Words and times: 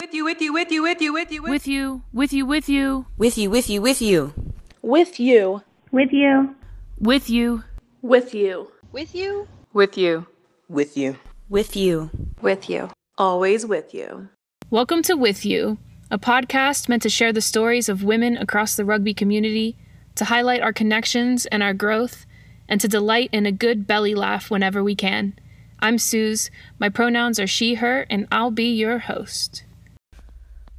With 0.00 0.14
you, 0.14 0.24
with 0.24 0.40
you, 0.40 0.52
with 0.52 0.70
you, 0.70 0.82
with 0.84 1.02
you, 1.02 1.12
with 1.12 1.32
you, 1.32 1.42
With 1.42 1.66
you, 1.66 2.02
with 2.12 2.32
you, 2.32 2.46
with 2.46 2.68
you, 2.68 3.06
With 3.16 3.36
you, 3.36 3.50
with 3.50 3.68
you, 3.68 3.82
with 3.82 4.00
you. 4.00 4.32
With 4.80 5.18
you. 5.18 5.64
With 5.90 6.08
you. 6.08 6.54
with 7.00 7.28
you. 7.28 7.62
With 8.00 8.32
you. 8.32 8.68
With 8.92 9.16
you? 9.16 9.48
with 9.72 9.98
you, 9.98 10.26
With 10.68 10.96
you. 10.96 11.18
With 11.48 11.76
you. 11.76 12.10
with 12.40 12.70
you. 12.70 12.90
Always 13.18 13.66
with 13.66 13.92
you. 13.92 14.28
Welcome 14.70 15.02
to 15.02 15.16
With 15.16 15.44
You, 15.44 15.78
a 16.12 16.18
podcast 16.18 16.88
meant 16.88 17.02
to 17.02 17.08
share 17.08 17.32
the 17.32 17.40
stories 17.40 17.88
of 17.88 18.04
women 18.04 18.36
across 18.36 18.76
the 18.76 18.84
rugby 18.84 19.14
community, 19.14 19.76
to 20.14 20.26
highlight 20.26 20.62
our 20.62 20.72
connections 20.72 21.46
and 21.46 21.60
our 21.60 21.74
growth, 21.74 22.24
and 22.68 22.80
to 22.80 22.86
delight 22.86 23.30
in 23.32 23.46
a 23.46 23.52
good 23.52 23.88
belly 23.88 24.14
laugh 24.14 24.48
whenever 24.48 24.84
we 24.84 24.94
can. 24.94 25.36
I'm 25.80 25.98
Suze. 25.98 26.52
My 26.78 26.88
pronouns 26.88 27.40
are 27.40 27.48
she, 27.48 27.74
her, 27.74 28.06
and 28.08 28.28
I'll 28.30 28.52
be 28.52 28.70
your 28.72 29.00
host. 29.00 29.64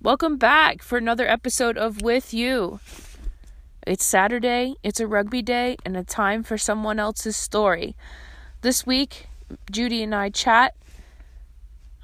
Welcome 0.02 0.38
back 0.38 0.82
for 0.82 0.98
another 0.98 1.28
episode 1.28 1.78
of 1.78 2.02
With 2.02 2.34
You. 2.34 2.80
It's 3.86 4.06
Saturday, 4.06 4.76
it's 4.82 5.02
a 5.02 5.08
rugby 5.08 5.42
day, 5.42 5.76
and 5.84 5.98
a 5.98 6.06
time 6.06 6.42
for 6.42 6.58
someone 6.58 7.00
else's 7.00 7.36
story. 7.36 7.98
This 8.62 8.86
week, 8.86 9.28
Judy 9.70 10.02
and 10.02 10.16
I 10.16 10.30
chat 10.30 10.74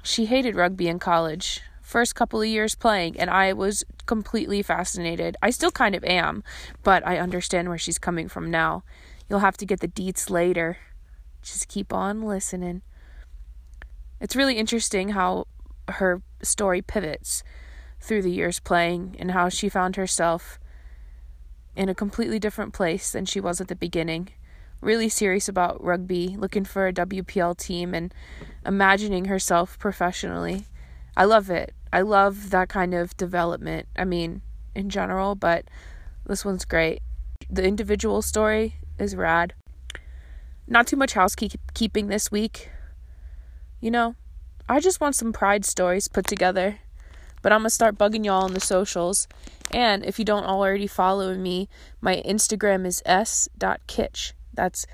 she 0.02 0.26
hated 0.26 0.56
rugby 0.56 0.88
in 0.88 0.98
college. 0.98 1.62
First 1.80 2.14
couple 2.14 2.42
of 2.42 2.46
years 2.46 2.74
playing, 2.74 3.18
and 3.18 3.30
I 3.30 3.54
was 3.54 3.82
completely 4.04 4.60
fascinated. 4.60 5.38
I 5.40 5.48
still 5.48 5.70
kind 5.70 5.94
of 5.94 6.04
am, 6.04 6.44
but 6.82 7.04
I 7.06 7.16
understand 7.16 7.70
where 7.70 7.78
she's 7.78 7.98
coming 7.98 8.28
from 8.28 8.50
now. 8.50 8.84
You'll 9.26 9.38
have 9.38 9.56
to 9.56 9.64
get 9.64 9.80
the 9.80 9.88
deets 9.88 10.28
later. 10.28 10.76
Just 11.40 11.68
keep 11.68 11.94
on 11.94 12.20
listening. 12.20 12.82
It's 14.20 14.36
really 14.36 14.58
interesting 14.58 15.10
how 15.10 15.46
her 15.88 16.20
story 16.42 16.82
pivots 16.82 17.42
through 18.06 18.22
the 18.22 18.30
years 18.30 18.60
playing 18.60 19.16
and 19.18 19.32
how 19.32 19.48
she 19.48 19.68
found 19.68 19.96
herself 19.96 20.58
in 21.74 21.88
a 21.88 21.94
completely 21.94 22.38
different 22.38 22.72
place 22.72 23.12
than 23.12 23.26
she 23.26 23.40
was 23.40 23.60
at 23.60 23.68
the 23.68 23.76
beginning 23.76 24.30
really 24.80 25.08
serious 25.08 25.48
about 25.48 25.82
rugby, 25.82 26.36
looking 26.38 26.64
for 26.64 26.86
a 26.86 26.92
WPL 26.92 27.56
team, 27.56 27.94
and 27.94 28.12
imagining 28.64 29.26
herself 29.26 29.78
professionally. 29.78 30.66
I 31.16 31.24
love 31.24 31.50
it. 31.50 31.74
I 31.92 32.02
love 32.02 32.50
that 32.50 32.68
kind 32.68 32.94
of 32.94 33.16
development. 33.16 33.88
I 33.96 34.04
mean, 34.04 34.42
in 34.74 34.90
general, 34.90 35.34
but 35.34 35.64
this 36.26 36.44
one's 36.44 36.64
great. 36.64 37.00
The 37.48 37.64
individual 37.64 38.22
story 38.22 38.76
is 38.98 39.16
rad. 39.16 39.54
Not 40.66 40.86
too 40.86 40.96
much 40.96 41.14
housekeeping 41.14 42.08
this 42.08 42.30
week. 42.30 42.70
You 43.80 43.90
know, 43.90 44.14
I 44.68 44.80
just 44.80 45.00
want 45.00 45.14
some 45.14 45.32
pride 45.32 45.64
stories 45.64 46.08
put 46.08 46.26
together. 46.26 46.80
But 47.46 47.52
I'm 47.52 47.60
going 47.60 47.68
to 47.68 47.70
start 47.70 47.96
bugging 47.96 48.24
y'all 48.24 48.42
on 48.42 48.54
the 48.54 48.60
socials. 48.60 49.28
And 49.70 50.04
if 50.04 50.18
you 50.18 50.24
don't 50.24 50.46
already 50.46 50.88
follow 50.88 51.32
me, 51.36 51.68
my 52.00 52.20
Instagram 52.26 52.84
is 52.84 53.04
s.kitch. 53.06 54.34
That's 54.52 54.84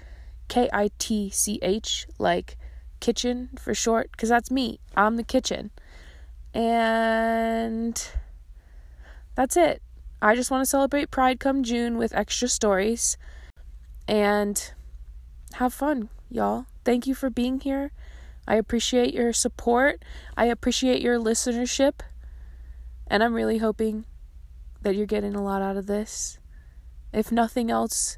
K 0.49 0.69
I 0.71 0.91
T 0.99 1.31
C 1.31 1.59
H, 1.63 2.07
like 2.19 2.59
kitchen 3.01 3.49
for 3.59 3.73
short, 3.73 4.13
because 4.13 4.29
that's 4.29 4.51
me. 4.51 4.81
I'm 4.95 5.17
the 5.17 5.23
kitchen. 5.23 5.71
And 6.53 8.07
that's 9.35 9.57
it. 9.57 9.81
I 10.21 10.37
just 10.37 10.51
want 10.51 10.61
to 10.61 10.69
celebrate 10.69 11.11
Pride 11.11 11.41
come 11.41 11.63
June 11.63 11.97
with 11.97 12.15
extra 12.15 12.49
stories 12.49 13.17
and 14.07 14.75
have 15.55 15.73
fun, 15.73 16.11
y'all. 16.29 16.67
Thank 16.85 17.07
you 17.07 17.15
for 17.15 17.31
being 17.31 17.61
here. 17.61 17.93
I 18.47 18.57
appreciate 18.57 19.15
your 19.15 19.33
support. 19.33 20.03
I 20.37 20.45
appreciate 20.45 21.01
your 21.01 21.19
listenership. 21.19 22.03
And 23.13 23.23
I'm 23.23 23.35
really 23.35 23.59
hoping 23.59 24.07
that 24.81 24.97
you're 24.97 25.05
getting 25.05 25.35
a 25.35 25.45
lot 25.45 25.61
out 25.61 25.77
of 25.77 25.87
this. 25.87 26.39
If 27.13 27.31
nothing 27.31 27.71
else, 27.71 28.17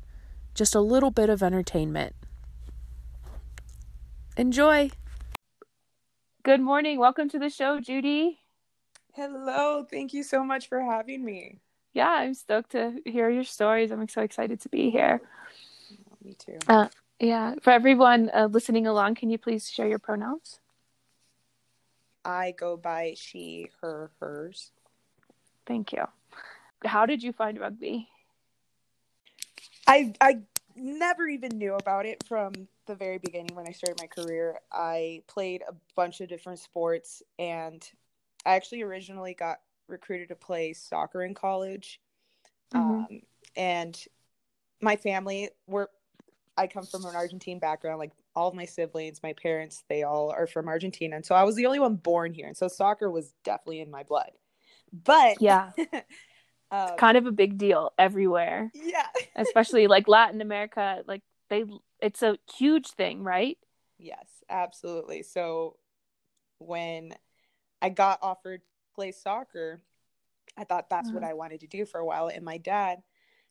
just 0.54 0.72
a 0.72 0.80
little 0.80 1.10
bit 1.10 1.28
of 1.28 1.42
entertainment. 1.42 2.14
Enjoy. 4.36 4.92
Good 6.44 6.60
morning. 6.60 7.00
Welcome 7.00 7.28
to 7.30 7.40
the 7.40 7.50
show, 7.50 7.80
Judy. 7.80 8.38
Hello, 9.14 9.84
thank 9.90 10.14
you 10.14 10.22
so 10.22 10.44
much 10.44 10.68
for 10.68 10.80
having 10.80 11.24
me. 11.24 11.58
Yeah, 11.92 12.10
I'm 12.10 12.34
stoked 12.34 12.70
to 12.70 13.00
hear 13.04 13.28
your 13.28 13.42
stories. 13.42 13.90
I'm 13.90 14.06
so 14.08 14.22
excited 14.22 14.60
to 14.60 14.68
be 14.68 14.90
here. 14.90 15.20
Me 16.22 16.36
too. 16.38 16.58
Uh, 16.68 16.86
yeah, 17.18 17.54
for 17.62 17.72
everyone 17.72 18.30
uh, 18.32 18.46
listening 18.46 18.86
along, 18.86 19.16
can 19.16 19.28
you 19.28 19.38
please 19.38 19.68
share 19.68 19.88
your 19.88 19.98
pronouns? 19.98 20.60
I 22.24 22.54
go 22.56 22.76
by 22.76 23.14
she, 23.16 23.70
her, 23.80 24.12
hers. 24.20 24.70
Thank 25.66 25.92
you. 25.92 26.04
How 26.84 27.06
did 27.06 27.22
you 27.22 27.32
find 27.32 27.58
rugby? 27.58 28.08
I 29.86 30.14
I 30.20 30.38
never 30.76 31.26
even 31.28 31.56
knew 31.56 31.74
about 31.74 32.06
it 32.06 32.22
from 32.26 32.52
the 32.86 32.94
very 32.94 33.18
beginning 33.18 33.54
when 33.54 33.66
I 33.66 33.72
started 33.72 34.00
my 34.00 34.06
career. 34.06 34.58
I 34.72 35.22
played 35.26 35.62
a 35.68 35.74
bunch 35.94 36.20
of 36.20 36.28
different 36.28 36.58
sports 36.58 37.22
and 37.38 37.88
I 38.44 38.56
actually 38.56 38.82
originally 38.82 39.34
got 39.34 39.60
recruited 39.88 40.28
to 40.28 40.34
play 40.34 40.72
soccer 40.72 41.22
in 41.22 41.34
college. 41.34 42.00
Mhm. 42.72 42.78
Um, 42.80 43.22
and 43.56 44.04
my 44.80 44.96
family 44.96 45.50
were 45.66 45.90
I 46.56 46.66
come 46.66 46.86
from 46.86 47.04
an 47.04 47.16
Argentine 47.16 47.58
background 47.58 47.98
like 47.98 48.12
all 48.36 48.48
of 48.48 48.54
my 48.54 48.64
siblings, 48.64 49.22
my 49.22 49.32
parents, 49.32 49.82
they 49.88 50.02
all 50.02 50.30
are 50.30 50.46
from 50.46 50.68
Argentina. 50.68 51.16
And 51.16 51.26
so 51.26 51.34
I 51.34 51.42
was 51.42 51.56
the 51.56 51.66
only 51.66 51.80
one 51.80 51.96
born 51.96 52.32
here. 52.32 52.46
And 52.46 52.56
so 52.56 52.68
soccer 52.68 53.10
was 53.10 53.32
definitely 53.44 53.80
in 53.80 53.90
my 53.90 54.02
blood. 54.02 54.30
But 54.94 55.38
Yeah, 55.40 55.72
um, 56.70 56.96
kind 56.96 57.16
of 57.16 57.26
a 57.26 57.32
big 57.32 57.58
deal 57.58 57.92
everywhere, 57.98 58.72
yeah. 58.72 59.08
especially 59.36 59.86
like 59.86 60.08
Latin 60.08 60.40
America. 60.40 61.02
Like 61.06 61.22
they, 61.50 61.64
it's 62.00 62.22
a 62.22 62.38
huge 62.56 62.88
thing, 62.92 63.22
right? 63.22 63.58
Yes, 63.98 64.42
absolutely. 64.48 65.22
So 65.22 65.76
when 66.58 67.14
I 67.82 67.90
got 67.90 68.20
offered 68.22 68.62
to 68.62 68.66
play 68.94 69.12
soccer, 69.12 69.82
I 70.56 70.64
thought 70.64 70.90
that's 70.90 71.12
what 71.12 71.22
Uh-huh. 71.22 71.24
I 71.24 71.34
wanted 71.34 71.60
to 71.60 71.66
do 71.66 71.86
for 71.86 72.00
a 72.00 72.06
while. 72.06 72.28
And 72.28 72.44
my 72.44 72.58
dad, 72.58 73.02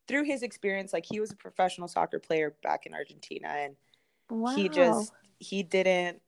through 0.07 0.25
his 0.25 0.43
experience, 0.43 0.93
like 0.93 1.05
he 1.05 1.19
was 1.21 1.31
a 1.31 1.37
professional 1.37 1.89
soccer 1.89 2.19
player 2.19 2.55
back 2.63 2.85
in 2.85 2.93
Argentina 2.93 3.49
and 3.49 3.75
Wow. 4.29 4.55
he 4.55 4.69
just 4.69 5.13
he 5.39 5.63
didn't 5.63 6.21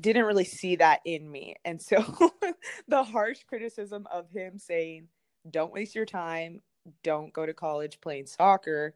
didn't 0.00 0.24
really 0.24 0.44
see 0.44 0.76
that 0.76 1.00
in 1.04 1.30
me. 1.30 1.56
And 1.64 1.80
so 1.80 2.04
the 2.88 3.02
harsh 3.04 3.44
criticism 3.48 4.06
of 4.10 4.30
him 4.30 4.58
saying, 4.58 5.08
Don't 5.50 5.72
waste 5.72 5.94
your 5.94 6.06
time, 6.06 6.62
don't 7.02 7.32
go 7.32 7.46
to 7.46 7.54
college 7.54 8.00
playing 8.00 8.26
soccer, 8.26 8.94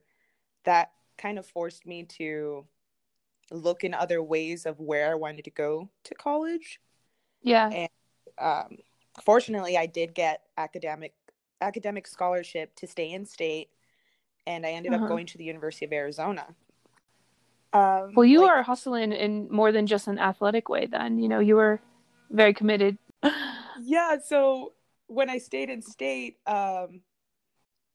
that 0.65 0.93
kind 1.19 1.39
of 1.39 1.47
forced 1.47 1.87
me 1.87 2.05
to 2.05 2.67
look 3.53 3.85
in 3.85 3.95
other 3.95 4.23
ways 4.23 4.67
of 4.67 4.81
where 4.81 5.11
I 5.13 5.15
wanted 5.15 5.45
to 5.45 5.51
go 5.51 5.91
to 6.05 6.15
college. 6.15 6.81
yeah. 7.43 7.73
And 7.73 7.89
um, 8.39 8.79
fortunately, 9.25 9.77
I 9.77 9.87
did 9.87 10.15
get 10.15 10.43
academic 10.57 11.15
academic 11.61 12.07
scholarship 12.07 12.75
to 12.77 12.87
stay 12.87 13.13
in 13.13 13.27
state, 13.27 13.69
and 14.47 14.67
I 14.67 14.71
ended 14.73 14.93
Uh-huh. 14.93 15.05
up 15.05 15.05
going 15.05 15.27
to 15.27 15.39
the 15.39 15.45
University 15.45 15.85
of 15.87 15.93
Arizona. 15.93 16.57
Um, 17.73 18.15
Well, 18.15 18.25
you 18.25 18.41
like- 18.43 18.51
are 18.51 18.63
hustling 18.63 19.13
in 19.13 19.49
more 19.51 19.73
than 19.73 19.87
just 19.87 20.09
an 20.09 20.19
athletic 20.19 20.69
way. 20.69 20.87
Then 20.87 21.19
you 21.19 21.29
know 21.29 21.39
you 21.41 21.57
were 21.57 21.81
very 22.31 22.55
committed. 22.55 22.99
yeah 23.83 24.17
so 24.25 24.73
when 25.07 25.29
i 25.31 25.39
stayed 25.39 25.71
in 25.71 25.81
state 25.83 26.37
um 26.47 27.01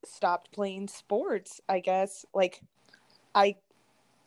stopped 0.05 0.51
playing 0.51 0.87
sports 0.87 1.59
i 1.67 1.79
guess 1.79 2.25
like 2.33 2.61
i 3.33 3.55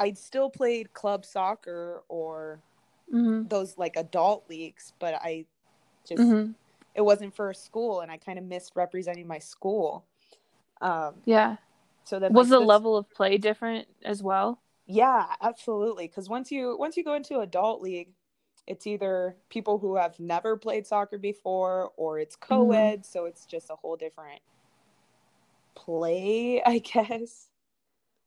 i 0.01 0.13
still 0.13 0.51
played 0.51 0.93
club 0.93 1.25
soccer 1.25 2.03
or 2.09 2.61
hmm 3.11 3.43
those 3.49 3.79
like 3.79 3.97
adult 3.97 4.49
leagues 4.51 4.93
but 4.99 5.15
i 5.15 5.45
just 6.07 6.23
hmm 6.23 6.51
it 6.95 7.03
wasn't 7.03 7.35
for 7.35 7.53
school 7.55 8.01
and 8.01 8.11
i 8.11 8.17
kind 8.17 8.39
of 8.39 8.45
missed 8.45 8.73
representing 8.75 9.27
my 9.27 9.39
school 9.39 10.05
um 10.81 11.15
Yeah. 11.25 11.57
so 12.05 12.19
that 12.19 12.33
Was 12.33 12.49
the 12.49 12.61
level 12.61 12.97
of 12.97 13.09
play 13.11 13.39
different 13.39 13.87
as 14.05 14.23
well? 14.23 14.61
Yeah 14.89 15.27
absolutely 15.43 16.09
because 16.09 16.29
once 16.29 16.51
you 16.51 16.77
once 16.79 16.97
you 16.97 17.05
go 17.05 17.15
into 17.15 17.41
adult 17.41 17.83
league 17.83 18.09
it's 18.67 18.87
either 18.87 19.37
people 19.51 19.79
who 19.79 19.97
have 19.97 20.19
never 20.19 20.57
played 20.57 20.87
soccer 20.87 21.19
before 21.19 21.93
or 21.97 22.19
it's 22.19 22.35
co-ed 22.37 23.05
so 23.05 23.27
it's 23.27 23.45
just 23.47 23.71
a 23.71 23.77
whole 23.77 23.97
different 23.97 24.41
play 25.75 26.63
i 26.67 26.79
guess 26.79 27.49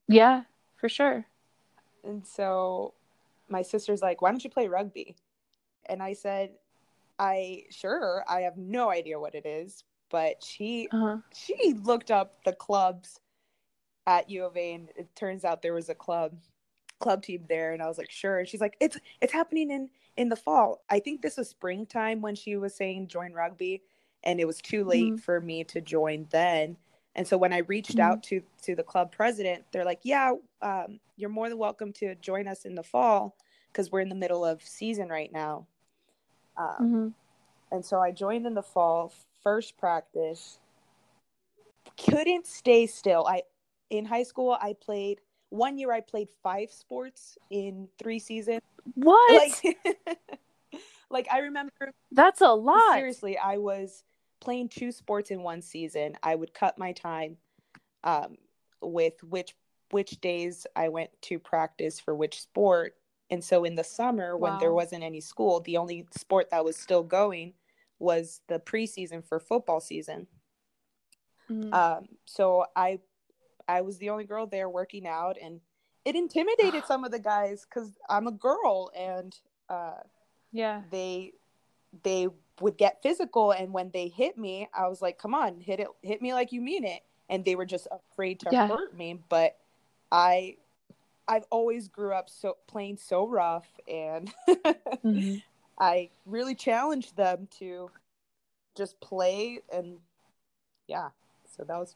Yeah, 0.07 0.43
for 0.77 0.87
sure. 0.87 1.25
and 2.03 2.25
so 2.25 2.93
my 3.49 3.63
sister's 3.63 4.01
like 4.01 4.21
why 4.21 4.29
don't 4.29 4.43
you 4.43 4.49
play 4.49 4.67
rugby 4.67 5.15
and 5.89 6.01
i 6.01 6.13
said 6.13 6.51
i 7.17 7.63
sure 7.71 8.23
i 8.29 8.41
have 8.41 8.57
no 8.57 8.89
idea 8.91 9.19
what 9.19 9.35
it 9.35 9.45
is 9.45 9.83
but 10.11 10.43
she 10.43 10.87
Uh-huh. 10.91 11.17
she 11.33 11.73
looked 11.83 12.11
up 12.11 12.43
the 12.43 12.53
clubs 12.53 13.19
at 14.07 14.29
U 14.29 14.45
of 14.45 14.57
A, 14.57 14.73
and 14.73 14.89
it 14.97 15.15
turns 15.15 15.45
out 15.45 15.61
there 15.61 15.73
was 15.75 15.87
a 15.89 15.95
club 15.95 16.33
club 17.01 17.23
team 17.23 17.43
there 17.49 17.73
and 17.73 17.81
I 17.81 17.87
was 17.87 17.97
like 17.97 18.11
sure 18.11 18.39
and 18.39 18.47
she's 18.47 18.61
like 18.61 18.77
it's 18.79 18.97
it's 19.21 19.33
happening 19.33 19.71
in 19.71 19.89
in 20.17 20.29
the 20.29 20.35
fall 20.35 20.83
I 20.89 20.99
think 20.99 21.21
this 21.21 21.37
was 21.37 21.49
springtime 21.49 22.21
when 22.21 22.35
she 22.35 22.55
was 22.55 22.75
saying 22.75 23.07
join 23.07 23.33
rugby 23.33 23.81
and 24.23 24.39
it 24.39 24.45
was 24.45 24.61
too 24.61 24.83
late 24.85 25.15
Mhm. 25.15 25.19
for 25.19 25.41
me 25.41 25.63
to 25.65 25.81
join 25.81 26.27
then 26.29 26.77
and 27.15 27.27
so 27.27 27.37
when 27.37 27.51
I 27.53 27.59
reached 27.59 27.97
Mhm. 27.97 28.03
out 28.03 28.23
to 28.23 28.41
to 28.63 28.75
the 28.75 28.83
club 28.83 29.11
president 29.11 29.65
they're 29.71 29.85
like 29.85 30.01
yeah 30.03 30.33
um, 30.61 30.99
you're 31.17 31.29
more 31.29 31.49
than 31.49 31.57
welcome 31.57 31.91
to 31.93 32.15
join 32.15 32.47
us 32.47 32.65
in 32.65 32.75
the 32.75 32.83
fall 32.83 33.35
because 33.71 33.91
we're 33.91 34.01
in 34.01 34.09
the 34.09 34.15
middle 34.15 34.45
of 34.45 34.61
season 34.63 35.09
right 35.09 35.31
now 35.31 35.67
um, 36.57 36.75
Mhm. 36.79 37.13
and 37.71 37.85
so 37.85 37.99
I 37.99 38.11
joined 38.11 38.45
in 38.45 38.53
the 38.53 38.61
fall, 38.61 39.13
first 39.41 39.77
practice. 39.77 40.59
Couldn't 41.97 42.45
stay 42.45 42.85
still. 42.85 43.25
I 43.27 43.43
in 43.89 44.05
high 44.05 44.23
school 44.23 44.57
I 44.61 44.73
played 44.73 45.21
one 45.51 45.77
year 45.77 45.91
I 45.91 45.99
played 45.99 46.29
five 46.41 46.71
sports 46.71 47.37
in 47.51 47.87
three 48.01 48.19
seasons. 48.19 48.61
What? 48.95 49.53
Like 49.63 49.77
like 51.09 51.27
I 51.31 51.39
remember 51.39 51.91
That's 52.11 52.41
a 52.41 52.51
lot. 52.51 52.95
seriously, 52.95 53.37
I 53.37 53.57
was 53.57 54.03
playing 54.39 54.69
two 54.69 54.91
sports 54.91 55.29
in 55.29 55.43
one 55.43 55.61
season. 55.61 56.15
I 56.23 56.35
would 56.35 56.53
cut 56.53 56.77
my 56.77 56.93
time 56.93 57.37
um, 58.03 58.37
with 58.81 59.21
which 59.23 59.53
which 59.91 60.21
days 60.21 60.65
I 60.75 60.87
went 60.87 61.09
to 61.23 61.37
practice 61.37 61.99
for 61.99 62.15
which 62.15 62.41
sport. 62.41 62.95
And 63.29 63.43
so 63.43 63.65
in 63.65 63.75
the 63.75 63.83
summer, 63.83 64.37
when 64.37 64.57
there 64.59 64.73
wasn't 64.73 65.03
any 65.03 65.21
school, 65.21 65.59
the 65.59 65.77
only 65.77 66.07
sport 66.17 66.49
that 66.51 66.63
was 66.63 66.77
still 66.77 67.03
going 67.03 67.53
was 67.99 68.41
the 68.47 68.59
preseason 68.59 69.23
for 69.23 69.39
football 69.39 69.81
season. 69.81 70.27
Mhm. 71.49 71.73
Um, 71.73 72.07
so 72.25 72.65
I 72.75 72.99
I 73.71 73.81
was 73.81 73.97
the 73.97 74.09
only 74.09 74.25
girl 74.25 74.45
there 74.47 74.69
working 74.69 75.07
out, 75.07 75.37
and 75.41 75.61
it 76.05 76.15
intimidated 76.15 76.85
some 76.87 77.03
of 77.03 77.11
the 77.11 77.19
guys 77.19 77.65
because 77.67 77.91
I'm 78.09 78.27
a 78.27 78.31
girl, 78.31 78.91
and 78.97 79.35
uh, 79.69 80.01
yeah. 80.51 80.81
they 80.91 81.33
they 82.03 82.27
would 82.61 82.77
get 82.77 83.01
physical 83.03 83.51
and 83.51 83.73
when 83.73 83.89
they 83.91 84.07
hit 84.07 84.37
me 84.37 84.69
i 84.73 84.87
was 84.87 85.01
like 85.01 85.17
come 85.17 85.33
on 85.33 85.59
hit 85.59 85.79
it 85.79 85.87
hit 86.03 86.21
me 86.21 86.33
like 86.33 86.53
you 86.53 86.61
mean 86.61 86.85
it 86.85 87.01
and 87.27 87.43
they 87.43 87.55
were 87.55 87.65
just 87.65 87.85
afraid 87.91 88.39
to 88.39 88.47
Yeah. 88.51 88.67
hurt 88.67 88.95
me 88.95 89.19
but 89.27 89.57
i 90.11 90.55
i've 91.27 91.43
always 91.49 91.89
grew 91.89 92.13
up 92.13 92.29
so 92.29 92.55
playing 92.67 92.95
so 92.97 93.27
rough 93.27 93.67
and 93.89 94.33
Mhm. 95.03 95.41
i 95.79 96.09
really 96.25 96.55
challenged 96.55 97.17
them 97.17 97.47
to 97.59 97.89
just 98.77 98.97
play 99.01 99.59
and 99.73 99.97
yeah 100.87 101.09
so 101.45 101.63
that 101.63 101.77
was 101.77 101.95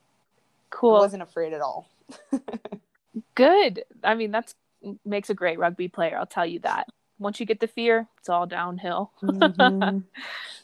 i 0.83 0.87
wasn't 0.87 1.21
afraid 1.21 1.53
at 1.53 1.61
all 1.61 1.87
Good. 3.35 3.83
I 4.03 4.15
mean, 4.15 4.31
that's 4.31 4.55
makes 5.03 5.29
a 5.29 5.33
great 5.33 5.57
rugby 5.57 5.87
player. 5.87 6.17
I'll 6.17 6.25
tell 6.25 6.45
you 6.45 6.59
that. 6.59 6.87
Once 7.17 7.39
you 7.39 7.45
get 7.45 7.59
the 7.59 7.67
fear, 7.67 8.07
it's 8.19 8.29
all 8.29 8.45
downhill. 8.45 9.11
Mhm. 9.23 10.03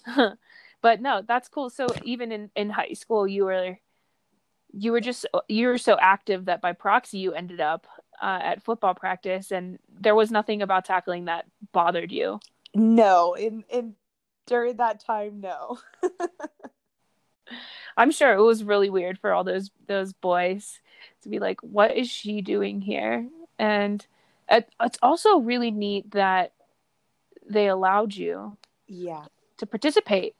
but 0.81 1.01
no, 1.01 1.21
that's 1.25 1.47
cool. 1.47 1.69
So 1.69 1.87
even 2.03 2.31
in 2.31 2.49
in 2.55 2.69
high 2.69 2.93
school, 2.93 3.27
you 3.27 3.45
were 3.45 3.77
you 4.73 4.91
were 4.91 4.99
just 5.01 5.25
you 5.47 5.67
were 5.67 5.77
so 5.77 5.97
active 5.99 6.45
that 6.45 6.61
by 6.61 6.73
proxy 6.73 7.19
you 7.19 7.33
ended 7.33 7.61
up 7.61 7.87
uh, 8.21 8.39
at 8.43 8.63
football 8.63 8.93
practice, 8.93 9.51
and 9.51 9.79
there 9.89 10.15
was 10.15 10.29
nothing 10.29 10.61
about 10.61 10.85
tackling 10.85 11.25
that 11.25 11.45
bothered 11.71 12.11
you. 12.11 12.39
no 12.75 13.33
in 13.33 13.63
in 13.69 13.95
during 14.45 14.75
that 14.77 14.99
time 14.99 15.39
no 15.39 15.77
I'm 17.97 18.11
sure 18.11 18.33
it 18.33 18.41
was 18.41 18.63
really 18.63 18.89
weird 18.89 19.19
for 19.19 19.33
all 19.33 19.43
those 19.43 19.71
those 19.87 20.13
boys 20.13 20.79
to 21.23 21.29
be 21.29 21.39
like, 21.39 21.61
"What 21.61 21.95
is 21.95 22.09
she 22.09 22.41
doing 22.41 22.81
here?" 22.81 23.27
And 23.59 24.05
it, 24.49 24.69
it's 24.79 24.97
also 25.01 25.37
really 25.37 25.71
neat 25.71 26.11
that 26.11 26.53
they 27.47 27.67
allowed 27.67 28.13
you 28.15 28.57
yeah 28.87 29.25
to 29.57 29.65
participate. 29.65 30.35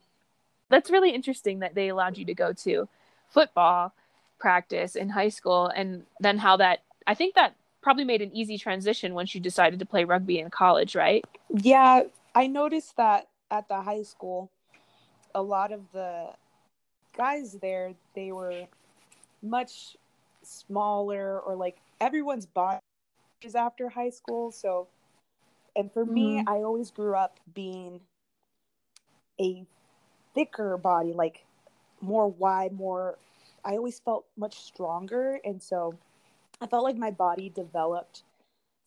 That's 0.70 0.90
really 0.90 1.12
interesting 1.12 1.60
that 1.60 1.76
they 1.76 1.90
allowed 1.90 2.18
you 2.18 2.26
to 2.26 2.34
go 2.34 2.54
to 2.54 2.88
football 3.30 3.94
practice 4.40 4.96
in 4.96 5.10
high 5.10 5.30
school, 5.30 5.68
and 5.68 6.04
then 6.20 6.38
how 6.38 6.58
that 6.58 6.80
I 7.08 7.14
think 7.14 7.36
that 7.36 7.56
probably 7.82 8.06
made 8.06 8.22
an 8.22 8.32
easy 8.32 8.58
transition 8.58 9.14
once 9.14 9.34
you 9.34 9.42
decided 9.42 9.80
to 9.80 9.86
play 9.86 10.04
rugby 10.04 10.40
in 10.40 10.50
college, 10.50 10.96
right? 10.96 11.26
Yeah, 11.50 12.04
I 12.36 12.48
noticed 12.48 12.96
that 12.98 13.28
at 13.50 13.68
the 13.68 13.82
high 13.82 14.04
school, 14.04 14.52
a 15.34 15.42
lot 15.42 15.72
of 15.72 15.82
the 15.92 16.30
guys 17.18 17.54
there, 17.62 17.94
they 18.16 18.32
were 18.32 18.68
much 19.42 19.98
smaller 20.44 21.40
or 21.40 21.56
like 21.56 21.78
everyone's 22.00 22.46
body 22.46 22.80
is 23.44 23.56
after 23.56 23.90
high 23.90 24.10
school. 24.10 24.52
So, 24.52 24.88
and 25.76 25.92
for 25.92 26.06
me, 26.06 26.42
Mhm. 26.42 26.46
I 26.48 26.58
always 26.58 26.92
grew 26.92 27.16
up 27.16 27.40
being 27.54 28.02
a 29.40 29.66
thicker 30.34 30.78
body, 30.78 31.14
like 31.14 31.46
more 32.02 32.28
wide, 32.28 32.74
more, 32.74 33.18
I 33.64 33.76
always 33.78 34.00
felt 34.00 34.26
much 34.38 34.60
stronger. 34.60 35.40
And 35.44 35.62
so 35.62 35.96
I 36.62 36.68
felt 36.68 36.84
like 36.84 36.98
my 36.98 37.12
body 37.12 37.50
developed 37.50 38.24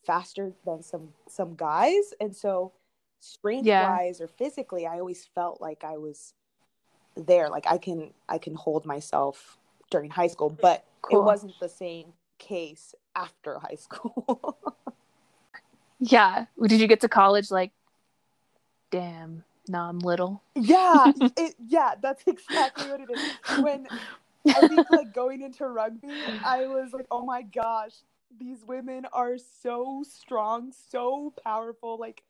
faster 0.06 0.52
than 0.64 0.82
some 0.82 1.14
some 1.28 1.54
guys 1.54 2.14
and 2.20 2.36
so 2.36 2.72
strength 3.20 3.70
Yeah. 3.70 3.78
wise 3.78 4.20
or 4.20 4.28
physically 4.28 4.86
i 4.86 4.98
always 4.98 5.24
felt 5.24 5.60
like 5.60 5.82
i 5.84 5.96
was 5.96 6.34
there. 7.16 7.48
Like 7.48 7.66
i 7.68 7.78
can 7.78 8.12
i 8.28 8.38
can 8.38 8.54
hold 8.54 8.84
myself 8.86 9.58
during 9.90 10.10
high 10.10 10.26
school 10.28 10.50
but 10.50 10.84
Cool. 11.02 11.20
it 11.20 11.24
wasn't 11.24 11.52
the 11.60 11.68
same 11.68 12.12
case 12.38 12.94
after 13.14 13.58
high 13.58 13.76
school. 13.76 14.56
Yeah. 16.00 16.46
Did 16.60 16.80
you 16.80 16.86
get 16.88 17.00
to 17.02 17.08
college 17.08 17.50
like, 17.50 17.70
damn, 18.90 19.44
now 19.68 19.88
I'm 19.88 19.98
little? 20.00 20.42
yeah. 20.54 21.12
It, 21.38 21.54
yeah 21.66 21.94
that's 22.02 22.24
exactly 22.26 22.90
what 22.90 23.00
it 23.00 23.08
is. 23.10 23.62
When 23.62 23.86
i 24.48 24.68
think 24.68 24.90
like 24.90 25.14
going 25.14 25.40
into 25.40 25.66
rugby 25.66 26.10
i 26.44 26.66
was 26.66 26.92
like 26.92 27.06
oh 27.10 27.24
my 27.24 27.40
gosh 27.40 27.92
these 28.38 28.58
women 28.66 29.06
are 29.14 29.38
so 29.38 30.04
strong 30.06 30.72
so 30.90 31.32
powerful. 31.42 31.96
Like 31.98 32.22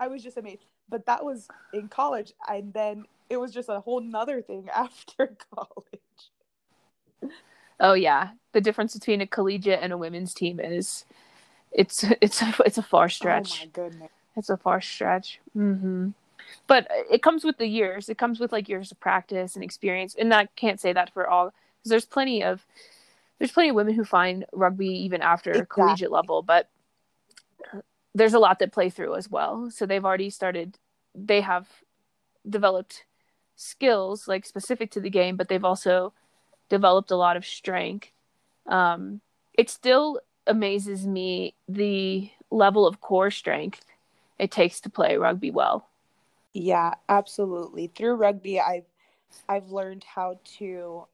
i 0.00 0.08
was 0.08 0.22
just 0.22 0.36
amazed. 0.38 0.62
But 0.88 1.06
that 1.06 1.24
was 1.24 1.46
in 1.72 1.86
college 1.88 2.32
and 2.48 2.72
then 2.72 3.04
it 3.30 3.38
was 3.38 3.52
just 3.52 3.68
a 3.68 3.80
whole 3.80 4.00
nother 4.00 4.42
thing 4.42 4.68
after 4.74 5.36
college 5.54 6.00
Oh 7.78 7.94
yeah, 7.94 8.30
the 8.52 8.60
difference 8.60 8.94
between 8.94 9.20
a 9.22 9.26
collegiate 9.26 9.80
and 9.82 9.92
a 9.92 9.96
women's 9.98 10.34
team 10.34 10.60
is 10.60 11.04
it's 11.72 12.04
it's 12.20 12.42
a, 12.42 12.54
it's 12.66 12.78
a 12.78 12.82
far 12.82 13.08
oh 13.08 13.08
stretch. 13.08 13.60
my 13.60 13.66
goodness 13.72 14.10
It's 14.36 14.50
a 14.50 14.56
far 14.56 14.80
stretch. 14.80 15.40
hmm 15.54 16.10
But 16.66 16.88
it 17.10 17.22
comes 17.22 17.44
with 17.44 17.58
the 17.58 17.66
years. 17.66 18.08
It 18.08 18.18
comes 18.18 18.40
with 18.40 18.52
like 18.52 18.68
years 18.68 18.92
of 18.92 19.00
practice 19.00 19.54
and 19.54 19.64
experience. 19.64 20.14
And 20.18 20.32
I 20.34 20.46
can't 20.56 20.80
say 20.80 20.92
that 20.92 21.12
for 21.14 21.28
all 21.28 21.52
because 21.78 21.90
there's 21.90 22.04
plenty 22.04 22.42
of 22.42 22.66
there's 23.38 23.52
plenty 23.52 23.70
of 23.70 23.76
women 23.76 23.94
who 23.94 24.04
find 24.04 24.44
rugby 24.52 24.88
even 24.88 25.22
after 25.22 25.50
Exactly. 25.52 25.64
collegiate 25.64 26.10
level, 26.12 26.42
but 26.42 26.68
there's 28.14 28.34
a 28.34 28.38
lot 28.38 28.58
that 28.58 28.72
play 28.72 28.90
through 28.90 29.14
as 29.14 29.28
well. 29.30 29.70
So 29.70 29.86
they've 29.86 30.04
already 30.04 30.30
started. 30.30 30.78
They 31.14 31.40
have 31.40 31.68
developed 32.48 33.04
skills 33.60 34.26
like 34.28 34.46
specific 34.46 34.90
to 34.92 35.00
the 35.00 35.10
game, 35.10 35.36
but 35.36 35.48
they've 35.48 35.64
also 35.64 36.12
developed 36.68 37.10
a 37.10 37.16
lot 37.16 37.36
of 37.36 37.44
strength. 37.46 38.10
Um, 38.66 39.20
it 39.54 39.70
still 39.70 40.20
amazes 40.46 41.06
me 41.06 41.54
the 41.68 42.30
level 42.50 42.86
of 42.86 43.00
core 43.00 43.30
strength 43.30 43.84
it 44.38 44.50
takes 44.50 44.80
to 44.80 44.90
play 44.90 45.16
rugby 45.16 45.50
well. 45.50 45.86
yeah 46.52 46.94
absolutely 47.08 47.86
through 47.88 48.14
rugby 48.14 48.58
i've 48.60 48.84
i've 49.48 49.70
learned 49.70 50.04
how 50.04 50.38
to 50.44 51.06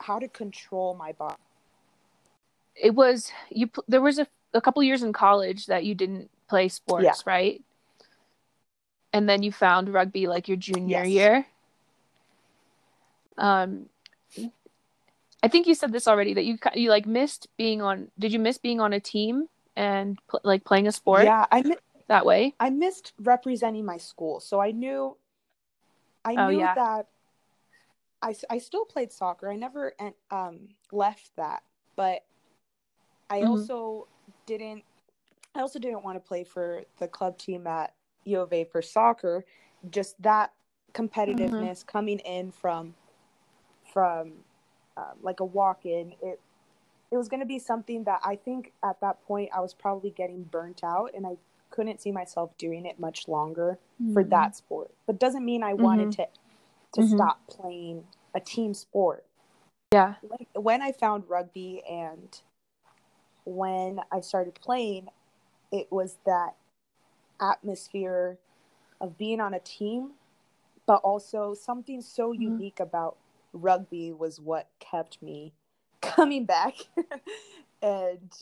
how 0.00 0.18
to 0.18 0.28
control 0.28 0.94
my 0.94 1.12
body 1.12 1.36
It 2.74 2.94
was 2.94 3.30
you. 3.50 3.70
There 3.88 4.00
was 4.00 4.18
a, 4.18 4.26
a 4.54 4.60
couple 4.60 4.82
years 4.82 5.02
in 5.02 5.12
college 5.12 5.66
that 5.66 5.84
you 5.84 5.94
didn't 5.94 6.30
play 6.48 6.68
sports, 6.68 7.04
Yeah. 7.04 7.14
right? 7.26 7.62
And 9.12 9.28
then 9.28 9.42
you 9.42 9.52
found 9.52 9.92
rugby 9.92 10.26
like 10.26 10.48
your 10.48 10.56
junior 10.56 11.04
Yes. 11.04 11.08
year. 11.08 11.46
Um, 13.38 13.88
I 15.42 15.48
think 15.48 15.66
you 15.66 15.74
said 15.74 15.92
this 15.92 16.06
already 16.08 16.34
that 16.34 16.44
you 16.44 16.58
you 16.74 16.88
like 16.90 17.06
missed 17.06 17.48
being 17.58 17.82
on. 17.82 18.10
Did 18.18 18.32
you 18.32 18.38
miss 18.38 18.58
being 18.58 18.80
on 18.80 18.92
a 18.92 19.00
team 19.00 19.48
and 19.76 20.18
pl- 20.28 20.40
like 20.44 20.64
playing 20.64 20.86
a 20.86 20.92
sport 20.92 21.24
yeah 21.24 21.46
i 21.50 21.62
mi- 21.62 21.76
that 22.08 22.24
way? 22.24 22.54
I 22.60 22.70
missed 22.70 23.12
representing 23.18 23.84
my 23.84 23.96
school, 23.96 24.40
so 24.40 24.60
I 24.60 24.70
knew, 24.70 25.16
I 26.24 26.36
Oh, 26.36 26.48
knew 26.48 26.58
yeah. 26.58 26.74
that. 26.74 27.08
I 28.48 28.58
still 28.58 28.84
played 28.84 29.12
soccer. 29.12 29.50
I 29.50 29.56
never 29.56 29.94
um 30.30 30.68
left 30.92 31.34
that, 31.36 31.64
but 31.96 32.24
I 33.28 33.40
Mhm. 33.40 33.48
also 33.48 34.06
didn't. 34.46 34.84
I 35.54 35.60
also 35.60 35.78
didn't 35.80 36.04
want 36.04 36.16
to 36.16 36.20
play 36.20 36.44
for 36.44 36.84
the 36.98 37.08
club 37.08 37.36
team 37.36 37.66
at 37.66 37.94
U 38.24 38.40
of 38.40 38.52
A 38.52 38.64
for 38.64 38.82
soccer. 38.82 39.44
Just 39.90 40.20
that 40.22 40.52
competitiveness 40.92 41.86
coming 41.86 42.18
in 42.20 42.50
from 42.52 42.94
from 43.92 44.32
um, 44.96 45.14
like 45.22 45.40
a 45.40 45.44
walk 45.44 45.86
in 45.86 46.12
it 46.22 46.38
it 47.10 47.16
was 47.16 47.28
going 47.28 47.40
to 47.40 47.46
be 47.46 47.58
something 47.58 48.04
that 48.04 48.20
I 48.24 48.36
think 48.36 48.72
at 48.82 49.00
that 49.00 49.22
point 49.24 49.50
I 49.54 49.60
was 49.60 49.74
probably 49.74 50.10
getting 50.10 50.44
burnt 50.44 50.82
out 50.82 51.10
and 51.14 51.26
I 51.26 51.36
couldn't 51.70 52.00
see 52.00 52.10
myself 52.10 52.56
doing 52.56 52.86
it 52.86 52.98
much 52.98 53.28
longer 53.28 53.78
for 54.12 54.24
Mhm. 54.24 54.30
that 54.30 54.56
sport. 54.56 54.90
But 55.06 55.18
doesn't 55.18 55.44
mean 55.44 55.62
I 55.62 55.74
wanted 55.74 56.12
to 56.12 56.28
to 56.92 57.00
Mhm. 57.00 57.14
stop 57.14 57.46
playing 57.46 58.06
a 58.34 58.40
team 58.40 58.74
sport. 58.74 59.26
Yeah. 59.92 60.14
When 60.54 60.82
I 60.82 60.92
found 60.92 61.28
rugby 61.28 61.82
and 61.84 62.40
when 63.44 64.00
I 64.10 64.20
started 64.20 64.54
playing, 64.54 65.08
it 65.70 65.90
was 65.90 66.18
that 66.24 66.56
atmosphere 67.42 68.38
of 69.00 69.18
being 69.18 69.40
on 69.40 69.54
a 69.54 69.60
team, 69.60 70.12
but 70.86 70.96
also 71.02 71.54
something 71.54 72.00
so 72.00 72.32
Mhm. 72.32 72.40
unique 72.40 72.80
about 72.80 73.16
rugby 73.52 74.12
was 74.12 74.40
what 74.40 74.68
kept 74.78 75.20
me 75.22 75.52
coming 76.00 76.44
back 76.44 76.74
and 77.82 78.32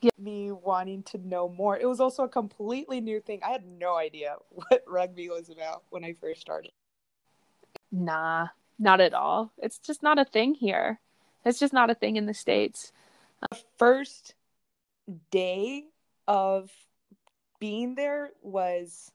Yeah. 0.00 0.10
me 0.18 0.52
wanting 0.52 1.02
to 1.04 1.18
know 1.18 1.48
more. 1.48 1.76
It 1.78 1.86
was 1.86 2.00
also 2.00 2.24
a 2.24 2.28
completely 2.28 3.00
new 3.00 3.20
thing. 3.20 3.40
I 3.42 3.50
had 3.50 3.66
no 3.66 3.96
idea 3.96 4.36
what 4.50 4.84
rugby 4.86 5.28
was 5.28 5.48
about 5.48 5.84
when 5.90 6.04
I 6.04 6.14
first 6.14 6.40
started. 6.40 6.72
Nah, 7.92 8.48
not 8.78 9.00
at 9.00 9.14
all. 9.14 9.52
It's 9.58 9.78
just 9.78 10.02
not 10.02 10.18
a 10.18 10.24
thing 10.24 10.54
here. 10.54 11.00
It's 11.44 11.58
just 11.58 11.72
not 11.72 11.90
a 11.90 11.94
thing 11.94 12.16
in 12.16 12.26
the 12.26 12.34
States. 12.34 12.92
First 13.78 14.34
day 15.30 15.84
of 16.26 16.70
being 17.58 17.94
there 17.94 18.30
was 18.42 19.12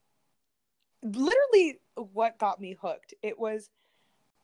literally 1.03 1.79
what 1.95 2.38
got 2.39 2.60
me 2.60 2.77
hooked. 2.81 3.13
It 3.21 3.39
was 3.39 3.69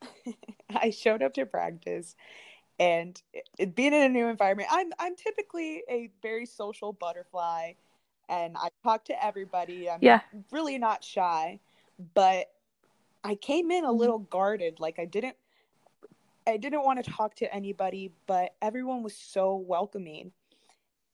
I 0.70 0.89
showed 0.92 1.22
up 1.24 1.34
to 1.36 1.46
practice 1.46 2.16
and 2.80 3.22
it, 3.58 3.75
being 3.75 3.94
in 3.94 4.04
a 4.04 4.10
new 4.10 4.27
environment. 4.27 4.70
I'm 4.72 4.92
I'm 5.00 5.16
typically 5.16 5.84
a 5.89 6.10
very 6.22 6.46
social 6.46 6.94
butterfly 6.94 7.74
and 8.30 8.56
I 8.58 8.70
talk 8.84 9.06
to 9.06 9.24
everybody. 9.25 9.89
I'm 9.89 10.00
Yeah. 10.01 10.22
really 10.51 10.77
not 10.77 11.04
shy, 11.04 11.60
but 12.13 12.48
I 13.24 13.36
came 13.36 13.72
in 13.72 13.84
a 13.86 13.92
Mhm. 13.92 13.98
little 14.00 14.20
guarded. 14.20 14.80
Like 14.80 15.00
I 15.00 15.06
didn't 15.06 15.38
I 16.48 16.58
didn't 16.58 16.84
want 16.86 17.04
to 17.04 17.12
talk 17.12 17.36
to 17.36 17.54
anybody, 17.54 18.12
but 18.25 18.56
everyone 18.62 19.04
was 19.04 19.16
so 19.16 19.56
welcoming. 19.56 20.32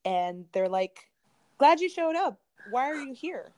And 0.05 0.45
they're 0.51 0.69
like, 0.69 1.09
"Glad 1.57 1.79
you 1.81 1.89
showed 1.89 2.15
up. 2.15 2.39
Why 2.69 2.89
are 2.89 2.95
you 2.95 3.13
here?" 3.13 3.51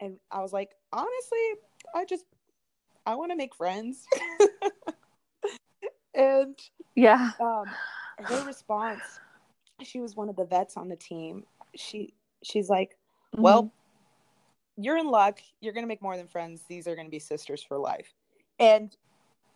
And 0.00 0.18
I 0.30 0.40
was 0.40 0.52
like, 0.52 0.70
"Honestly, 0.92 1.38
I 1.94 2.04
just 2.04 2.24
I 3.06 3.14
want 3.14 3.30
to 3.32 3.36
make 3.36 3.54
friends." 3.54 4.06
and 6.14 6.58
Yeah. 6.94 7.30
um 7.40 7.66
her 8.18 8.44
response, 8.44 9.20
she 9.82 10.00
was 10.00 10.14
one 10.14 10.28
of 10.28 10.36
the 10.36 10.44
vets 10.44 10.76
on 10.76 10.88
the 10.88 10.96
team. 10.96 11.44
She 11.74 12.12
she's 12.42 12.68
like, 12.68 12.96
well, 13.36 13.64
Mm-hmm. 13.64 14.82
you're 14.82 14.98
in 14.98 15.08
luck. 15.08 15.40
You're 15.60 15.72
going 15.72 15.84
to 15.84 15.88
make 15.88 16.02
more 16.02 16.16
than 16.16 16.26
friends. 16.26 16.62
These 16.68 16.86
are 16.86 16.94
going 16.94 17.06
to 17.06 17.10
be 17.10 17.18
sisters 17.18 17.62
for 17.62 17.78
life. 17.78 18.12
And 18.58 18.94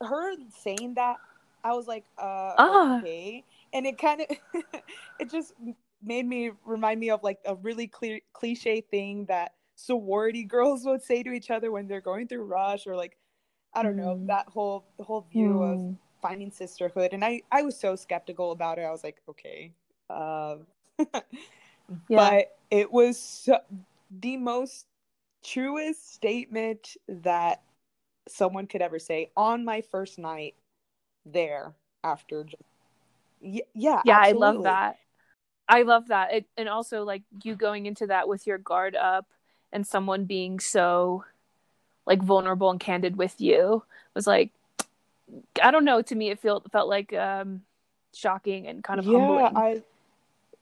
her 0.00 0.33
saying 0.62 0.95
that, 0.95 1.16
I 1.64 1.75
was 1.75 1.87
like, 1.87 2.04
uh, 2.18 2.54
Ah. 2.59 2.99
okay. 2.99 3.45
And 3.73 3.87
it 3.87 3.99
kind 3.99 4.23
of, 4.23 4.37
it 5.21 5.30
just 5.30 5.52
made 6.03 6.26
me 6.26 6.50
remind 6.65 7.00
me 7.00 7.11
of 7.11 7.23
like 7.23 7.38
a 7.45 7.55
really 7.57 7.87
clear 7.88 8.21
cliche 8.33 8.81
thing 8.81 9.26
that 9.26 9.55
sorority 9.76 10.45
girls 10.49 10.85
would 10.85 11.03
say 11.03 11.23
to 11.23 11.33
each 11.33 11.50
other 11.50 11.71
when 11.73 11.87
they're 11.88 12.00
going 12.00 12.29
through 12.29 12.45
rush 12.45 12.87
or 12.87 12.97
like, 12.97 13.17
I 13.75 13.83
don't 13.83 13.97
know, 13.97 14.17
Mm. 14.17 14.26
that 14.29 14.49
whole, 14.49 14.87
the 14.99 15.05
whole 15.05 15.23
view 15.31 15.62
of 15.62 15.81
Mm. 15.81 15.97
finding 16.23 16.50
sisterhood. 16.50 17.12
And 17.12 17.25
I, 17.25 17.43
I 17.53 17.62
was 17.62 17.79
so 17.79 17.97
skeptical 17.97 18.53
about 18.53 18.79
it. 18.79 18.83
I 18.83 18.91
was 18.91 19.05
like, 19.05 19.21
okay. 19.29 19.73
Um, 20.11 20.67
Yeah. 22.09 22.17
but 22.17 22.57
it 22.71 22.91
was 22.93 23.19
so, 23.19 23.59
the 24.11 24.37
most 24.37 24.87
truest 25.45 26.15
statement 26.15 26.97
that 27.09 27.62
someone 28.29 28.67
could 28.67 28.83
ever 28.83 28.99
say 28.99 29.31
on 29.37 29.65
my 29.65 29.81
first 29.83 30.19
night 30.19 30.55
there 31.26 31.75
after 32.05 32.47
yeah 33.41 33.62
yeah, 33.75 34.03
yeah, 34.03 34.19
I 34.19 34.33
love 34.33 34.62
that. 34.62 34.99
I 35.69 35.83
love 35.83 36.09
that. 36.09 36.33
It, 36.33 36.47
and 36.57 36.69
also 36.69 37.05
like 37.05 37.23
you 37.43 37.55
going 37.57 37.87
into 37.87 38.07
that 38.09 38.29
with 38.29 38.47
your 38.47 38.59
guard 38.59 38.95
up 38.97 39.27
and 39.73 39.87
someone 39.87 40.25
being 40.25 40.61
so 40.61 41.25
like 42.07 42.23
vulnerable 42.23 42.71
and 42.71 42.79
candid 42.81 43.17
with 43.17 43.41
you 43.41 43.83
was 44.15 44.27
like 44.27 44.53
I 45.61 45.71
don't 45.71 45.85
know, 45.85 46.03
to 46.03 46.15
me 46.15 46.31
it 46.31 46.39
felt 46.39 46.71
felt 46.71 46.89
like 46.89 47.13
um 47.13 47.63
shocking 48.15 48.67
and 48.67 48.83
kind 48.83 48.99
of 48.99 49.07
yeah 49.07 49.19
humbling. 49.19 49.57
i 49.57 49.83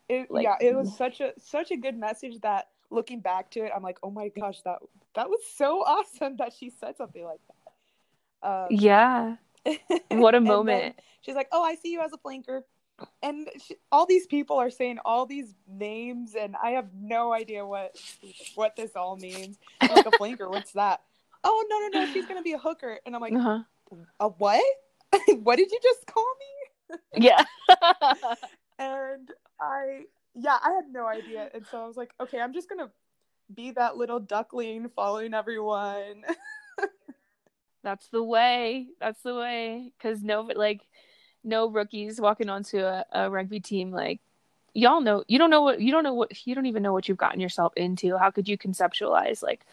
it, 0.08 0.30
Like- 0.30 0.44
yeah 0.44 0.56
it 0.60 0.74
was 0.74 0.96
such 0.96 1.20
a 1.20 1.32
such 1.38 1.70
a 1.70 1.76
good 1.76 1.96
message 1.96 2.40
that 2.40 2.68
looking 2.90 3.20
back 3.20 3.48
to 3.50 3.60
it 3.64 3.70
i'm 3.74 3.82
like 3.82 3.98
oh 4.02 4.10
my 4.10 4.28
gosh 4.28 4.60
that 4.62 4.78
that 5.14 5.28
was 5.28 5.40
so 5.54 5.80
awesome 5.86 6.36
that 6.38 6.52
she 6.52 6.70
said 6.70 6.96
something 6.96 7.24
like 7.24 7.38
that 7.46 7.64
um, 8.44 8.66
yeah. 8.70 9.36
What 10.10 10.34
a 10.34 10.40
moment. 10.40 10.96
she's 11.22 11.34
like, 11.34 11.48
"Oh, 11.50 11.64
I 11.64 11.74
see 11.76 11.90
you 11.90 12.00
as 12.02 12.12
a 12.12 12.18
flanker," 12.18 12.60
and 13.22 13.48
she, 13.64 13.76
all 13.90 14.06
these 14.06 14.26
people 14.26 14.56
are 14.58 14.70
saying 14.70 14.98
all 15.04 15.26
these 15.26 15.54
names, 15.68 16.34
and 16.34 16.54
I 16.62 16.70
have 16.70 16.88
no 16.94 17.32
idea 17.32 17.66
what 17.66 17.94
what 18.54 18.76
this 18.76 18.92
all 18.96 19.16
means. 19.16 19.58
I'm 19.88 19.94
like 19.94 20.06
a 20.06 20.12
flanker, 20.20 20.50
what's 20.50 20.72
that? 20.72 21.00
Oh 21.42 21.64
no 21.68 21.78
no 21.88 22.00
no, 22.00 22.12
she's 22.12 22.26
gonna 22.26 22.42
be 22.42 22.52
a 22.52 22.58
hooker, 22.58 22.98
and 23.06 23.14
I'm 23.14 23.20
like, 23.20 23.34
Uh-huh. 23.34 23.60
a 24.20 24.28
what? 24.28 24.64
what 25.42 25.56
did 25.56 25.70
you 25.70 25.78
just 25.82 26.06
call 26.06 26.26
me? 26.38 26.98
Yeah. 27.16 27.44
And 28.78 29.30
I 29.60 30.02
yeah, 30.34 30.58
I 30.62 30.72
had 30.72 30.92
no 30.92 31.06
idea, 31.06 31.48
and 31.54 31.64
so 31.66 31.82
I 31.82 31.86
was 31.86 31.96
like, 31.96 32.12
okay, 32.20 32.40
I'm 32.40 32.52
just 32.52 32.68
gonna 32.68 32.90
be 33.54 33.70
that 33.72 33.96
little 33.96 34.20
duckling 34.20 34.88
following 34.96 35.34
everyone. 35.34 36.24
That's 37.82 38.08
the 38.08 38.22
way. 38.22 38.88
That's 39.00 39.22
the 39.22 39.34
way. 39.34 39.92
Because 39.98 40.22
no, 40.22 40.40
like, 40.54 40.80
no 41.44 41.68
rookies 41.68 42.20
walking 42.20 42.48
onto 42.48 42.78
a, 42.78 43.04
a 43.12 43.30
rugby 43.30 43.60
team. 43.60 43.90
Like, 43.90 44.20
y'all 44.72 45.00
know, 45.00 45.24
you 45.28 45.38
don't 45.38 45.50
know 45.50 45.62
what, 45.62 45.80
you 45.80 45.92
don't 45.92 46.02
know 46.04 46.14
what, 46.14 46.46
you 46.46 46.54
don't 46.54 46.66
even 46.66 46.82
know 46.82 46.92
what 46.92 47.08
you've 47.08 47.18
gotten 47.18 47.40
yourself 47.40 47.72
into. 47.76 48.16
How 48.18 48.30
could 48.30 48.48
you 48.48 48.56
conceptualize 48.58 49.42
like 49.42 49.64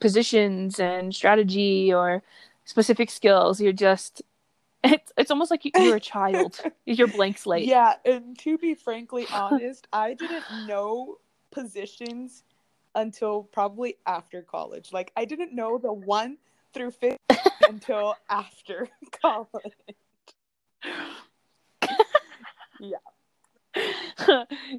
positions 0.00 0.78
and 0.80 1.14
strategy 1.14 1.92
or 1.92 2.22
specific 2.64 3.10
skills? 3.10 3.60
You're 3.60 3.72
just, 3.72 4.22
it's, 4.84 5.12
it's 5.16 5.30
almost 5.30 5.50
like 5.50 5.64
you- 5.64 5.72
you're 5.76 5.96
a 5.96 6.00
child. 6.14 6.60
you're 6.86 7.08
blank 7.08 7.38
slate. 7.38 7.68
Yeah, 7.68 7.94
and 8.04 8.38
to 8.40 8.58
be 8.58 8.74
frankly 8.74 9.26
honest, 9.32 9.86
I 9.92 10.14
didn't 10.14 10.44
know 10.66 11.18
positions 11.50 12.44
until 12.94 13.44
probably 13.44 13.96
after 14.06 14.42
college. 14.42 14.92
Like 14.92 15.12
I 15.16 15.24
didn't 15.24 15.54
know 15.54 15.78
the 15.78 15.92
one 15.92 16.38
through 16.74 16.90
fifth 16.92 17.18
until 17.68 18.16
after 18.28 18.88
college. 19.22 19.74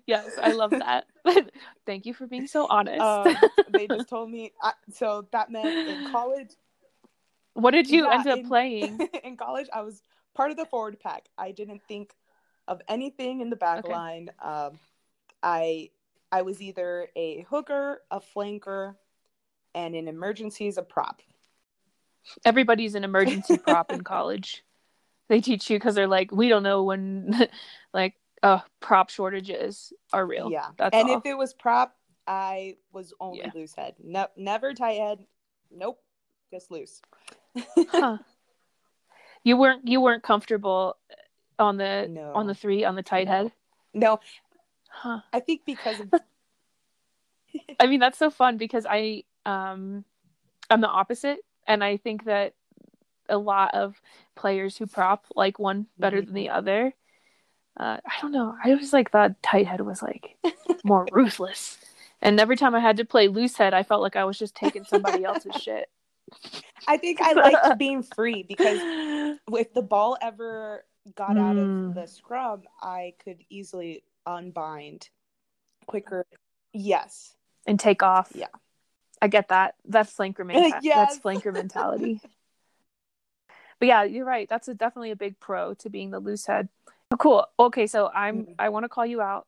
yes, 0.08 0.38
I 0.42 0.52
love 0.52 0.72
that. 0.72 1.06
Thank 1.86 2.06
you 2.06 2.14
for 2.14 2.28
being 2.28 2.48
so 2.48 2.68
honest. 2.68 3.02
Um, 3.02 3.36
they 3.70 3.88
just 3.88 4.10
told 4.14 4.30
me 4.30 4.52
I, 4.62 4.74
so 4.92 5.28
that 5.32 5.52
meant 5.52 5.88
in 5.88 6.04
college. 6.04 6.52
what 7.54 7.72
did 7.72 7.90
you 7.90 8.06
yeah, 8.06 8.14
end 8.16 8.28
up 8.28 8.40
in- 8.40 8.48
playing? 8.48 9.08
in 9.24 9.38
college, 9.38 9.68
I 9.74 9.82
was 9.82 10.02
part 10.34 10.52
of 10.52 10.58
the 10.58 10.66
forward 10.66 11.00
pack. 11.00 11.26
I 11.38 11.52
didn't 11.52 11.82
think 11.88 12.14
of 12.68 12.82
anything 12.88 13.42
in 13.42 13.50
the 13.50 13.56
back 13.56 13.84
Okay. 13.84 13.94
line. 13.94 14.30
Um, 14.42 14.80
I 15.42 15.90
I 16.32 16.42
was 16.42 16.62
either 16.62 17.08
a 17.16 17.46
hooker, 17.50 18.02
a 18.10 18.20
flanker, 18.20 18.96
and 19.76 19.96
in 19.96 20.08
emergencies, 20.08 20.78
a 20.78 20.84
prop. 20.84 21.22
everybody's 22.46 22.96
an 22.96 23.04
emergency 23.04 23.58
prop 23.58 23.92
in 23.92 24.02
college. 24.02 24.64
They 25.30 25.42
teach 25.42 25.70
you 25.70 25.78
because 25.78 25.96
they're 25.96 26.08
like, 26.08 26.32
we 26.32 26.50
don't 26.50 26.64
know 26.64 26.84
when, 26.84 27.48
like, 27.94 28.16
uh, 28.42 28.60
prop 28.82 29.10
shortages 29.10 29.94
are 30.12 30.26
real. 30.26 30.52
Yeah, 30.52 30.68
that's 30.78 30.96
and 30.96 31.10
all. 31.10 31.18
if 31.18 31.26
it 31.26 31.38
was 31.38 31.54
prop, 31.54 31.96
I 32.28 32.76
was 32.92 33.14
only 33.20 33.40
Yeah. 33.40 33.52
loose 33.54 33.74
head. 33.76 33.96
No, 34.04 34.28
never 34.36 34.74
tight 34.74 34.98
head. 35.00 35.26
Nope, 35.72 36.00
just 36.52 36.70
loose. 36.70 37.02
Huh. 37.90 38.18
You 39.44 39.58
weren't 39.58 39.88
you 39.88 40.00
weren't 40.02 40.24
comfortable 40.24 40.98
on 41.60 41.78
the 41.78 42.08
No. 42.10 42.32
on 42.34 42.48
the 42.48 42.54
three 42.56 42.84
on 42.84 42.96
the 42.96 43.04
tight 43.04 43.28
head. 43.28 43.52
No, 43.94 44.20
Huh. 44.90 45.20
I 45.32 45.40
think 45.40 45.62
because 45.66 46.00
of 46.00 46.12
I 47.80 47.88
mean 47.88 48.00
that's 48.00 48.18
so 48.18 48.30
fun 48.30 48.58
because 48.58 48.86
I 48.90 49.24
um 49.46 50.06
I'm 50.70 50.82
the 50.82 50.88
opposite, 50.88 51.40
and 51.68 51.84
I 51.84 51.98
think 51.98 52.26
that 52.26 52.54
a 53.30 53.38
lot 53.38 53.74
of 53.74 54.02
players 54.36 54.78
who 54.78 54.86
prop 54.88 55.26
like 55.36 55.60
one 55.60 55.88
better 55.98 56.22
Mhm. 56.22 56.26
than 56.26 56.34
the 56.36 56.50
other. 56.50 56.94
Uh, 57.78 57.98
I 58.06 58.22
don't 58.22 58.32
know. 58.32 58.56
I 58.64 58.72
always 58.72 58.94
like 58.94 59.12
thought 59.12 59.42
tight 59.42 59.66
head 59.68 59.82
was 59.82 60.02
like 60.02 60.38
more 60.84 61.08
ruthless, 61.12 61.78
and 62.22 62.40
every 62.40 62.56
time 62.56 62.76
I 62.76 62.80
had 62.80 62.98
to 62.98 63.06
play 63.06 63.28
loose 63.28 63.58
head, 63.58 63.74
I 63.74 63.84
felt 63.84 64.02
like 64.02 64.16
I 64.16 64.26
was 64.26 64.38
just 64.38 64.56
taking 64.56 64.84
somebody 64.84 65.24
else's 65.26 65.56
shit. 65.62 65.90
I 66.88 66.98
think 66.98 67.22
I 67.22 67.34
liked 67.34 67.78
being 67.80 68.04
free 68.04 68.44
because 68.44 68.80
if 69.52 69.74
the 69.74 69.82
ball 69.82 70.18
ever 70.22 70.86
got 71.16 71.38
out 71.38 71.56
Mm. 71.56 71.90
of 71.90 71.96
the 71.96 72.08
scrum, 72.08 72.64
I 72.82 73.14
could 73.24 73.44
easily 73.50 74.04
unbind 74.26 75.10
quicker. 75.86 76.26
Yes. 76.72 77.36
and 77.68 77.80
take 77.80 78.02
off. 78.04 78.32
Yeah. 78.36 78.48
I 79.22 79.28
get 79.28 79.50
that. 79.50 79.76
That's 79.86 80.12
flanker 80.14 80.46
mentality. 80.46 80.80
Yes. 80.82 81.16
That's 81.16 81.20
flanker 81.20 81.54
mentality. 81.54 82.20
But 83.84 83.88
yeah, 83.88 84.04
you're 84.04 84.24
right. 84.24 84.48
That's 84.48 84.70
a, 84.70 84.74
definitely 84.74 85.12
a 85.12 85.16
big 85.18 85.38
pro 85.42 85.74
to 85.74 85.90
being 85.90 86.12
the 86.12 86.20
loose 86.22 86.46
head. 86.46 86.70
Oh, 87.12 87.18
cool. 87.18 87.46
Okay, 87.60 87.86
so 87.86 88.10
I'm 88.16 88.46
Mhm. 88.46 88.56
I 88.58 88.70
want 88.70 88.86
to 88.86 88.90
call 88.90 89.06
you 89.06 89.20
out 89.20 89.46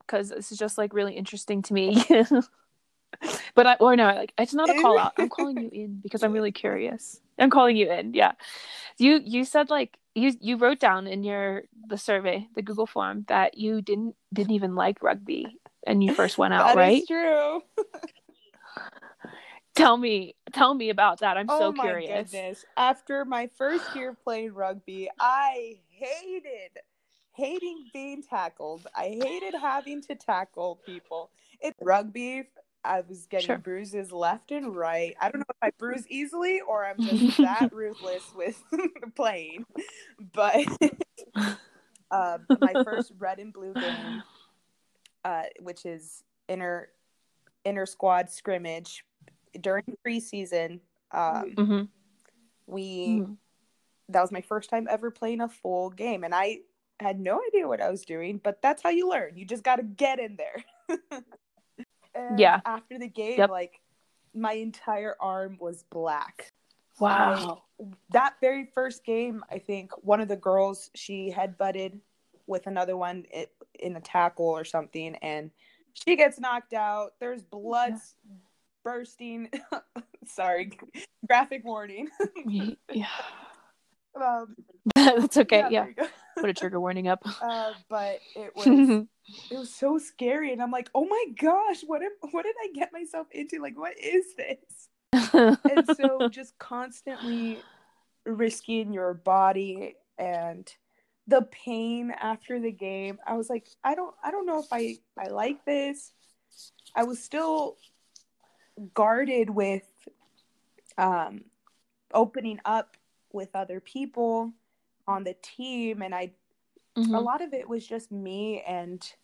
because 0.00 0.28
this 0.28 0.52
is 0.52 0.58
just 0.58 0.76
like 0.76 0.92
really 0.92 1.14
interesting 1.14 1.62
to 1.62 1.72
me. 1.72 2.04
but 3.54 3.66
I 3.66 3.74
or 3.80 3.96
no, 3.96 4.04
like 4.08 4.34
it's 4.36 4.52
not 4.52 4.68
a 4.68 4.74
call 4.74 4.98
out. 4.98 5.14
I'm 5.16 5.30
calling 5.30 5.58
you 5.58 5.70
in 5.72 6.00
because 6.02 6.22
I'm 6.22 6.32
really 6.32 6.52
curious. 6.52 7.22
I'm 7.38 7.48
calling 7.48 7.78
you 7.78 7.90
in. 7.90 8.12
Yeah. 8.12 8.32
You 8.98 9.22
you 9.24 9.46
said 9.46 9.70
like 9.70 9.96
you 10.14 10.34
you 10.38 10.58
wrote 10.58 10.80
down 10.80 11.06
in 11.06 11.24
your 11.24 11.62
the 11.86 11.96
survey, 11.96 12.46
the 12.56 12.60
Google 12.60 12.86
form 12.86 13.24
that 13.28 13.56
you 13.56 13.80
didn't 13.80 14.16
didn't 14.34 14.52
even 14.52 14.74
like 14.74 15.02
rugby 15.02 15.56
and 15.86 16.04
you 16.04 16.12
first 16.12 16.36
went 16.36 16.52
out, 16.56 16.66
That 16.66 16.72
is 16.72 16.76
right? 16.76 17.04
true. 17.08 17.62
Tell 19.78 19.96
me, 19.96 20.34
tell 20.52 20.74
me 20.74 20.90
about 20.90 21.20
that. 21.20 21.36
I'm 21.36 21.46
oh 21.48 21.58
so 21.58 21.72
my 21.72 21.84
curious. 21.84 22.30
goodness. 22.32 22.64
After 22.76 23.24
my 23.24 23.48
first 23.56 23.84
year 23.94 24.12
playing 24.24 24.52
rugby, 24.54 25.08
I 25.20 25.78
hated 25.88 26.78
hating 27.32 27.84
being 27.92 28.22
tackled. 28.22 28.86
I 28.96 29.16
hated 29.22 29.54
having 29.58 30.02
to 30.02 30.16
tackle 30.16 30.80
people. 30.84 31.30
It's 31.60 31.78
rugby. 31.80 32.44
I 32.84 33.02
was 33.08 33.26
getting 33.26 33.46
Sure. 33.46 33.58
bruises 33.58 34.10
left 34.10 34.50
and 34.50 34.74
right. 34.74 35.14
I 35.20 35.30
don't 35.30 35.40
know 35.40 35.44
if 35.48 35.56
I 35.62 35.70
bruise 35.78 36.04
easily 36.08 36.60
or 36.60 36.84
I'm 36.84 37.00
just 37.00 37.38
that 37.38 37.70
ruthless 37.72 38.24
with 38.34 38.60
playing. 39.14 39.64
But 40.32 40.66
uh, 42.10 42.38
my 42.60 42.72
first 42.84 43.12
red 43.18 43.38
and 43.38 43.52
blue 43.52 43.74
game, 43.74 44.22
uh, 45.24 45.44
which 45.60 45.86
is 45.86 46.24
inner 46.48 46.88
inter 47.64 47.86
squad 47.86 48.30
scrimmage 48.30 49.04
during 49.60 49.84
preseason. 50.06 50.80
Um, 51.12 51.52
hmm 51.56 51.82
we 52.66 53.22
that 54.10 54.20
was 54.22 54.30
my 54.32 54.40
first 54.42 54.68
time 54.70 54.86
ever 54.90 55.10
playing 55.10 55.40
a 55.40 55.48
full 55.48 55.90
game, 55.90 56.24
and 56.24 56.34
I 56.34 56.60
had 57.00 57.20
no 57.20 57.40
idea 57.48 57.66
what 57.68 57.80
I 57.80 57.90
was 57.90 58.04
doing. 58.04 58.40
But 58.42 58.60
that's 58.62 58.82
how 58.82 58.90
you 58.90 59.08
learn. 59.08 59.36
You 59.36 59.44
just 59.44 59.62
got 59.62 59.76
to 59.76 59.82
get 59.82 60.18
in 60.18 60.36
there. 60.36 60.64
And 62.14 62.38
Yeah. 62.40 62.60
After 62.64 62.98
the 62.98 63.06
game, 63.08 63.38
Yep. 63.38 63.50
like 63.50 63.80
my 64.34 64.52
entire 64.54 65.14
arm 65.20 65.56
was 65.60 65.84
black. 65.90 66.52
Wow. 66.98 67.62
that 68.10 68.34
very 68.40 68.64
first 68.74 69.04
game, 69.04 69.44
I 69.50 69.58
think 69.58 69.92
one 70.04 70.20
of 70.20 70.26
the 70.28 70.36
girls 70.36 70.90
she 70.94 71.30
headbutted 71.32 72.00
with 72.46 72.66
another 72.66 72.96
one 72.96 73.24
in 73.78 73.94
a 73.96 74.00
tackle 74.00 74.46
or 74.46 74.64
something, 74.64 75.14
and 75.16 75.50
she 75.92 76.16
gets 76.16 76.40
knocked 76.40 76.72
out. 76.72 77.12
There's 77.20 77.42
blood 77.42 77.92
s- 77.92 78.16
bursting. 78.88 79.50
Sorry, 80.26 80.72
graphic 81.26 81.62
warning. 81.64 82.08
yeah. 82.90 83.06
um, 84.20 84.56
That's 84.94 85.36
okay. 85.36 85.66
Yeah. 85.70 85.90
go. 85.90 86.06
Put 86.40 86.48
a 86.48 86.54
trigger 86.54 86.80
warning 86.80 87.08
up. 87.08 87.22
Uh, 87.42 87.72
but 87.90 88.20
it 88.34 88.52
was 88.56 89.06
it 89.50 89.58
was 89.58 89.74
so 89.74 89.98
scary, 89.98 90.52
and 90.52 90.62
I'm 90.62 90.70
like, 90.70 90.88
oh 90.94 91.04
my 91.04 91.24
gosh, 91.38 91.82
what 91.86 92.02
am, 92.02 92.12
what 92.30 92.44
did 92.44 92.54
I 92.62 92.68
get 92.74 92.92
myself 92.92 93.26
into? 93.32 93.60
Like, 93.60 93.76
what 93.76 93.98
is 93.98 94.24
this? 94.36 94.88
and 95.34 95.96
so 95.96 96.28
just 96.28 96.56
constantly 96.58 97.58
risking 98.24 98.92
your 98.92 99.14
body 99.14 99.96
and 100.18 100.72
the 101.26 101.42
pain 101.50 102.12
after 102.20 102.60
the 102.60 102.70
game 102.70 103.18
i 103.26 103.34
was 103.34 103.48
like 103.48 103.66
i 103.84 103.94
don't 103.94 104.14
i 104.22 104.30
don't 104.30 104.44
know 104.46 104.60
if 104.60 104.66
i 104.70 104.96
i 105.18 105.28
like 105.28 105.64
this 105.64 106.12
i 106.94 107.04
was 107.04 107.22
still 107.22 107.76
guarded 108.94 109.50
with 109.50 109.86
um 110.96 111.44
opening 112.14 112.58
up 112.64 112.96
with 113.32 113.54
other 113.54 113.80
people 113.80 114.52
on 115.06 115.24
the 115.24 115.34
team 115.42 116.02
and 116.02 116.14
i 116.14 116.30
a 116.96 117.00
Mhm. 117.00 117.24
lot 117.24 117.40
of 117.40 117.52
it 117.52 117.68
was 117.68 117.86
just 117.86 118.10
me 118.10 118.62
and 118.66 119.14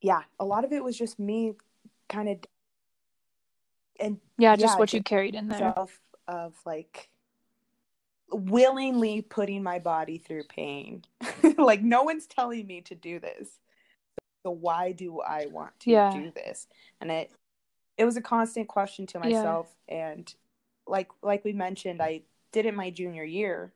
yeah 0.00 0.22
a 0.40 0.44
lot 0.44 0.64
of 0.64 0.72
it 0.72 0.82
was 0.82 0.96
just 0.96 1.18
me 1.18 1.54
kind 2.08 2.28
of 2.28 2.38
and 3.98 4.18
yeah, 4.38 4.56
just 4.56 4.74
yeah, 4.74 4.78
what 4.78 4.92
you 4.92 5.02
carried 5.02 5.34
in 5.34 5.48
there. 5.48 5.74
of 6.28 6.54
like 6.66 7.08
willingly 8.30 9.22
putting 9.22 9.62
my 9.62 9.78
body 9.78 10.18
through 10.18 10.44
pain. 10.44 11.04
like 11.58 11.82
no 11.82 12.02
one's 12.02 12.26
telling 12.26 12.66
me 12.66 12.80
to 12.82 12.94
do 12.94 13.18
this. 13.18 13.48
So 14.42 14.50
why 14.50 14.92
do 14.92 15.20
I 15.20 15.46
want 15.46 15.78
to 15.80 15.90
Yeah. 15.92 16.10
do 16.12 16.30
this? 16.32 16.66
And 17.00 17.10
it 17.10 17.30
it 17.98 18.04
was 18.04 18.16
a 18.16 18.20
constant 18.20 18.68
question 18.68 19.06
to 19.06 19.18
Yeah. 19.18 19.24
myself 19.24 19.74
and 19.88 20.34
like 20.86 21.08
like 21.22 21.44
we 21.44 21.52
mentioned 21.52 22.00
I 22.02 22.22
did 22.52 22.66
it 22.66 22.74
my 22.74 22.90
junior 22.90 23.24
year. 23.24 23.72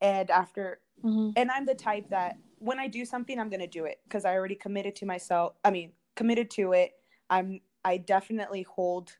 And 0.00 0.30
after 0.30 0.80
Mhm. 1.02 1.32
and 1.36 1.50
I'm 1.50 1.66
the 1.66 1.74
type 1.74 2.08
that 2.10 2.38
when 2.58 2.78
I 2.78 2.88
do 2.88 3.04
something 3.04 3.38
I'm 3.38 3.48
going 3.50 3.60
to 3.60 3.66
do 3.66 3.84
it 3.84 4.00
because 4.04 4.24
I 4.24 4.34
already 4.34 4.54
committed 4.54 4.96
to 4.96 5.06
myself. 5.06 5.54
I 5.64 5.70
mean, 5.70 5.92
committed 6.14 6.50
to 6.52 6.72
it. 6.72 6.98
I'm 7.30 7.60
I 7.84 7.98
definitely 7.98 8.62
hold 8.62 9.16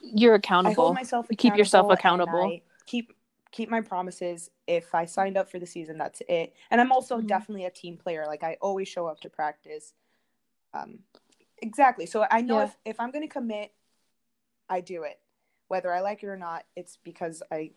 You're 0.00 0.34
I 0.34 0.38
accountable. 0.38 0.74
hold 0.84 0.94
myself 0.94 1.26
You 1.30 1.36
keep 1.36 1.56
yourself 1.56 1.90
accountable. 1.90 2.60
Keep 2.86 3.12
keep 3.50 3.70
my 3.70 3.80
promises. 3.80 4.50
If 4.66 4.94
I 4.94 5.06
signed 5.06 5.36
up 5.36 5.50
for 5.50 5.58
the 5.58 5.66
season, 5.66 5.96
that's 5.98 6.20
it. 6.28 6.54
And 6.70 6.80
I'm 6.80 6.92
also 6.92 7.20
Mhm. 7.20 7.26
definitely 7.26 7.64
a 7.64 7.70
team 7.70 7.96
player. 7.96 8.26
Like 8.26 8.42
I 8.44 8.56
always 8.60 8.88
show 8.88 9.06
up 9.06 9.20
to 9.20 9.30
practice. 9.30 9.94
Um, 10.74 11.00
exactly. 11.58 12.06
So 12.06 12.26
I 12.30 12.40
know 12.40 12.58
Yeah. 12.58 12.64
if 12.64 12.76
if 12.84 13.00
I'm 13.00 13.10
going 13.10 13.26
to 13.26 13.32
commit, 13.32 13.72
I 14.68 14.80
do 14.80 15.02
it, 15.04 15.20
whether 15.68 15.92
I 15.92 16.00
like 16.00 16.22
it 16.22 16.26
or 16.26 16.36
not. 16.36 16.64
It's 16.76 16.98
because 17.04 17.42
I 17.50 17.70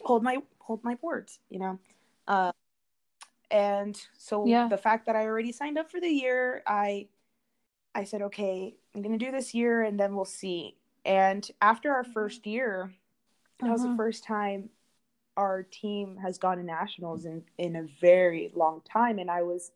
hold 0.00 0.22
my 0.22 0.38
hold 0.58 0.82
my 0.84 0.96
words. 1.02 1.40
You 1.50 1.58
know. 1.58 1.78
Uh, 2.28 2.52
and 3.50 4.00
so 4.18 4.44
Yeah. 4.46 4.68
the 4.68 4.76
fact 4.78 5.06
that 5.06 5.16
I 5.16 5.24
already 5.26 5.52
signed 5.52 5.78
up 5.78 5.90
for 5.90 6.00
the 6.00 6.08
year, 6.08 6.62
I 6.66 7.08
I 7.94 8.04
said, 8.04 8.22
okay, 8.22 8.76
I'm 8.94 9.02
gonna 9.02 9.18
do 9.18 9.30
this 9.30 9.54
year 9.54 9.82
and 9.82 9.98
then 9.98 10.14
we'll 10.14 10.24
see. 10.24 10.76
And 11.04 11.48
after 11.62 11.92
our 11.92 12.04
first 12.04 12.46
year, 12.46 12.92
that 13.60 13.70
was 13.70 13.82
the 13.82 13.88
Mhm. 13.88 13.96
first 13.96 14.24
time 14.24 14.70
our 15.36 15.62
team 15.62 16.16
has 16.16 16.38
gone 16.38 16.56
to 16.56 16.62
nationals 16.62 17.26
in, 17.26 17.44
in 17.58 17.76
a 17.76 17.82
very 18.00 18.50
long 18.54 18.80
time. 18.82 19.18
And 19.18 19.30
I 19.30 19.42
was 19.42 19.70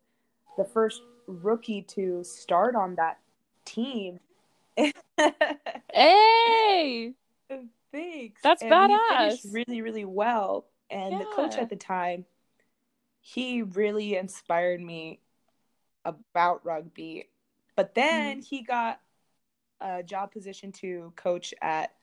the 0.57 0.65
first 0.65 1.01
rookie 1.31 1.81
to 1.83 2.23
start 2.23 2.75
on 2.75 2.95
that 2.95 3.19
team. 3.65 4.19
Hey. 5.93 7.13
Thanks. 7.91 8.41
That's 8.41 8.61
and 8.63 8.71
badass. 8.71 9.53
really, 9.53 9.81
really 9.81 10.05
well. 10.05 10.65
And 10.89 11.19
the 11.19 11.25
coach 11.25 11.55
at 11.57 11.69
the 11.69 11.75
time, 11.75 12.25
he 13.19 13.63
really 13.63 14.15
inspired 14.15 14.81
me 14.81 15.19
about 16.05 16.65
rugby. 16.65 17.29
But 17.75 17.93
then 17.95 18.39
Mm. 18.39 18.47
he 18.47 18.61
got 18.63 19.01
a 19.81 20.03
job 20.03 20.31
position 20.31 20.71
to 20.73 21.11
coach 21.15 21.53
at 21.61 21.93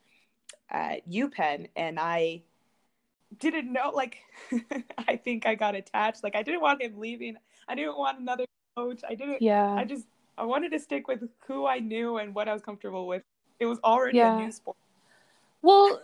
at 0.69 1.07
UPenn, 1.09 1.69
and 1.75 1.99
I 1.99 2.43
didn't 3.39 3.71
know. 3.71 3.89
Like, 3.93 4.17
I 5.07 5.15
think 5.15 5.45
I 5.45 5.55
got 5.55 5.75
attached. 5.75 6.23
Like, 6.23 6.35
I 6.35 6.43
didn't 6.43 6.61
want 6.61 6.81
him 6.81 6.99
leaving. 6.99 7.37
I 7.67 7.75
didn't 7.75 7.97
want 7.97 8.19
another 8.19 8.45
coach. 8.79 9.01
I 9.07 9.15
didn't. 9.15 9.41
Yeah. 9.41 9.73
I 9.73 9.83
just 9.85 10.05
I 10.37 10.43
wanted 10.45 10.71
to 10.71 10.79
stick 10.79 11.07
with 11.07 11.21
who 11.47 11.65
I 11.65 11.79
knew 11.79 12.17
and 12.17 12.33
what 12.33 12.47
I 12.47 12.53
was 12.53 12.61
comfortable 12.61 13.07
with. 13.07 13.23
It 13.59 13.65
was 13.65 13.79
already 13.83 14.17
Yeah. 14.17 14.37
a 14.37 14.41
new 14.41 14.51
sport. 14.51 14.77
Well, 15.61 16.01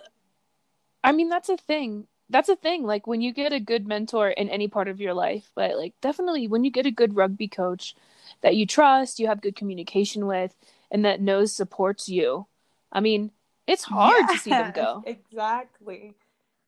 I 1.04 1.12
mean, 1.12 1.30
that's 1.30 1.50
a 1.50 1.58
thing. 1.58 2.08
That's 2.30 2.50
a 2.50 2.56
thing. 2.56 2.84
Like 2.84 3.08
when 3.08 3.22
you 3.22 3.32
get 3.32 3.54
a 3.54 3.60
good 3.60 3.88
mentor 3.88 4.30
in 4.30 4.50
any 4.50 4.68
part 4.68 4.88
of 4.88 5.00
your 5.00 5.14
life, 5.14 5.52
but 5.56 5.78
like 5.78 5.94
definitely 6.02 6.48
when 6.48 6.64
you 6.64 6.72
get 6.72 6.86
a 6.86 6.92
good 6.92 7.16
rugby 7.16 7.48
coach 7.48 7.96
that 8.42 8.56
you 8.56 8.66
trust, 8.66 9.20
you 9.20 9.28
have 9.28 9.42
good 9.42 9.56
communication 9.56 10.26
with, 10.26 10.56
and 10.92 11.06
that 11.06 11.22
knows 11.22 11.54
supports 11.54 12.10
you. 12.10 12.48
I 12.92 13.00
mean, 13.00 13.32
it's 13.68 13.84
hard 13.84 14.28
to 14.30 14.38
see 14.38 14.50
them 14.50 14.72
go. 14.76 15.04
Exactly. 15.08 16.16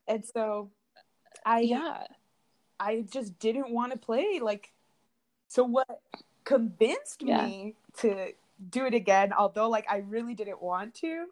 And 0.08 0.24
so 0.26 0.70
I 1.46 1.62
Yeah. 1.62 2.04
I 2.80 3.04
just 3.12 3.40
didn't 3.40 3.72
want 3.72 3.92
to 3.92 3.98
play. 3.98 4.40
Like 4.40 4.72
so 5.48 5.64
what 5.64 5.88
convinced 6.44 7.22
Yeah. 7.24 7.46
me 7.48 7.76
to 8.00 8.32
do 8.70 8.86
it 8.86 8.94
again, 8.94 9.34
although 9.34 9.70
like 9.70 9.86
I 9.90 9.98
really 9.98 10.34
didn't 10.34 10.62
want 10.62 10.94
to, 10.96 11.28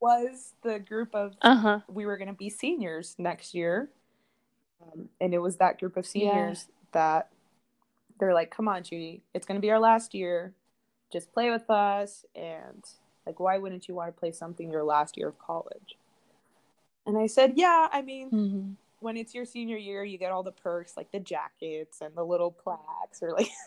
was 0.00 0.54
the 0.62 0.78
group 0.78 1.14
of 1.14 1.34
Uh 1.42 1.56
huh. 1.56 1.80
we 1.88 2.06
were 2.06 2.16
gonna 2.16 2.32
be 2.32 2.50
seniors 2.50 3.14
next 3.18 3.54
year. 3.54 3.90
Um, 4.82 5.08
and 5.20 5.32
it 5.34 5.38
was 5.38 5.56
that 5.58 5.78
group 5.78 5.96
of 5.96 6.04
Yeah. 6.04 6.10
seniors 6.10 6.68
that 6.92 7.28
they're 8.18 8.34
like, 8.34 8.50
Come 8.50 8.68
on, 8.68 8.82
Judy, 8.82 9.22
it's 9.34 9.46
gonna 9.46 9.60
be 9.60 9.70
our 9.70 9.80
last 9.80 10.14
year. 10.14 10.54
Just 11.12 11.32
play 11.32 11.50
with 11.50 11.68
us 11.70 12.24
and 12.34 12.84
like 13.26 13.38
why 13.38 13.58
wouldn't 13.58 13.86
you 13.88 13.94
want 13.94 14.08
to 14.14 14.18
play 14.18 14.32
something 14.32 14.70
your 14.70 14.84
last 14.84 15.16
year 15.16 15.28
of 15.28 15.38
college? 15.38 15.96
And 17.06 17.18
I 17.18 17.26
said, 17.26 17.54
Yeah, 17.56 17.88
I 17.92 18.02
mean, 18.02 18.30
hmm 18.30 18.70
when 19.02 19.16
it's 19.16 19.34
your 19.34 19.44
senior 19.44 19.76
year, 19.76 20.04
you 20.04 20.18
get 20.18 20.32
all 20.32 20.42
the 20.42 20.52
perks 20.52 20.96
like 20.96 21.12
the 21.12 21.20
jackets 21.20 22.00
and 22.00 22.14
the 22.16 22.24
little 22.24 22.50
plaques 22.50 23.22
or 23.22 23.32
like 23.32 23.50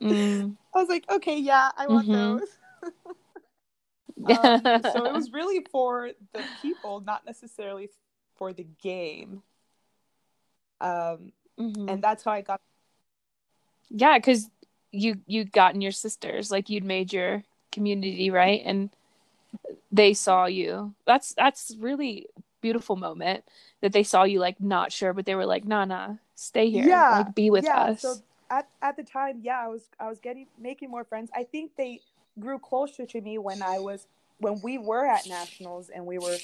Mm. 0.00 0.56
I 0.74 0.78
was 0.80 0.88
like, 0.88 1.04
okay, 1.10 1.38
yeah, 1.38 1.70
I 1.76 1.86
want 1.88 2.08
Mhm. 2.08 2.40
those. 2.40 2.48
um, 4.26 4.82
so 4.92 5.04
it 5.06 5.14
was 5.14 5.30
really 5.32 5.64
for 5.70 6.10
the 6.32 6.44
people, 6.60 7.00
not 7.00 7.24
necessarily 7.26 7.90
for 8.36 8.52
the 8.52 8.66
game. 8.82 9.42
Um, 10.80 11.32
Mhm. 11.58 11.88
and 11.88 12.02
that's 12.02 12.24
how 12.24 12.32
I 12.32 12.42
got. 12.42 12.60
yeah 13.90 14.18
because 14.18 14.50
you 14.92 15.16
you'd 15.26 15.52
gotten 15.52 15.80
your 15.80 15.92
sisters 15.92 16.50
like 16.50 16.68
you'd 16.70 16.84
made 16.84 17.12
your 17.12 17.42
community 17.72 18.30
right 18.30 18.62
and 18.64 18.90
they 19.92 20.12
saw 20.14 20.46
you 20.46 20.94
that's 21.06 21.34
that's 21.34 21.76
really 21.78 22.26
beautiful 22.64 22.96
moment 22.96 23.44
that 23.82 23.92
they 23.92 24.02
saw 24.02 24.24
you 24.24 24.40
like 24.40 24.58
not 24.60 24.90
sure 24.90 25.12
but 25.12 25.26
they 25.26 25.34
were 25.34 25.44
like 25.54 25.64
nah 25.66 25.84
nah 25.84 26.14
stay 26.34 26.70
here 26.70 26.86
Yeah, 26.86 27.12
like 27.18 27.34
be 27.34 27.50
with 27.50 27.64
yeah, 27.66 27.86
us 27.86 28.00
So 28.00 28.16
at 28.50 28.68
at 28.80 28.96
the 28.96 29.02
time, 29.04 29.40
yeah, 29.42 29.60
I 29.64 29.68
was 29.68 29.90
I 30.00 30.08
was 30.08 30.18
getting 30.20 30.46
making 30.58 30.90
more 30.90 31.04
friends. 31.04 31.30
I 31.34 31.44
think 31.44 31.72
they 31.76 32.00
grew 32.40 32.58
closer 32.58 33.04
to 33.06 33.20
me 33.20 33.38
when 33.38 33.62
I 33.62 33.78
was 33.78 34.06
when 34.38 34.60
we 34.62 34.78
were 34.78 35.06
at 35.06 35.26
nationals 35.26 35.90
and 35.94 36.06
we 36.06 36.18
were 36.18 36.38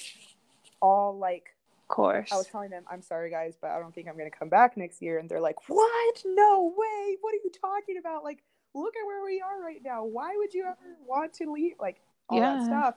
all 0.81 1.17
like 1.19 1.55
of 1.83 1.97
course 1.97 2.31
I 2.31 2.37
was 2.37 2.47
telling 2.49 2.71
them, 2.71 2.85
I'm 2.91 3.03
sorry 3.03 3.31
guys, 3.31 3.57
but 3.61 3.71
I 3.71 3.79
don't 3.81 3.95
think 3.95 4.09
I'm 4.09 4.17
gonna 4.17 4.31
come 4.31 4.49
back 4.49 4.77
next 4.77 5.03
year. 5.03 5.19
And 5.19 5.29
they're 5.29 5.41
like, 5.41 5.69
What? 5.69 6.23
No 6.25 6.73
way. 6.77 7.17
What 7.21 7.35
are 7.35 7.43
you 7.45 7.51
talking 7.61 7.97
about? 7.99 8.25
Like, 8.25 8.43
look 8.75 8.95
at 8.97 9.07
where 9.07 9.25
we 9.25 9.41
are 9.41 9.61
right 9.63 9.83
now. 9.83 10.05
Why 10.05 10.37
would 10.37 10.53
you 10.55 10.65
ever 10.65 10.97
want 11.07 11.33
to 11.35 11.51
leave? 11.51 11.75
Like 11.81 12.01
all 12.29 12.41
that 12.41 12.61
Yeah. 12.61 12.67
stuff. 12.67 12.95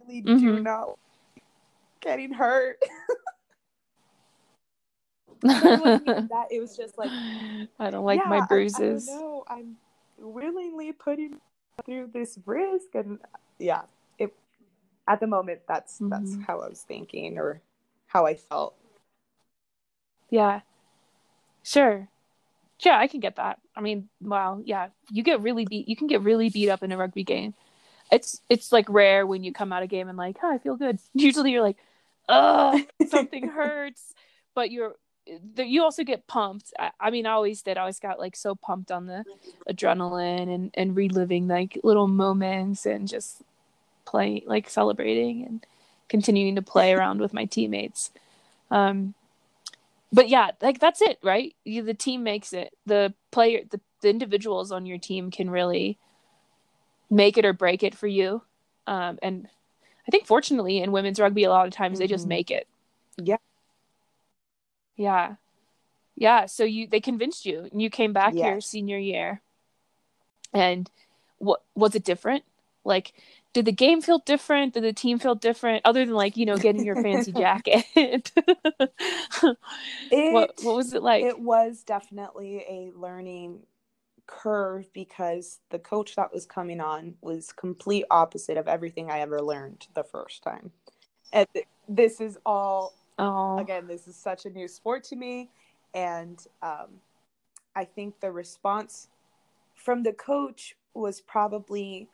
Really 0.00 0.20
do 0.20 0.30
Mhm. 0.40 0.62
not 0.62 0.98
getting 2.00 2.32
hurt. 2.32 2.78
But 5.40 5.64
it 5.64 5.80
wasn't 5.80 6.08
even 6.08 6.28
that. 6.28 6.46
It 6.50 6.60
was 6.60 6.76
just 6.76 6.98
like 6.98 7.12
I 7.78 7.90
don't 7.90 8.04
like 8.04 8.18
yeah, 8.18 8.28
my 8.28 8.44
bruises 8.46 9.08
I, 9.08 9.12
don't. 9.12 9.44
I'm 9.48 9.76
willingly 10.18 10.90
putting 10.92 11.36
through 11.84 12.10
this 12.12 12.38
risk, 12.44 12.94
and 12.94 13.20
yeah, 13.58 13.82
it. 14.18 14.34
At 15.06 15.20
the 15.20 15.28
moment, 15.28 15.60
that's 15.68 15.98
that's 16.02 16.34
Mhm. 16.34 16.44
how 16.44 16.60
I 16.60 16.68
was 16.68 16.82
thinking, 16.82 17.38
or 17.38 17.60
how 18.08 18.26
I 18.26 18.34
felt. 18.34 18.74
Yeah. 20.28 20.60
Sure. 21.62 22.08
Yeah, 22.80 22.98
I 22.98 23.06
can 23.06 23.20
get 23.20 23.36
that. 23.36 23.60
I 23.76 23.80
mean, 23.80 24.08
wow, 24.20 24.60
yeah. 24.64 24.88
You 25.10 25.22
get 25.22 25.40
really 25.40 25.66
beat 25.66 25.88
you 25.88 25.96
can 25.96 26.08
get 26.08 26.22
really 26.22 26.50
beat 26.50 26.68
up 26.68 26.82
in 26.82 26.92
a 26.92 26.96
rugby 26.96 27.24
game. 27.24 27.54
It's 28.10 28.40
it's 28.48 28.72
like 28.72 28.88
rare 28.88 29.26
when 29.26 29.44
you 29.44 29.52
come 29.52 29.72
out 29.72 29.82
of 29.82 29.86
a 29.86 29.88
game 29.88 30.08
and 30.08 30.18
like, 30.18 30.38
oh, 30.42 30.52
I 30.52 30.58
feel 30.58 30.76
good. 30.76 30.98
Usually 31.14 31.52
you're 31.52 31.62
like, 31.62 31.76
oh, 32.28 32.82
something 33.08 33.48
hurts. 33.48 34.14
But 34.54 34.70
you're 34.70 34.94
you 35.56 35.82
also 35.82 36.04
get 36.04 36.26
pumped. 36.26 36.72
I, 36.78 36.90
I 36.98 37.10
mean, 37.10 37.26
I 37.26 37.32
always 37.32 37.62
did. 37.62 37.76
I 37.76 37.82
always 37.82 38.00
got 38.00 38.18
like 38.18 38.36
so 38.36 38.54
pumped 38.54 38.90
on 38.90 39.06
the 39.06 39.24
adrenaline 39.68 40.52
and 40.52 40.70
and 40.74 40.96
reliving 40.96 41.48
like 41.48 41.78
little 41.84 42.08
moments 42.08 42.86
and 42.86 43.08
just 43.08 43.42
playing 44.04 44.42
like 44.46 44.70
celebrating 44.70 45.44
and 45.44 45.66
continuing 46.08 46.54
to 46.54 46.62
play 46.62 46.92
around 46.92 47.20
with 47.20 47.34
my 47.34 47.44
teammates. 47.44 48.10
Um 48.70 49.14
but 50.12 50.28
yeah, 50.28 50.52
like 50.62 50.78
that's 50.78 51.02
it, 51.02 51.18
right? 51.22 51.54
You, 51.64 51.82
the 51.82 51.94
team 51.94 52.22
makes 52.22 52.52
it. 52.52 52.72
The 52.86 53.12
player, 53.30 53.60
the, 53.70 53.80
the 54.00 54.08
individuals 54.08 54.72
on 54.72 54.86
your 54.86 54.98
team 54.98 55.30
can 55.30 55.50
really 55.50 55.98
make 57.10 57.36
it 57.36 57.44
or 57.44 57.52
break 57.52 57.82
it 57.82 57.94
for 57.94 58.06
you. 58.06 58.42
Um, 58.86 59.18
and 59.22 59.48
I 60.08 60.10
think 60.10 60.26
fortunately 60.26 60.78
in 60.82 60.90
women's 60.90 61.20
rugby, 61.20 61.44
a 61.44 61.50
lot 61.50 61.66
of 61.66 61.72
times 61.72 61.98
they 61.98 62.06
just 62.06 62.24
Mhm. 62.24 62.28
make 62.30 62.50
it. 62.50 62.66
Yeah. 63.18 63.36
Yeah. 64.96 65.34
Yeah. 66.16 66.46
So 66.46 66.64
you, 66.64 66.86
they 66.86 67.00
convinced 67.00 67.44
you 67.46 67.68
and 67.70 67.80
you 67.82 67.90
came 67.90 68.12
back 68.12 68.34
your 68.34 68.60
senior 68.60 68.98
year 68.98 69.42
and 70.52 70.90
what 71.38 71.62
was 71.74 71.94
it 71.94 72.04
different? 72.04 72.44
Like, 72.84 73.12
did 73.52 73.64
the 73.66 73.72
game 73.72 74.00
feel 74.00 74.18
different? 74.20 74.74
Did 74.74 74.82
the 74.84 74.92
team 74.92 75.18
feel 75.18 75.34
different 75.34 75.82
other 75.84 76.04
than 76.04 76.14
like, 76.14 76.36
you 76.36 76.46
know, 76.46 76.56
getting 76.56 76.84
your 76.84 76.96
fancy 76.96 77.32
jacket? 77.36 77.84
It, 80.10 80.32
what 80.32 80.54
what 80.62 80.74
was 80.74 80.94
it 80.94 81.02
like? 81.02 81.24
it 81.24 81.38
was 81.38 81.82
definitely 81.82 82.58
a 82.68 82.92
learning 82.98 83.66
curve 84.28 84.92
because 84.92 85.58
the 85.70 85.78
coach 85.78 86.14
that 86.14 86.32
was 86.32 86.46
coming 86.46 86.80
on 86.80 87.14
was 87.20 87.50
complete 87.50 88.04
opposite 88.10 88.56
of 88.56 88.68
everything 88.68 89.10
I 89.10 89.20
ever 89.20 89.42
learned 89.42 89.88
the 89.94 90.04
first 90.04 90.44
time. 90.44 90.70
And 91.32 91.48
th- 91.52 91.66
this 91.88 92.20
is 92.20 92.38
all 92.46 92.94
oh, 93.18 93.58
again, 93.58 93.88
this 93.88 94.06
is 94.06 94.14
such 94.14 94.46
a 94.46 94.50
new 94.50 94.68
sport 94.68 95.02
to 95.04 95.16
me, 95.16 95.50
and 95.94 96.46
um, 96.62 97.00
I 97.74 97.84
think 97.84 98.20
the 98.20 98.30
response 98.30 99.08
from 99.74 100.02
the 100.02 100.12
coach 100.12 100.76
was 100.94 101.20
probably 101.20 102.08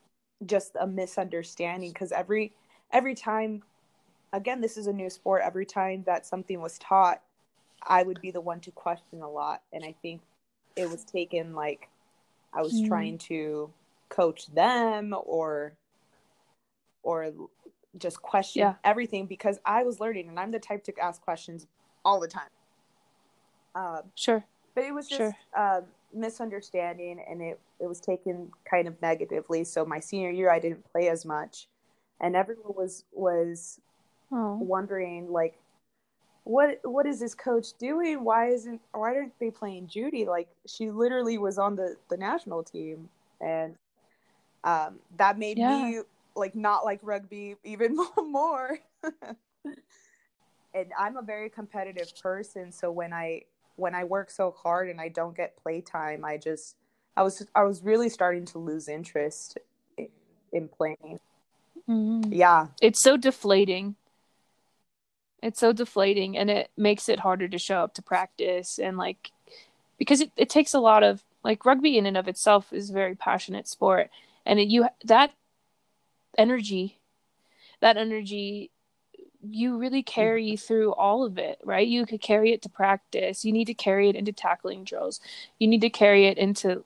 just 0.46 0.76
a 0.80 0.86
misunderstanding 0.86 1.90
because 1.90 2.12
every 2.12 2.52
every 2.92 3.14
time, 3.14 3.62
again, 4.32 4.60
this 4.60 4.76
is 4.76 4.86
a 4.86 4.92
new 4.92 5.10
sport. 5.10 5.42
Every 5.44 5.66
time 5.66 6.04
that 6.06 6.26
something 6.26 6.60
was 6.60 6.78
taught, 6.78 7.20
I 7.82 8.04
would 8.04 8.20
be 8.20 8.30
the 8.30 8.40
one 8.40 8.60
to 8.60 8.70
question 8.70 9.20
a 9.20 9.28
lot, 9.28 9.62
and 9.72 9.84
I 9.84 9.94
think 10.00 10.22
it 10.76 10.88
was 10.88 11.04
taken 11.04 11.54
like 11.54 11.88
I 12.54 12.62
was 12.62 12.72
Mm. 12.72 12.88
trying 12.88 13.18
to 13.18 13.72
coach 14.08 14.46
them 14.46 15.14
or 15.26 15.72
or 17.02 17.32
just 17.98 18.22
question 18.22 18.60
Yeah. 18.60 18.74
everything 18.82 19.26
because 19.26 19.58
I 19.64 19.82
was 19.84 20.00
learning 20.00 20.28
and 20.28 20.38
I'm 20.40 20.50
the 20.50 20.58
type 20.58 20.84
to 20.84 20.98
ask 20.98 21.20
questions 21.22 21.66
all 22.04 22.18
the 22.20 22.28
time. 22.28 22.48
Um, 23.74 24.02
sure. 24.14 24.44
but 24.74 24.84
it 24.84 24.94
was 24.94 25.08
just 25.08 25.18
Sure. 25.18 25.36
um, 25.56 25.84
misunderstanding 26.12 27.22
and 27.28 27.42
it, 27.42 27.60
it 27.80 27.86
was 27.86 28.00
taken 28.00 28.50
kind 28.68 28.88
of 28.88 29.00
negatively. 29.02 29.64
So 29.64 29.84
my 29.84 30.00
senior 30.00 30.30
year, 30.30 30.50
I 30.50 30.58
didn't 30.60 30.90
play 30.92 31.08
as 31.08 31.24
much 31.24 31.68
and 32.20 32.36
everyone 32.36 32.74
was, 32.74 33.04
was 33.12 33.80
Oh, 34.32 34.56
wondering 34.60 35.30
like, 35.30 35.58
what, 36.44 36.80
what 36.84 37.06
is 37.06 37.20
this 37.20 37.34
coach 37.34 37.74
doing? 37.78 38.22
Why 38.22 38.48
isn't, 38.48 38.80
why 38.92 39.14
aren't 39.16 39.38
they 39.38 39.50
playing 39.50 39.88
Judy? 39.88 40.26
Like 40.26 40.48
she 40.66 40.90
literally 40.90 41.38
was 41.38 41.58
on 41.58 41.76
the, 41.76 41.96
the 42.10 42.16
national 42.16 42.62
team 42.62 43.08
and 43.40 43.76
um, 44.64 44.98
that 45.16 45.38
made 45.38 45.58
Yeah. 45.58 45.84
me 45.84 46.00
like 46.34 46.54
not 46.54 46.84
like 46.84 47.00
rugby 47.02 47.56
even 47.64 47.96
more. 48.18 48.78
and 50.74 50.92
I'm 50.98 51.16
a 51.16 51.22
very 51.22 51.48
competitive 51.50 52.12
person, 52.20 52.72
so 52.72 52.90
when 52.90 53.12
I 53.12 53.42
when 53.76 53.94
I 53.94 54.04
work 54.04 54.30
so 54.30 54.52
hard 54.52 54.88
and 54.88 55.00
I 55.00 55.08
don't 55.08 55.36
get 55.36 55.56
playtime, 55.62 56.24
I 56.24 56.36
just 56.38 56.76
I 57.16 57.22
was 57.22 57.46
I 57.54 57.62
was 57.62 57.82
really 57.82 58.08
starting 58.08 58.44
to 58.46 58.58
lose 58.58 58.88
interest 58.88 59.58
in, 59.96 60.08
in 60.52 60.68
playing. 60.68 61.20
Mhm. 61.88 62.28
Yeah, 62.30 62.68
It's 62.80 63.00
so 63.00 63.16
deflating. 63.16 63.96
It's 65.44 65.60
so 65.60 65.72
deflating, 65.72 66.38
and 66.38 66.50
it 66.50 66.70
makes 66.76 67.08
it 67.08 67.20
harder 67.20 67.48
to 67.48 67.58
show 67.58 67.80
up 67.80 67.94
to 67.94 68.02
practice 68.02 68.78
and 68.78 68.96
like 68.96 69.30
because 69.98 70.20
it, 70.22 70.32
it 70.36 70.48
takes 70.48 70.72
a 70.74 70.80
lot 70.80 71.02
of 71.02 71.22
like 71.44 71.66
rugby 71.66 71.98
in 71.98 72.06
and 72.06 72.16
of 72.16 72.28
itself 72.28 72.72
is 72.72 72.90
a 72.90 72.94
very 72.94 73.14
passionate 73.14 73.68
sport, 73.68 74.10
and 74.46 74.58
it, 74.58 74.68
you 74.68 74.88
that 75.04 75.32
energy, 76.38 76.98
that 77.80 77.98
energy 77.98 78.70
you 79.46 79.76
really 79.76 80.02
carry 80.02 80.52
mm-hmm. 80.52 80.66
through 80.66 80.94
all 80.94 81.24
of 81.24 81.36
it, 81.36 81.58
right? 81.62 81.86
You 81.86 82.06
could 82.06 82.22
carry 82.22 82.52
it 82.52 82.62
to 82.62 82.68
practice. 82.68 83.44
You 83.44 83.52
need 83.52 83.66
to 83.66 83.74
carry 83.74 84.08
it 84.08 84.16
into 84.16 84.32
tackling 84.32 84.84
drills. 84.84 85.20
You 85.58 85.68
need 85.68 85.82
to 85.82 85.90
carry 85.90 86.26
it 86.26 86.38
into 86.38 86.84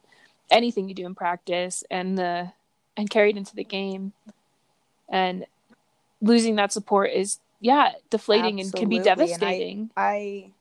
anything 0.51 0.89
you 0.89 0.95
do 0.95 1.07
in 1.07 1.15
practice 1.15 1.85
and 1.91 2.19
the 2.19 2.53
and 2.97 3.09
carry 3.09 3.31
it 3.31 3.37
into 3.37 3.55
the 3.55 3.65
game. 3.65 4.13
And 5.09 5.47
losing 6.21 6.57
that 6.57 6.73
support 6.73 7.13
is 7.13 7.39
yeah, 7.61 7.93
deflating 8.11 8.61
and 8.61 8.73
can 8.73 8.89
be 8.89 8.99
Absolutely, 8.99 9.33
and 9.33 9.45
I- 9.45 9.47
devastating. 9.57 9.91
I 9.97 10.53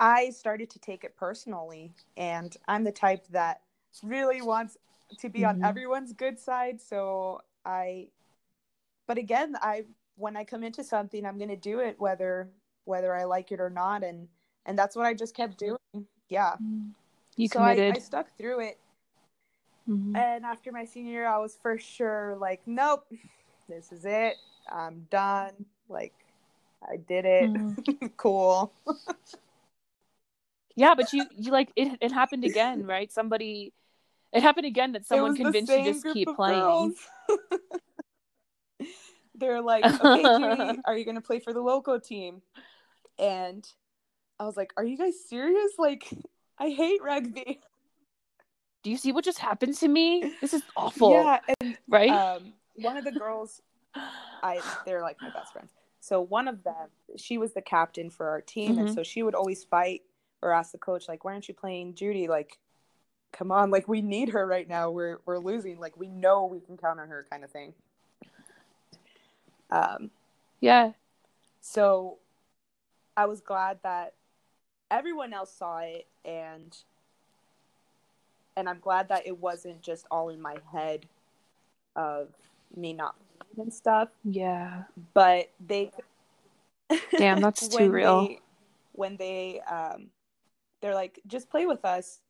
I 0.00 0.30
started 0.30 0.70
to 0.70 0.78
take 0.80 1.04
it 1.04 1.16
personally, 1.16 1.92
and 2.16 2.56
I'm 2.66 2.84
the 2.84 2.92
type 2.92 3.26
that 3.28 3.62
really 4.02 4.42
wants 4.42 4.76
to 5.18 5.28
be 5.28 5.44
on 5.44 5.60
Mhm. 5.60 5.64
everyone's 5.68 6.12
good 6.12 6.38
side. 6.38 6.80
So 6.80 7.42
I, 7.64 8.08
but 9.06 9.18
again, 9.18 9.56
I 9.62 9.84
when 10.16 10.36
I 10.36 10.44
come 10.44 10.62
into 10.64 10.82
something, 10.84 11.24
I'm 11.24 11.38
gonna 11.38 11.56
do 11.56 11.80
it 11.80 11.98
whether 12.00 12.48
whether 12.84 13.14
I 13.14 13.24
like 13.24 13.52
it 13.52 13.60
or 13.60 13.70
not, 13.70 14.02
and 14.02 14.28
and 14.66 14.78
that's 14.78 14.96
what 14.96 15.06
I 15.06 15.14
just 15.14 15.34
kept 15.34 15.58
doing. 15.58 15.78
Yeah, 16.28 16.56
you 17.36 17.48
so 17.48 17.60
I, 17.60 17.74
committed. 17.74 17.96
I 17.96 17.98
stuck 18.00 18.30
through 18.36 18.60
it, 18.60 18.78
Mhm. 19.88 20.16
and 20.16 20.44
after 20.44 20.72
my 20.72 20.84
senior 20.84 21.12
year, 21.12 21.26
I 21.26 21.38
was 21.38 21.56
for 21.56 21.78
sure 21.78 22.36
like, 22.36 22.66
nope, 22.66 23.06
this 23.68 23.92
is 23.92 24.04
it. 24.04 24.36
I'm 24.70 25.06
done. 25.10 25.66
Like, 25.88 26.14
I 26.82 26.96
did 26.96 27.24
it. 27.24 27.50
Mhm. 27.50 28.10
cool. 28.16 28.72
Yeah, 30.76 30.94
but 30.94 31.12
you 31.12 31.24
you 31.36 31.52
like 31.52 31.70
it 31.76 31.98
it 32.00 32.12
happened 32.12 32.44
again, 32.44 32.86
right? 32.86 33.12
Somebody 33.12 33.72
it 34.32 34.42
happened 34.42 34.66
again 34.66 34.92
that 34.92 35.06
someone 35.06 35.36
convinced 35.36 35.72
you 35.72 35.84
just 35.84 36.04
keep 36.12 36.28
playing. 36.34 36.94
they're 39.36 39.62
like, 39.62 39.84
okay, 39.84 40.22
Judy, 40.38 40.80
are 40.84 40.96
you 40.96 41.04
gonna 41.04 41.20
play 41.20 41.38
for 41.38 41.52
the 41.52 41.60
local 41.60 42.00
team? 42.00 42.42
And 43.18 43.66
I 44.40 44.44
was 44.44 44.56
like, 44.56 44.72
are 44.76 44.84
you 44.84 44.98
guys 44.98 45.14
serious? 45.28 45.72
Like, 45.78 46.08
I 46.58 46.70
hate 46.70 47.00
rugby. 47.02 47.60
Do 48.82 48.90
you 48.90 48.96
see 48.96 49.12
what 49.12 49.24
just 49.24 49.38
happened 49.38 49.74
to 49.76 49.88
me? 49.88 50.32
This 50.40 50.52
is 50.52 50.62
awful. 50.76 51.12
Yeah, 51.12 51.38
and 51.60 51.78
Right? 51.88 52.10
um, 52.10 52.52
one 52.74 52.96
of 52.96 53.04
the 53.04 53.12
girls, 53.12 53.62
I 54.42 54.60
they're 54.84 55.02
like 55.02 55.20
my 55.22 55.30
best 55.30 55.52
friends. 55.52 55.72
So 56.00 56.20
one 56.20 56.48
of 56.48 56.62
them, 56.64 56.90
she 57.16 57.38
was 57.38 57.54
the 57.54 57.62
captain 57.62 58.10
for 58.10 58.28
our 58.28 58.40
team, 58.40 58.78
and 58.78 58.88
Mhm. 58.88 58.94
so 58.94 59.02
she 59.02 59.22
would 59.22 59.34
always 59.34 59.64
fight 59.64 60.02
or 60.42 60.52
ask 60.52 60.72
the 60.72 60.78
coach, 60.78 61.08
like, 61.08 61.24
"Why 61.24 61.32
aren't 61.32 61.48
you 61.48 61.54
playing 61.54 61.94
Judy? 61.94 62.28
Like, 62.28 62.58
come 63.32 63.50
on, 63.50 63.70
like 63.70 63.88
we 63.88 64.02
need 64.02 64.30
her 64.30 64.46
right 64.46 64.68
now. 64.68 64.90
We're 64.90 65.20
we're 65.24 65.38
losing. 65.38 65.78
Like 65.80 65.96
we 65.96 66.08
know 66.08 66.44
we 66.44 66.60
can 66.60 66.76
count 66.76 67.00
on 67.00 67.08
her, 67.08 67.26
kind 67.30 67.42
of 67.44 67.50
thing." 67.50 67.74
Um, 69.70 70.10
yeah. 70.60 70.92
so 71.60 72.18
I 73.16 73.26
was 73.26 73.40
glad 73.40 73.80
that 73.82 74.14
everyone 74.90 75.32
else 75.32 75.52
saw 75.52 75.78
it, 75.78 76.06
and 76.24 76.76
and 78.56 78.68
I'm 78.68 78.78
glad 78.78 79.08
that 79.08 79.26
it 79.26 79.38
wasn't 79.38 79.80
just 79.82 80.06
all 80.10 80.28
in 80.28 80.40
my 80.40 80.58
head 80.70 81.06
of 81.96 82.28
me 82.76 82.92
not 82.92 83.16
and 83.56 83.72
stuff. 83.72 84.08
Yeah. 84.24 84.84
but 85.12 85.50
they 85.64 85.90
Damn, 87.18 87.40
that's 87.40 87.66
too 87.68 87.90
real. 87.90 88.26
they- 88.28 88.40
when 88.92 89.16
they 89.16 89.60
um 89.62 90.06
they're 90.80 90.94
like 90.94 91.18
just 91.26 91.50
play 91.50 91.66
with 91.66 91.84
us 91.84 92.20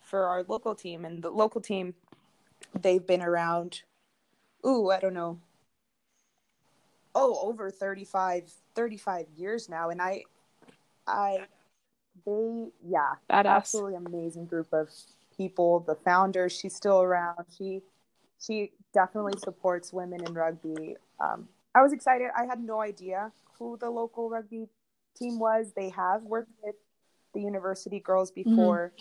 for 0.00 0.24
our 0.26 0.42
local 0.48 0.74
team 0.74 1.04
and 1.04 1.22
the 1.22 1.30
local 1.30 1.60
team 1.60 1.94
they've 2.82 3.06
been 3.06 3.22
around 3.22 3.82
ooh 4.66 4.90
i 4.90 4.98
don't 4.98 5.14
know 5.14 5.38
oh 7.14 7.38
over 7.42 7.70
35 7.70 8.50
35 8.74 9.26
years 9.36 9.68
now 9.68 9.90
and 9.90 10.02
i 10.02 10.22
i 11.06 11.46
they 12.26 12.66
yeah 12.84 13.12
Badass. 13.30 13.44
absolutely 13.56 13.94
amazing 13.94 14.46
group 14.46 14.72
of 14.72 14.88
people 15.36 15.78
the 15.80 15.94
founder 15.94 16.48
she's 16.48 16.74
still 16.74 17.00
around 17.00 17.44
she 17.56 17.82
she 18.40 18.72
definitely 18.92 19.38
supports 19.38 19.92
women 19.92 20.24
in 20.24 20.34
rugby. 20.34 20.96
Um, 21.20 21.48
i 21.74 21.82
was 21.82 21.92
excited. 21.92 22.28
I 22.36 22.46
had 22.46 22.60
no 22.60 22.80
idea 22.80 23.32
who 23.58 23.76
the 23.80 23.90
local 23.90 24.28
rugby 24.28 24.66
team 25.16 25.38
was. 25.38 25.72
They 25.76 25.90
have 25.90 26.22
worked 26.22 26.50
with 26.62 26.74
the 27.34 27.40
university 27.40 28.00
girls 28.00 28.30
before. 28.30 28.92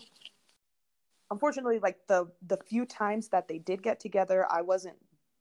Unfortunately 1.32 1.80
like 1.80 1.98
the 2.08 2.28
the 2.48 2.58
few 2.58 2.86
times 2.86 3.30
that 3.30 3.48
they 3.48 3.60
did 3.60 3.84
get 3.84 4.00
together 4.00 4.48
i 4.52 4.62
wasn't 4.62 4.98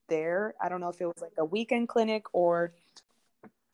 there. 0.09 0.55
I 0.61 0.69
don't 0.69 0.81
know 0.81 0.89
if 0.89 1.01
it 1.01 1.07
was 1.07 1.21
like 1.21 1.33
a 1.39 1.45
weekend 1.45 1.89
clinic 1.89 2.25
or 2.33 2.73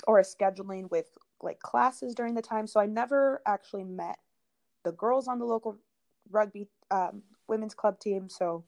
or 0.06 0.18
a 0.18 0.24
scheduling 0.24 0.90
with 0.90 1.06
like 1.42 1.60
classes 1.60 2.14
during 2.14 2.34
the 2.34 2.42
time. 2.42 2.66
So 2.66 2.80
i 2.80 2.86
never 2.86 3.42
actually 3.46 3.84
met 3.84 4.18
the 4.84 4.92
girls 4.92 5.28
on 5.28 5.38
the 5.38 5.44
local 5.44 5.78
rugby 6.30 6.68
um, 6.90 7.22
women's 7.48 7.74
club 7.74 7.98
team. 8.00 8.28
So 8.28 8.64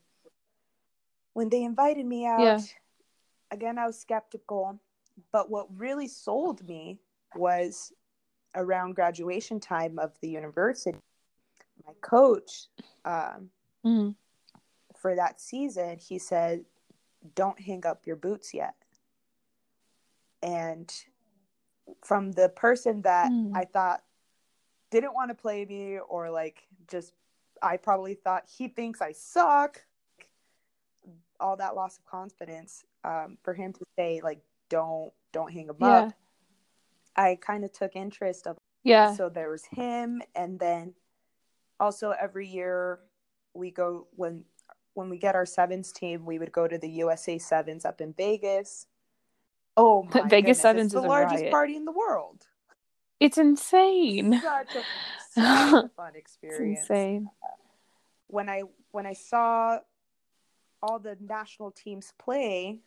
when 1.36 1.50
they 1.50 1.62
invited 1.64 2.06
me 2.06 2.24
out 2.26 2.42
Yeah. 2.42 2.60
again 3.50 3.78
i 3.78 3.86
was 3.86 3.98
skeptical 4.00 4.80
but 5.32 5.50
what 5.50 5.66
really 5.78 6.08
sold 6.08 6.66
me 6.66 6.98
was 7.34 7.92
around 8.54 8.94
graduation 8.94 9.60
time 9.60 9.98
of 9.98 10.18
the 10.22 10.28
university 10.30 10.98
my 11.86 11.92
coach 12.00 12.68
um, 13.04 13.50
Mhm. 13.84 14.14
for 14.96 15.14
that 15.14 15.40
season, 15.40 15.98
he 15.98 16.18
said, 16.18 16.64
"Don't 17.34 17.60
hang 17.60 17.84
up 17.84 18.06
your 18.06 18.16
boots 18.16 18.54
yet." 18.54 18.74
And 20.42 20.90
from 22.02 22.32
the 22.32 22.48
person 22.48 23.02
that 23.02 23.30
Hmm. 23.30 23.54
I 23.54 23.66
thought 23.66 24.02
didn't 24.90 25.14
want 25.14 25.30
to 25.30 25.34
play 25.34 25.64
me, 25.66 25.98
or 25.98 26.30
like 26.30 26.66
just, 26.88 27.12
I 27.62 27.76
probably 27.76 28.14
thought 28.14 28.48
he 28.48 28.68
thinks 28.68 29.00
I 29.02 29.12
suck, 29.12 29.84
all 31.40 31.56
that 31.56 31.74
loss 31.74 31.98
of 31.98 32.04
confidence. 32.06 32.84
Um, 33.04 33.38
for 33.42 33.54
him 33.54 33.72
to 33.72 33.80
say 33.98 34.20
like, 34.22 34.40
"Don't, 34.68 35.12
don't 35.32 35.52
hang 35.52 35.66
them 35.68 35.76
Yeah. 35.80 35.98
up," 35.98 36.12
I 37.16 37.36
kind 37.40 37.64
of 37.64 37.72
took 37.72 37.96
interest 37.96 38.46
of 38.46 38.56
Yeah. 38.84 39.14
so 39.14 39.28
there 39.28 39.50
was 39.50 39.64
him 39.64 40.22
and 40.34 40.58
then 40.60 40.94
also 41.80 42.10
every 42.10 42.46
year 42.46 43.00
we 43.54 43.70
go 43.70 44.06
when 44.14 44.44
when 44.94 45.10
we 45.10 45.18
get 45.18 45.34
our 45.34 45.46
sevens 45.46 45.92
team 45.92 46.24
we 46.24 46.38
would 46.38 46.52
go 46.52 46.68
to 46.68 46.78
the 46.78 46.88
usa 46.88 47.38
sevens 47.38 47.84
up 47.84 48.00
in 48.00 48.12
vegas 48.12 48.86
oh 49.76 50.02
my 50.04 50.28
Vegas 50.28 50.58
goodness, 50.58 50.62
Sevens 50.62 50.92
the 50.92 50.98
is 51.00 51.04
a 51.04 51.08
largest 51.08 51.42
riot. 51.42 51.50
party 51.52 51.76
in 51.76 51.84
the 51.84 51.92
world 51.92 52.46
It's 53.18 53.38
insane. 53.38 54.40
such 54.42 54.74
a, 54.76 54.84
such 55.30 55.84
a 55.84 55.88
fun 55.96 56.12
It's 56.14 56.16
experience 56.16 56.88
insane. 56.90 57.30
when 58.28 58.48
i 58.48 58.62
when 58.92 59.04
i 59.06 59.12
saw 59.14 59.78
all 60.82 60.98
the 60.98 61.16
national 61.20 61.70
teams 61.70 62.12
play 62.18 62.80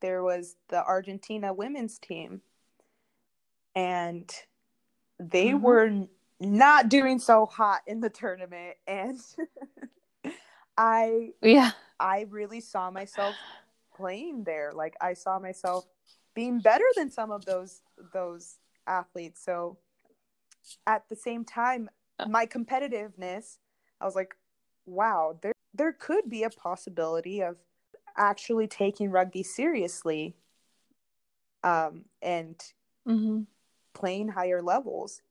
there 0.00 0.22
was 0.22 0.56
the 0.68 0.84
argentina 0.84 1.52
women's 1.52 1.98
team. 1.98 2.42
And 3.74 4.30
they 5.18 5.48
Mhm. 5.50 5.60
were 5.60 6.08
not 6.40 6.88
doing 6.88 7.18
so 7.18 7.46
hot 7.46 7.82
in 7.86 8.00
the 8.00 8.10
tournament. 8.10 8.76
And 8.86 9.18
i 10.76 11.32
Yeah. 11.40 11.70
i 11.98 12.26
really 12.28 12.60
saw 12.60 12.90
myself 12.90 13.36
playing 13.96 14.44
there. 14.44 14.72
Like 14.72 14.96
i 15.00 15.14
saw 15.14 15.38
myself 15.38 15.86
being 16.34 16.58
better 16.60 16.84
than 16.96 17.10
some 17.10 17.30
of 17.30 17.44
those 17.44 17.82
those 18.12 18.58
athletes. 18.86 19.40
So 19.42 19.78
at 20.86 21.08
the 21.08 21.16
same 21.16 21.44
time 21.44 21.88
my 22.28 22.46
competitiveness 22.46 23.58
i 24.00 24.04
was 24.04 24.14
like 24.14 24.34
wow 24.86 25.38
there 25.42 25.52
there 25.74 25.92
could 25.92 26.28
be 26.30 26.44
a 26.44 26.50
possibility 26.50 27.40
of 27.42 27.56
actually 28.16 28.66
taking 28.68 29.10
rugby 29.10 29.42
seriously 29.42 30.36
um 31.62 32.04
and 32.22 32.56
hmm 33.06 33.42
playing 33.92 34.28
higher 34.28 34.60
levels 34.62 35.22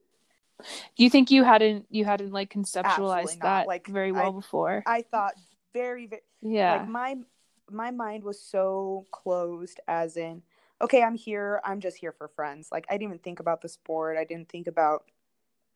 Do 0.95 1.03
you 1.03 1.09
think 1.09 1.31
you 1.31 1.43
hadn't 1.43 1.85
you 1.89 2.05
hadn't 2.05 2.31
like 2.31 2.53
conceptualized 2.53 3.39
that 3.41 3.67
Like, 3.67 3.87
very 3.87 4.11
well 4.11 4.31
I- 4.31 4.39
before? 4.39 4.83
i 4.85 5.01
thought 5.01 5.33
very 5.73 6.07
very 6.07 6.21
yeah. 6.41 6.73
like 6.73 6.87
my 6.89 7.15
my 7.71 7.91
mind 7.91 8.23
was 8.23 8.39
so 8.39 9.05
closed 9.11 9.79
as 9.87 10.17
in 10.17 10.41
okay 10.81 11.01
i'm 11.01 11.15
here 11.15 11.61
i'm 11.65 11.79
just 11.79 11.97
here 11.97 12.11
for 12.11 12.27
friends 12.27 12.69
like 12.71 12.85
i 12.89 12.93
didn't 12.93 13.03
even 13.03 13.19
think 13.19 13.39
about 13.39 13.61
the 13.61 13.69
sport 13.69 14.17
i 14.17 14.23
didn't 14.23 14.49
think 14.49 14.67
about 14.67 15.05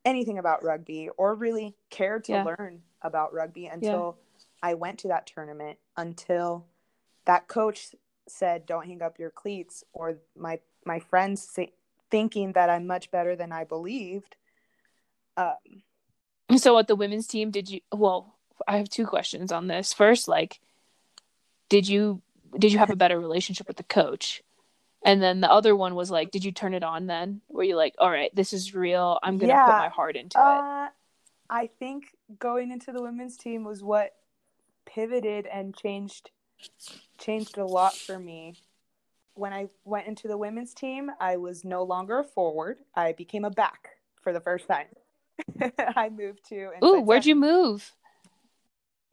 anything 0.05 0.37
about 0.37 0.63
rugby 0.63 1.09
or 1.17 1.35
really 1.35 1.75
cared 1.89 2.23
to 2.25 2.33
Yeah. 2.33 2.43
learn 2.43 2.81
about 3.01 3.33
rugby 3.33 3.65
until 3.67 4.17
i 4.61 4.73
went 4.73 4.99
to 4.99 5.07
that 5.07 5.27
tournament 5.27 5.77
until 5.95 6.65
that 7.25 7.47
coach 7.47 7.89
said 8.27 8.65
don't 8.65 8.85
hang 8.85 9.01
up 9.01 9.19
your 9.19 9.29
cleats 9.29 9.83
or 9.93 10.17
my 10.35 10.59
my 10.85 10.99
friends 10.99 11.41
say, 11.41 11.71
thinking 12.09 12.53
that 12.53 12.69
i'm 12.69 12.87
much 12.87 13.11
better 13.11 13.35
than 13.35 13.51
i 13.51 13.63
believed 13.63 14.35
um, 15.37 15.53
So 16.55 16.77
at 16.77 16.87
the 16.87 16.95
women's 16.95 17.27
team, 17.27 17.51
did 17.51 17.69
you? 17.69 17.81
Well, 17.91 18.33
I 18.67 18.77
have 18.77 18.89
two 18.89 19.05
questions 19.05 19.51
on 19.51 19.67
this. 19.67 19.93
First, 19.93 20.27
like, 20.27 20.59
did 21.69 21.87
you 21.87 22.21
did 22.57 22.71
you 22.71 22.79
have 22.79 22.89
a 22.89 22.95
better 22.95 23.19
relationship 23.19 23.67
with 23.67 23.77
the 23.77 23.83
coach? 23.83 24.43
And 25.03 25.21
then 25.21 25.41
the 25.41 25.51
other 25.51 25.75
one 25.75 25.95
was 25.95 26.09
like, 26.09 26.31
did 26.31 26.43
you 26.43 26.51
turn 26.51 26.73
it 26.73 26.83
on 26.83 27.05
then? 27.05 27.41
Were 27.49 27.63
you 27.63 27.75
like, 27.75 27.95
all 27.99 28.09
right, 28.09 28.33
this 28.35 28.51
is 28.51 28.73
real. 28.73 29.19
I'm 29.21 29.37
gonna 29.37 29.53
put 29.53 29.77
my 29.77 29.89
heart 29.89 30.15
into 30.15 30.37
it. 30.37 30.41
Uh, 30.41 30.87
I 31.49 31.67
think 31.79 32.15
going 32.39 32.71
into 32.71 32.91
the 32.91 33.01
women's 33.01 33.37
team 33.37 33.63
was 33.63 33.83
what 33.83 34.15
pivoted 34.87 35.45
and 35.45 35.75
changed 35.75 36.31
changed 37.19 37.57
a 37.57 37.65
lot 37.65 37.93
for 37.93 38.19
me. 38.19 38.55
When 39.33 39.53
I 39.53 39.67
went 39.85 40.07
into 40.07 40.27
the 40.27 40.37
women's 40.37 40.73
team, 40.73 41.11
I 41.19 41.37
was 41.37 41.63
no 41.63 41.83
longer 41.83 42.19
a 42.19 42.23
forward. 42.23 42.79
I 42.95 43.11
became 43.11 43.45
a 43.45 43.51
back 43.51 43.89
for 44.21 44.33
the 44.33 44.39
first 44.39 44.67
time. 44.67 44.87
I 45.95 46.09
moved 46.09 46.47
to 46.49 46.71
Ooh, 46.83 47.01
where'd 47.01 47.25
you 47.25 47.35
move? 47.35 47.93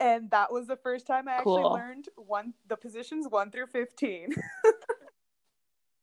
And 0.00 0.30
that 0.30 0.52
was 0.52 0.66
the 0.66 0.76
first 0.76 1.06
time 1.06 1.28
I 1.28 1.32
actually 1.32 1.64
learned 1.64 2.08
one 2.16 2.54
the 2.68 2.76
positions 2.76 3.26
one 3.28 3.50
through 3.50 3.66
fifteen. 3.66 4.30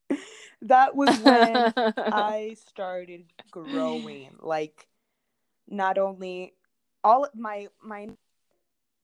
that 0.61 0.95
was 0.95 1.19
when 1.19 1.73
I 1.97 2.55
started 2.67 3.25
growing. 3.49 4.35
Like 4.39 4.87
not 5.67 5.97
only 5.97 6.53
all 7.03 7.27
my 7.35 7.67
my 7.83 8.09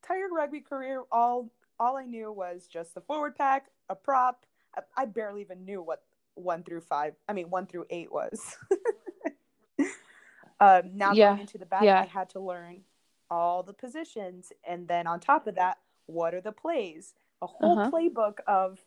entire 0.10 0.28
rugby 0.32 0.62
career, 0.62 1.04
all 1.12 1.50
all 1.80 1.98
I 1.98 2.06
knew 2.06 2.32
was 2.32 2.68
just 2.68 2.96
the 2.96 3.02
forward 3.02 3.36
pack, 3.36 3.68
a 3.90 3.96
prop. 3.96 4.46
I, 4.76 4.82
I 4.98 5.06
barely 5.06 5.42
even 5.42 5.64
knew 5.66 5.82
what 5.82 6.04
one 6.36 6.64
through 6.64 6.82
five. 6.82 7.14
I 7.28 7.34
mean, 7.34 7.50
one 7.50 7.68
through 7.68 7.86
eight 7.90 8.12
was. 8.12 8.58
um, 10.60 10.82
now 10.96 11.14
Yeah, 11.14 11.30
going 11.30 11.42
into 11.42 11.58
the 11.58 11.66
back, 11.66 11.84
yeah. 11.84 12.02
I 12.02 12.06
had 12.06 12.30
to 12.32 12.40
learn 12.40 12.82
all 13.30 13.64
the 13.64 13.74
positions, 13.74 14.52
and 14.68 14.88
then 14.88 15.06
on 15.08 15.20
top 15.20 15.48
of 15.48 15.56
that, 15.56 15.78
what 16.06 16.34
are 16.34 16.42
the 16.42 16.52
plays? 16.52 17.14
A 17.42 17.48
whole 17.48 17.78
Uh-huh. 17.78 17.92
playbook 17.92 18.40
of 18.48 18.80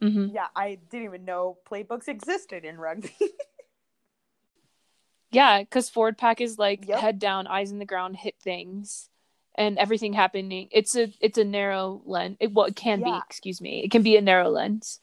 hmm 0.00 0.28
yeah, 0.32 0.46
I 0.56 0.78
didn't 0.90 1.04
even 1.06 1.24
know 1.24 1.58
playbooks 1.70 2.08
existed 2.08 2.64
in 2.64 2.78
rugby. 2.78 3.14
Yeah, 5.30 5.60
because 5.60 5.88
forward 5.88 6.18
pack 6.18 6.40
is 6.40 6.58
like 6.58 6.86
Yep. 6.86 6.98
head 7.00 7.18
down, 7.18 7.46
eyes 7.46 7.70
in 7.72 7.78
the 7.78 7.86
ground, 7.86 8.16
hit 8.16 8.36
things, 8.38 9.08
and 9.54 9.78
everything 9.78 10.12
happening. 10.12 10.68
It's 10.70 10.96
a 10.96 11.12
it's 11.20 11.38
a 11.38 11.44
narrow 11.44 12.02
lens. 12.04 12.36
It, 12.40 12.52
well, 12.52 12.66
it 12.66 12.76
can 12.76 13.02
be. 13.02 13.20
Excuse 13.28 13.60
me. 13.60 13.82
It 13.84 13.90
can 13.90 14.02
be 14.02 14.16
a 14.16 14.20
narrow 14.20 14.48
lens, 14.48 15.00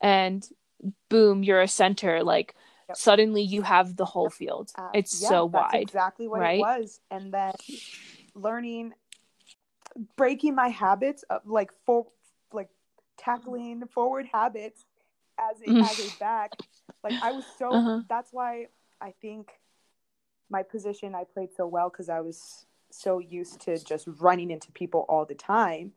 and 0.00 0.46
boom, 1.08 1.42
you're 1.42 1.62
a 1.62 1.68
center. 1.68 2.22
Like 2.22 2.54
Yep. 2.88 2.96
suddenly 2.98 3.42
you 3.42 3.62
have 3.62 3.96
the 3.96 4.04
whole 4.04 4.30
field. 4.30 4.70
Uh, 4.78 4.90
it's 4.94 5.20
yeah, 5.20 5.28
so 5.28 5.50
that's 5.52 5.74
wide. 5.74 5.82
exactly 5.82 6.28
what 6.28 6.40
right? 6.40 6.58
it 6.58 6.60
was. 6.60 7.00
And 7.10 7.32
then 7.32 7.52
learning, 8.34 8.92
breaking 10.16 10.54
my 10.54 10.68
habits 10.68 11.24
of 11.28 11.40
like 11.46 11.72
for 11.84 12.06
like 12.52 12.68
tackling 13.18 13.82
forward 13.88 14.26
habits 14.32 14.84
as 15.36 15.56
a 15.62 15.82
as 15.82 15.98
a 15.98 16.10
back. 16.20 16.52
Like 17.02 17.14
I 17.22 17.32
was 17.32 17.44
so. 17.58 17.74
Uh-huh. 17.74 18.02
That's 18.08 18.32
why 18.32 18.66
I 19.00 19.14
think 19.20 19.50
my 20.48 20.62
position 20.62 21.14
I 21.14 21.24
played 21.24 21.48
so 21.56 21.66
well 21.66 21.90
because 21.90 22.08
I 22.08 22.20
was 22.20 22.66
so 22.96 23.18
used 23.18 23.60
to 23.62 23.78
just 23.78 24.06
running 24.20 24.50
into 24.50 24.72
people 24.72 25.04
all 25.08 25.24
the 25.24 25.34
time. 25.34 25.92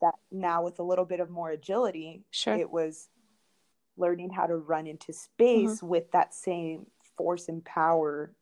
That 0.00 0.14
now 0.30 0.62
with 0.62 0.78
a 0.78 0.82
little 0.82 1.04
bit 1.04 1.20
of 1.20 1.30
more 1.30 1.50
agility, 1.50 2.22
Sure. 2.30 2.54
it 2.54 2.70
was 2.70 3.08
learning 3.96 4.30
how 4.30 4.46
to 4.46 4.56
run 4.56 4.86
into 4.86 5.12
space 5.12 5.78
Mm-hmm. 5.78 5.86
with 5.86 6.10
that 6.12 6.34
same 6.34 6.86
force 7.16 7.48
and 7.48 7.64
power 7.64 8.34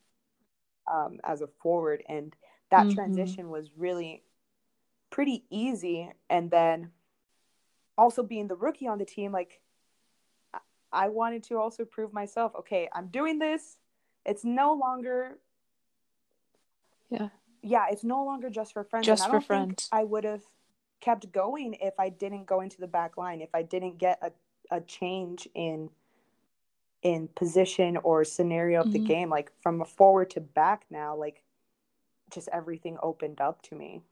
um, 0.90 1.20
as 1.24 1.42
a 1.42 1.46
forward 1.46 2.02
and 2.08 2.34
that 2.70 2.88
Mhm. 2.88 2.94
transition 2.94 3.50
was 3.50 3.70
really 3.76 4.24
pretty 5.10 5.44
easy 5.50 6.10
and 6.30 6.50
then 6.50 6.90
also 7.98 8.22
being 8.22 8.48
the 8.48 8.56
rookie 8.56 8.88
on 8.88 8.98
the 8.98 9.04
team 9.04 9.30
like 9.30 9.60
i 10.90 11.08
wanted 11.08 11.42
to 11.42 11.58
also 11.58 11.84
prove 11.84 12.12
myself 12.12 12.54
okay 12.56 12.88
i'm 12.94 13.08
doing 13.08 13.38
this 13.38 13.78
it's 14.24 14.44
no 14.44 14.72
longer 14.72 15.38
Yeah. 17.10 17.28
Yeah 17.62 17.86
it's 17.90 18.04
no 18.04 18.24
longer 18.24 18.50
just 18.50 18.72
for 18.72 18.84
friends 18.84 19.06
Just 19.06 19.24
and 19.24 19.32
I 19.32 19.36
for 19.36 19.40
friends. 19.44 19.88
i 19.92 20.02
would 20.04 20.24
have 20.24 20.42
kept 21.00 21.32
going 21.32 21.74
if 21.80 21.94
i 21.98 22.08
didn't 22.08 22.46
go 22.46 22.60
into 22.60 22.80
the 22.80 22.86
back 22.86 23.16
line 23.16 23.40
if 23.40 23.50
i 23.54 23.62
didn't 23.62 23.98
get 23.98 24.18
a, 24.22 24.32
a 24.76 24.80
change 24.80 25.48
in 25.54 25.90
in 27.02 27.28
position 27.34 27.96
or 27.98 28.24
scenario 28.24 28.80
of 28.80 28.92
the 28.92 28.98
Mhm. 29.00 29.06
game 29.06 29.30
like 29.30 29.50
from 29.60 29.80
a 29.80 29.84
forward 29.84 30.30
to 30.30 30.40
back 30.40 30.84
now 30.90 31.16
like 31.16 31.42
just 32.30 32.48
everything 32.52 32.96
opened 33.02 33.40
up 33.40 33.62
to 33.62 33.74
me 33.74 34.02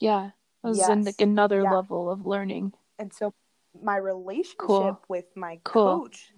Yeah. 0.00 0.30
It 0.62 0.66
was 0.68 0.88
in 0.88 1.04
like 1.04 1.20
another 1.20 1.62
Yeah. 1.62 1.72
level 1.72 2.10
of 2.10 2.26
learning. 2.26 2.74
and 2.98 3.12
so 3.12 3.32
my 3.82 3.96
relationship 3.96 4.58
Cool. 4.58 5.02
with 5.08 5.36
my 5.36 5.60
Cool. 5.64 6.00
coach 6.00 6.32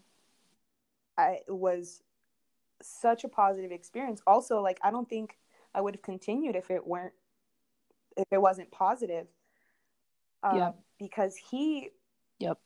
I 1.16 1.40
was 1.48 2.02
such 2.82 3.24
a 3.24 3.28
positive 3.28 3.70
experience 3.72 4.22
also 4.26 4.60
like 4.62 4.78
i 4.82 4.90
don't 4.90 5.08
think 5.08 5.36
i 5.74 5.80
would 5.80 5.94
have 5.94 6.02
continued 6.02 6.56
if 6.56 6.70
it 6.70 6.86
weren't 6.86 7.12
if 8.16 8.26
it 8.30 8.40
wasn't 8.40 8.70
positive 8.70 9.26
uh, 10.42 10.54
Yeah. 10.56 10.70
because 10.98 11.36
he 11.36 11.90
Yep. 12.38 12.58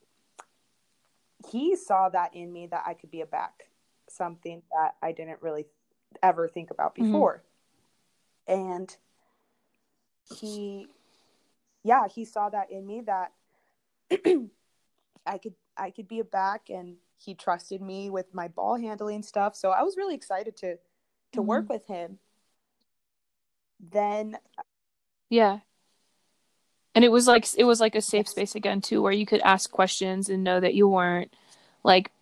he 1.50 1.76
saw 1.76 2.08
that 2.08 2.34
in 2.34 2.52
me 2.52 2.66
that 2.68 2.84
i 2.86 2.94
could 2.94 3.10
be 3.10 3.20
a 3.20 3.26
back 3.26 3.64
something 4.08 4.62
that 4.72 4.94
i 5.02 5.12
didn't 5.12 5.42
really 5.42 5.66
ever 6.22 6.48
think 6.48 6.70
about 6.70 6.94
Mhm. 6.94 7.06
before 7.12 7.42
and 8.46 8.96
he 10.38 10.88
yeah 11.82 12.06
he 12.08 12.24
saw 12.24 12.48
that 12.48 12.70
in 12.70 12.86
me 12.86 13.00
that 13.02 13.32
i 15.26 15.38
could 15.38 15.54
i 15.76 15.90
could 15.90 16.08
be 16.08 16.20
a 16.20 16.24
back 16.24 16.70
and 16.70 16.96
he 17.16 17.34
trusted 17.34 17.80
me 17.82 18.10
with 18.10 18.32
my 18.34 18.48
ball 18.48 18.76
handling 18.76 19.22
stuff 19.22 19.54
so 19.56 19.70
i 19.70 19.82
was 19.82 19.96
really 19.96 20.14
excited 20.14 20.56
to 20.56 20.78
to 21.32 21.42
work 21.42 21.68
with 21.68 21.86
him 21.86 22.18
then 23.80 24.36
Yeah. 25.30 25.60
And 26.94 27.04
it 27.04 27.10
was 27.10 27.26
like 27.26 27.46
it 27.56 27.64
was 27.64 27.80
like 27.80 27.94
a 27.96 28.00
safe 28.00 28.28
space 28.28 28.54
again 28.54 28.80
too 28.80 29.02
where 29.02 29.12
you 29.12 29.26
could 29.26 29.40
ask 29.40 29.70
questions 29.70 30.28
and 30.28 30.44
know 30.44 30.60
that 30.60 30.74
you 30.74 30.86
weren't 30.88 31.34
like 31.82 32.12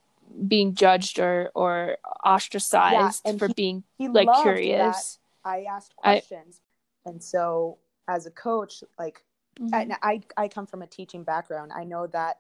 being 0.49 0.75
judged 0.75 1.19
or 1.19 1.51
or 1.55 1.99
ostracized 2.25 3.21
and 3.27 3.39
for 3.39 3.49
he- 3.49 3.55
being 3.55 3.85
he 3.99 4.09
like 4.09 4.29
curious. 4.43 5.19
i 5.45 5.65
asked 5.65 5.93
I- 6.03 6.15
questions 6.21 6.61
and 7.05 7.23
so 7.23 7.77
as 8.09 8.25
a 8.27 8.31
coach 8.31 8.83
like 8.99 9.23
Mhm. 9.61 9.69
and 9.75 9.93
I, 10.03 10.23
I 10.39 10.49
come 10.49 10.65
from 10.65 10.81
a 10.81 10.87
teaching 10.87 11.25
background. 11.25 11.73
I 11.75 11.85
know 11.85 12.07
that 12.07 12.39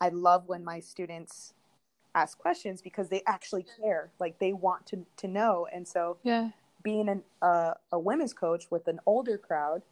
I 0.00 0.08
love 0.08 0.48
when 0.48 0.64
my 0.64 0.80
students 0.80 1.52
ask 2.14 2.38
questions 2.38 2.80
because 2.80 3.10
they 3.10 3.22
actually 3.26 3.66
care. 3.82 4.10
Like 4.18 4.38
they 4.38 4.54
want 4.54 4.86
to, 4.86 5.04
to 5.18 5.28
know. 5.28 5.66
And 5.70 5.86
so 5.86 6.16
Yeah. 6.22 6.52
Being 6.84 7.08
an, 7.08 7.22
uh, 7.42 7.74
a 7.90 7.98
women's 7.98 8.32
coach 8.32 8.70
with 8.70 8.86
an 8.86 9.00
older 9.06 9.36
crowd, 9.36 9.82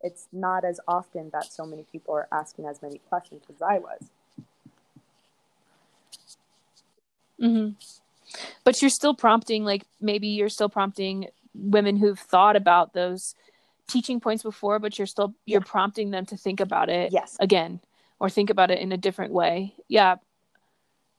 it's 0.00 0.28
not 0.32 0.64
as 0.64 0.80
often 0.88 1.28
that 1.32 1.52
so 1.52 1.66
many 1.66 1.84
people 1.90 2.14
are 2.14 2.28
asking 2.32 2.64
as 2.64 2.80
many 2.80 2.98
questions 3.08 3.42
as 3.50 3.60
I 3.60 3.78
was. 3.78 4.00
hmm 7.38 7.70
But 8.64 8.80
you're 8.80 8.90
still 8.90 9.14
prompting, 9.14 9.64
like 9.64 9.84
maybe 10.00 10.28
you're 10.28 10.48
still 10.48 10.68
prompting 10.68 11.26
women 11.54 11.96
who've 11.96 12.18
thought 12.18 12.56
about 12.56 12.94
those 12.94 13.34
teaching 13.88 14.20
points 14.20 14.42
before, 14.42 14.78
but 14.78 14.98
you're 14.98 15.06
still 15.06 15.34
you're 15.46 15.60
prompting 15.60 16.10
them 16.10 16.24
to 16.26 16.36
think 16.36 16.60
about 16.60 16.88
it 16.88 17.12
Yes. 17.12 17.36
again 17.40 17.80
or 18.20 18.30
think 18.30 18.50
about 18.50 18.70
it 18.70 18.78
in 18.78 18.92
a 18.92 18.96
different 18.96 19.32
way. 19.32 19.74
Yeah. 19.88 20.16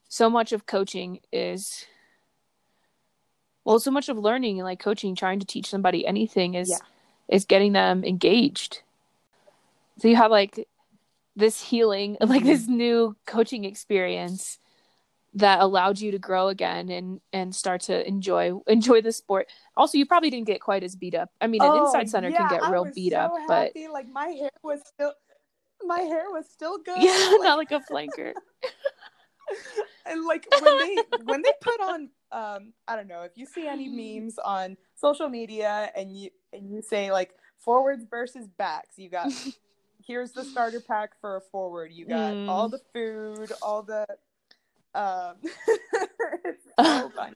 So 0.07 0.29
much 0.29 0.53
of 0.53 0.65
coaching 0.65 1.19
is 1.31 1.85
well, 3.69 3.79
so 3.79 3.91
much 3.91 4.09
of 4.09 4.17
learning 4.17 4.57
and 4.59 4.65
like 4.65 4.79
coaching, 4.79 5.13
trying 5.13 5.39
to 5.39 5.45
teach 5.45 5.69
somebody 5.69 6.05
anything 6.05 6.55
is 6.55 6.69
Yeah. 6.71 6.77
is 7.27 7.45
getting 7.45 7.73
them 7.73 8.03
engaged. 8.03 8.81
So 9.99 10.07
you 10.07 10.15
have 10.15 10.31
like 10.31 10.67
this 11.35 11.61
healing, 11.61 12.17
like 12.21 12.43
this 12.43 12.63
mm-hmm. 12.63 12.77
new 12.77 13.15
coaching 13.27 13.65
experience 13.65 14.57
that 15.35 15.59
allowed 15.59 15.99
you 15.99 16.09
to 16.09 16.17
grow 16.17 16.47
again 16.47 16.89
and 16.89 17.21
and 17.31 17.53
start 17.53 17.81
to 17.81 18.07
enjoy 18.07 18.59
enjoy 18.65 19.01
the 19.01 19.11
sport. 19.11 19.47
Also, 19.77 19.99
you 19.99 20.07
probably 20.07 20.31
didn't 20.31 20.47
get 20.47 20.61
quite 20.61 20.83
as 20.83 20.95
beat 20.95 21.13
up. 21.13 21.29
I 21.39 21.45
mean, 21.45 21.61
an 21.61 21.69
Oh, 21.71 21.85
inside 21.85 22.09
center 22.09 22.29
yeah, 22.29 22.37
can 22.37 22.49
get 22.49 22.63
I 22.63 22.71
real 22.71 22.89
beat 22.95 23.13
so 23.13 23.19
up, 23.19 23.33
but 23.47 23.73
like 23.93 24.07
my 24.09 24.29
hair 24.29 24.49
was 24.63 24.81
still, 24.83 25.13
my 25.85 25.99
hair 25.99 26.25
was 26.31 26.49
still 26.49 26.79
good. 26.83 27.03
yeah, 27.03 27.33
Like, 27.33 27.41
not 27.43 27.57
like 27.59 27.71
a 27.71 27.81
flanker. 27.91 28.33
And 30.05 30.25
like 30.25 30.47
when 30.59 30.77
they 30.79 30.97
when 31.25 31.41
they 31.41 31.51
put 31.61 31.79
on 31.81 32.09
um 32.31 32.73
i 32.87 32.95
don't 32.95 33.07
know 33.07 33.23
if 33.23 33.31
you 33.35 33.45
see 33.45 33.67
any 33.67 33.87
memes 33.87 34.37
on 34.39 34.77
social 34.95 35.29
media 35.29 35.91
and 35.95 36.15
you 36.15 36.29
and 36.53 36.69
you 36.69 36.81
say 36.81 37.11
like 37.11 37.31
forwards 37.57 38.05
versus 38.09 38.47
backs 38.57 38.97
you 38.97 39.09
got 39.09 39.27
here's 40.07 40.31
the 40.31 40.43
starter 40.43 40.79
pack 40.79 41.11
for 41.19 41.35
a 41.37 41.41
forward 41.41 41.91
you 41.91 42.05
got 42.05 42.33
Mm. 42.33 42.49
all 42.49 42.69
the 42.69 42.79
food 42.93 43.51
all 43.61 43.83
the 43.83 44.05
um 44.95 45.35
fun 47.15 47.33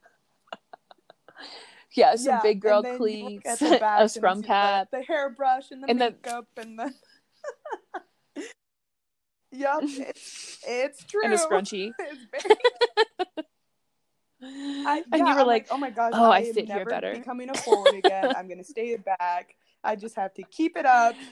Yeah, 1.94 2.16
some 2.16 2.26
Yeah, 2.34 2.40
big 2.42 2.60
girl 2.60 2.78
and 2.78 2.84
then 2.86 2.92
you 2.94 2.98
look 2.98 3.44
cleats, 3.44 3.60
the 3.60 3.80
a 4.02 4.08
scrum 4.08 4.42
cap. 4.42 4.88
the, 4.90 4.98
the 4.98 5.04
hairbrush 5.04 5.70
and 5.70 5.82
the 5.82 5.88
And 5.88 6.00
the- 6.00 6.10
makeup 6.10 6.48
and 6.56 6.76
the 6.78 6.92
Yup, 9.54 9.80
it's 9.84 10.58
it's 10.66 11.04
true. 11.04 11.22
and 11.24 11.32
a 11.32 11.36
scrunchie. 11.38 11.92
I, 14.42 15.02
and 15.10 15.12
yeah, 15.12 15.18
you 15.18 15.24
were 15.34 15.40
I'm 15.40 15.46
like, 15.46 15.68
oh 15.70 15.78
my 15.78 15.90
gosh, 15.90 16.12
"Oh, 16.14 16.30
I 16.30 16.40
am 16.40 16.52
fit 16.54 16.66
here 16.70 16.84
better." 16.84 17.14
Becoming 17.14 17.48
a 17.50 17.54
forward 17.58 17.94
again. 17.94 18.34
I'm 18.36 18.48
gonna 18.48 18.64
stay 18.64 18.96
back. 18.96 19.54
I 19.82 19.96
just 19.96 20.16
have 20.16 20.34
to 20.34 20.42
keep 20.44 20.76
it 20.76 20.84
up. 20.86 21.14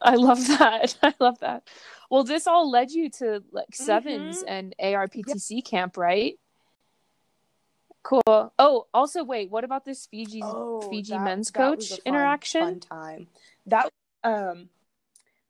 I 0.00 0.14
love 0.14 0.46
that. 0.46 0.96
I 1.02 1.12
love 1.18 1.40
that. 1.40 1.66
Well, 2.08 2.22
this 2.22 2.46
all 2.46 2.70
led 2.70 2.92
you 2.92 3.10
to 3.10 3.42
like 3.50 3.74
sevens 3.74 4.44
Mhm. 4.44 4.48
and 4.48 4.74
ARPTC 4.80 5.64
camp, 5.64 5.96
right? 5.96 6.38
Cool. 8.04 8.52
Oh, 8.58 8.86
also, 8.94 9.24
wait. 9.24 9.50
What 9.50 9.64
about 9.64 9.84
this 9.84 10.06
Fiji 10.06 10.40
Fiji 10.40 10.44
Oh, 11.14 11.18
that- 11.18 11.24
men's 11.24 11.50
that 11.50 11.58
coach 11.58 11.88
fun- 11.90 11.98
interaction? 12.04 12.60
Fun 12.62 12.80
time. 12.80 13.26
That 13.66 13.90
um 14.24 14.68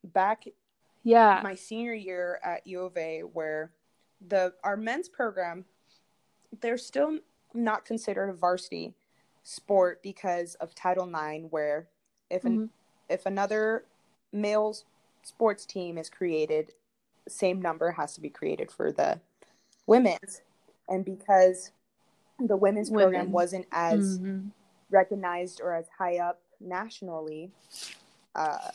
back 0.05 0.45
Yeah. 1.05 1.41
my 1.43 1.55
senior 1.55 1.95
year 1.95 2.39
at 2.43 2.67
U 2.67 2.83
of 2.85 2.97
A, 2.97 3.23
where 3.23 3.71
the 4.29 4.55
our 4.63 4.77
men's 4.77 5.09
program, 5.09 5.65
they're 6.61 6.79
still 6.79 7.19
not 7.55 7.85
considered 7.85 8.29
a 8.29 8.33
varsity 8.35 8.95
sport 9.43 10.03
because 10.03 10.55
of 10.57 10.75
Title 10.75 11.07
IX, 11.09 11.47
where 11.51 11.89
if 12.31 12.45
an 12.45 12.59
Mhm. 12.59 12.71
if 13.09 13.27
another 13.27 13.85
male 14.33 14.75
sports 15.23 15.67
team 15.67 15.99
is 15.99 16.09
created, 16.09 16.73
same 17.29 17.61
number 17.61 17.91
has 17.93 18.15
to 18.15 18.21
be 18.21 18.31
created 18.31 18.71
for 18.71 18.91
the 18.93 19.21
women's, 19.87 20.41
and 20.89 21.05
because 21.05 21.73
the 22.39 22.57
women's 22.57 22.91
program 22.91 23.31
wasn't 23.33 23.67
as 23.73 24.19
Mhm. 24.19 24.51
recognized 24.91 25.61
or 25.61 25.73
as 25.75 25.89
high 25.91 26.19
up 26.19 26.41
nationally, 26.61 27.53
uh, 28.35 28.71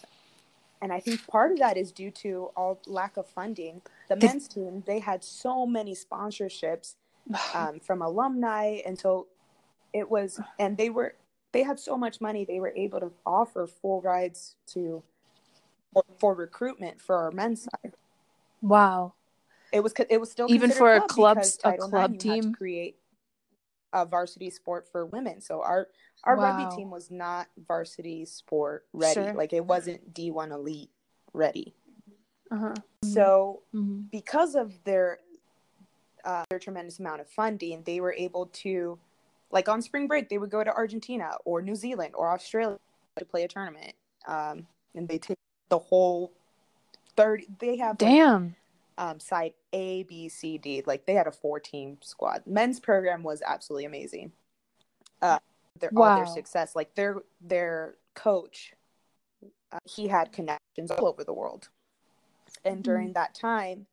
and 0.81 0.93
I 0.93 0.99
think 0.99 1.25
part 1.27 1.51
of 1.51 1.59
that 1.59 1.77
is 1.77 1.91
due 1.91 2.11
to 2.11 2.51
all 2.55 2.79
lack 2.85 3.17
of 3.17 3.27
funding. 3.27 3.81
The 4.09 4.15
men's 4.15 4.47
team 4.47 4.83
they 4.85 4.99
had 4.99 5.23
so 5.23 5.65
many 5.65 5.95
sponsorships 5.95 6.95
um, 7.53 7.79
from 7.79 8.01
alumni, 8.01 8.79
and 8.85 8.97
so 8.97 9.27
it 9.93 10.09
was, 10.09 10.39
and 10.59 10.77
they 10.77 10.89
were 10.89 11.15
they 11.51 11.63
had 11.63 11.79
so 11.79 11.97
much 11.97 12.21
money 12.21 12.45
they 12.45 12.59
were 12.59 12.73
able 12.75 12.99
to 12.99 13.11
offer 13.25 13.67
full 13.67 14.01
rides 14.01 14.55
to 14.67 15.01
for, 15.93 16.03
for 16.17 16.33
recruitment 16.33 17.01
for 17.01 17.15
our 17.15 17.31
men's 17.31 17.63
side. 17.63 17.93
Wow. 18.61 19.13
It 19.71 19.81
was 19.81 19.93
it 20.09 20.19
was 20.19 20.31
still 20.31 20.47
Even 20.49 20.71
for 20.71 20.93
a 20.93 21.01
club 21.01 21.39
a 21.63 21.73
club 21.73 22.13
IX, 22.13 22.23
you 22.25 22.31
had 22.31 22.39
to 22.41 22.41
team? 22.41 22.53
create 22.53 22.95
a 24.01 24.05
varsity 24.05 24.49
sport 24.49 24.87
for 24.91 25.05
women. 25.05 25.41
So 25.41 25.61
our 25.61 25.87
our 26.23 26.35
Wow. 26.35 26.43
rugby 26.43 26.65
team 26.75 26.89
was 26.91 27.09
not 27.09 27.47
varsity 27.67 28.25
sport 28.25 28.85
ready. 28.93 29.13
Sure. 29.13 29.33
Like 29.33 29.53
it 29.53 29.65
wasn't 29.65 30.13
D 30.13 30.31
one 30.31 30.51
elite 30.51 30.89
ready. 31.33 31.73
Uh-huh. 32.51 32.75
So 33.03 33.61
hmm 33.71 34.01
because 34.11 34.55
of 34.55 34.83
their 34.83 35.19
uh, 36.25 36.43
their 36.49 36.59
tremendous 36.59 36.99
amount 36.99 37.21
of 37.21 37.29
funding, 37.29 37.83
they 37.83 38.01
were 38.01 38.13
able 38.13 38.47
to, 38.47 38.99
like 39.49 39.69
on 39.69 39.81
spring 39.81 40.07
break, 40.07 40.27
they 40.27 40.37
would 40.37 40.49
go 40.49 40.61
to 40.63 40.73
Argentina 40.73 41.31
or 41.45 41.61
New 41.61 41.75
Zealand 41.75 42.13
or 42.17 42.31
Australia 42.31 42.77
to 43.17 43.25
play 43.25 43.43
a 43.43 43.47
tournament, 43.47 43.93
um, 44.27 44.67
and 44.93 45.07
they 45.07 45.17
take 45.17 45.37
the 45.69 45.79
whole 45.79 46.33
thirty. 47.15 47.47
They 47.59 47.77
have 47.77 47.97
Damn. 47.97 48.56
Um, 48.97 49.19
side 49.19 49.53
A, 49.73 50.03
B, 50.03 50.29
C, 50.29 50.57
D. 50.57 50.83
Like 50.85 51.05
they 51.05 51.13
had 51.13 51.27
a 51.27 51.31
four 51.31 51.59
team 51.59 51.97
squad. 52.01 52.43
Men's 52.45 52.79
program 52.79 53.23
was 53.23 53.41
absolutely 53.45 53.85
amazing. 53.85 54.31
Uh, 55.21 55.39
their, 55.79 55.91
all 55.95 56.15
their 56.15 56.25
success, 56.25 56.75
like 56.75 56.93
their 56.95 57.17
their 57.41 57.95
coach, 58.15 58.73
uh, 59.71 59.79
he 59.85 60.07
had 60.07 60.31
connections 60.31 60.91
all 60.91 61.07
over 61.07 61.23
the 61.23 61.33
world, 61.33 61.69
and 62.65 62.83
during 62.83 63.13
that 63.13 63.35
time, 63.35 63.85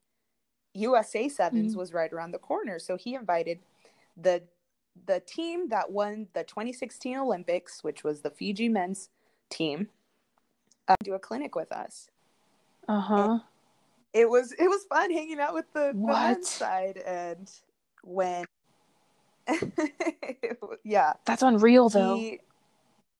USA 0.74 1.28
7s 1.28 1.74
Mhm. 1.74 1.76
was 1.76 1.92
right 1.92 2.12
around 2.12 2.32
the 2.32 2.38
corner. 2.38 2.78
So 2.78 2.96
he 2.96 3.14
invited 3.14 3.60
the 4.16 4.42
the 5.06 5.20
team 5.20 5.68
that 5.70 5.90
won 5.90 6.28
the 6.34 6.44
2016 6.44 7.16
Olympics, 7.16 7.82
which 7.82 8.04
was 8.04 8.22
the 8.22 8.30
Fiji 8.30 8.68
men's 8.68 9.10
team, 9.50 9.90
uh, 10.86 10.94
do 11.02 11.14
a 11.14 11.18
clinic 11.18 11.54
with 11.54 11.72
us 11.72 12.10
Uh 12.86 13.00
huh. 13.00 13.38
It 14.14 14.28
was 14.30 14.52
it 14.52 14.68
was 14.68 14.84
fun 14.88 15.10
hanging 15.10 15.40
out 15.40 15.52
with 15.52 15.70
the, 15.74 15.88
the 15.92 15.98
What? 15.98 16.22
men's 16.22 16.48
side 16.48 16.96
and 17.04 17.50
when 18.02 18.44
yeah 20.84 21.12
That's 21.26 21.42
unreal, 21.42 21.88
though. 21.90 22.16
he 22.16 22.40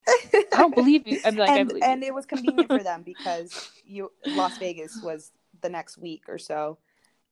I 0.07 0.59
don't 0.59 0.75
believe 0.75 1.07
you. 1.07 1.19
I'm 1.25 1.37
like, 1.37 1.51
I 1.51 1.59
and, 1.59 1.69
believe 1.69 1.83
and 1.83 2.03
you. 2.03 2.09
it 2.09 2.15
was 2.15 2.27
convenient 2.27 2.71
for 2.71 2.83
them 2.83 3.03
because 3.03 3.69
you 3.85 4.13
Las 4.35 4.57
Vegas 4.59 5.03
was 5.03 5.33
the 5.61 5.69
next 5.69 5.99
week 5.99 6.25
or 6.29 6.39
so 6.39 6.79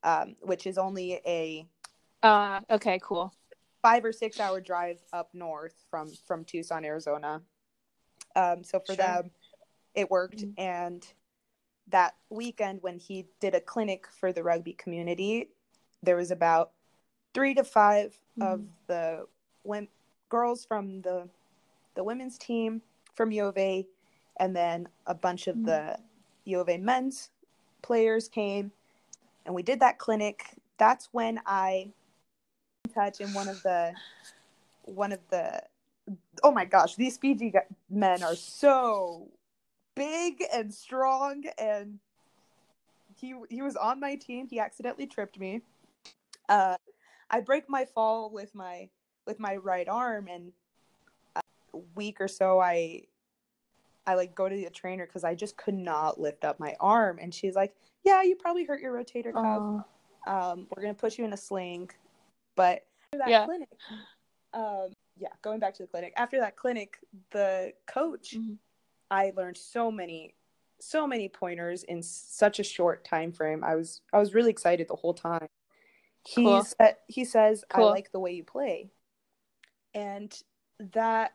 um, 0.04 0.36
which 0.40 0.66
is 0.66 0.76
only 0.78 1.20
a 1.26 1.66
Uh, 2.22 2.60
okay, 2.70 2.98
cool. 3.02 3.32
five 3.82 4.04
or 4.04 4.12
six 4.12 4.40
hour 4.40 4.60
drive 4.60 5.00
up 5.12 5.30
north 5.34 5.74
from 5.90 6.10
from 6.26 6.44
Tucson 6.44 6.84
Arizona 6.84 7.42
um, 8.36 8.64
so 8.64 8.80
for 8.80 8.94
Sure. 8.94 9.04
them 9.04 9.30
it 9.94 10.10
worked 10.10 10.38
Mhm. 10.44 10.54
and 10.58 11.06
that 11.92 12.16
weekend 12.30 12.82
when 12.82 12.98
he 12.98 13.26
did 13.40 13.54
a 13.54 13.60
clinic 13.60 14.06
for 14.08 14.32
the 14.32 14.42
rugby 14.42 14.72
community 14.72 15.48
there 16.02 16.16
was 16.16 16.30
about 16.30 16.72
three 17.32 17.54
to 17.54 17.62
5 17.62 18.18
of 18.40 18.60
Mhm. 18.60 18.68
the 18.88 19.26
girls 20.28 20.64
from 20.64 21.02
the 21.02 21.28
the 21.94 22.02
women's 22.02 22.38
team 22.38 22.82
from 23.14 23.30
U 23.30 23.44
of 23.44 23.58
A, 23.58 23.86
and 24.38 24.56
then 24.56 24.88
a 25.06 25.14
bunch 25.14 25.46
of 25.46 25.56
Mhm. 25.56 25.66
the 25.66 26.00
U 26.44 26.58
of 26.58 26.68
A 26.70 26.78
men's 26.78 27.30
players 27.82 28.28
came, 28.28 28.72
and 29.44 29.54
we 29.54 29.62
did 29.62 29.78
that 29.80 29.98
clinic. 29.98 30.58
That's 30.78 31.12
when 31.12 31.40
I 31.44 31.92
touch 32.94 33.20
in 33.20 33.32
one 33.34 33.48
of 33.48 33.62
the 33.62 33.94
one 34.84 35.12
of 35.12 35.20
the 35.28 35.62
oh 36.42 36.50
my 36.50 36.64
gosh 36.64 36.96
these 36.96 37.16
Fiji 37.16 37.52
men 37.88 38.22
are 38.22 38.34
so 38.34 39.28
big 39.94 40.42
and 40.52 40.72
strong 40.72 41.44
and 41.58 41.98
he 43.14 43.34
he 43.50 43.62
was 43.62 43.76
on 43.76 44.00
my 44.00 44.14
team 44.14 44.46
he 44.48 44.58
accidentally 44.58 45.06
tripped 45.06 45.38
me 45.38 45.60
uh 46.48 46.76
i 47.30 47.40
break 47.40 47.68
my 47.68 47.84
fall 47.84 48.30
with 48.30 48.54
my 48.54 48.88
with 49.26 49.38
my 49.38 49.56
right 49.56 49.88
arm 49.88 50.28
and 50.28 50.52
a 51.36 51.42
week 51.94 52.20
or 52.20 52.28
so 52.28 52.58
i 52.58 53.02
i 54.06 54.14
like 54.14 54.34
go 54.34 54.48
to 54.48 54.56
the 54.56 54.70
trainer 54.70 55.04
because 55.06 55.24
i 55.24 55.34
just 55.34 55.56
could 55.56 55.74
not 55.74 56.18
lift 56.18 56.44
up 56.44 56.58
my 56.58 56.74
arm 56.80 57.18
and 57.20 57.34
she's 57.34 57.54
like 57.54 57.74
yeah 58.02 58.22
you 58.22 58.34
probably 58.34 58.64
hurt 58.64 58.80
your 58.80 58.94
rotator 58.94 59.32
cuff 59.32 59.84
um, 60.26 60.66
we're 60.70 60.82
gonna 60.82 60.94
put 60.94 61.18
you 61.18 61.24
in 61.24 61.32
a 61.32 61.36
sling. 61.36 61.90
But 62.54 62.86
that 63.12 63.28
Yeah. 63.28 63.44
clinic, 63.44 63.68
um, 64.52 64.92
yeah, 65.16 65.28
going 65.42 65.58
back 65.58 65.74
to 65.74 65.82
the 65.82 65.88
clinic. 65.88 66.12
After 66.16 66.38
that 66.40 66.56
clinic, 66.56 66.98
the 67.30 67.72
coach, 67.86 68.34
Mhm. 68.34 68.58
I 69.12 69.30
learned 69.36 69.58
so 69.58 69.92
many, 69.92 70.34
so 70.80 71.06
many 71.06 71.28
pointers 71.28 71.82
in 71.84 72.02
such 72.02 72.58
a 72.58 72.64
short 72.64 73.04
time 73.04 73.30
frame. 73.30 73.62
I 73.62 73.76
was, 73.76 74.00
I 74.10 74.18
was 74.18 74.32
really 74.32 74.50
excited 74.50 74.88
the 74.88 74.96
whole 74.96 75.12
time. 75.12 75.46
He 76.26 76.44
Cool. 76.44 76.62
said, 76.62 76.96
he 77.08 77.24
says, 77.26 77.62
Cool. 77.68 77.88
I 77.88 77.90
like 77.90 78.10
the 78.10 78.20
way 78.20 78.32
you 78.32 78.42
play, 78.42 78.90
and 79.92 80.34
that 80.94 81.34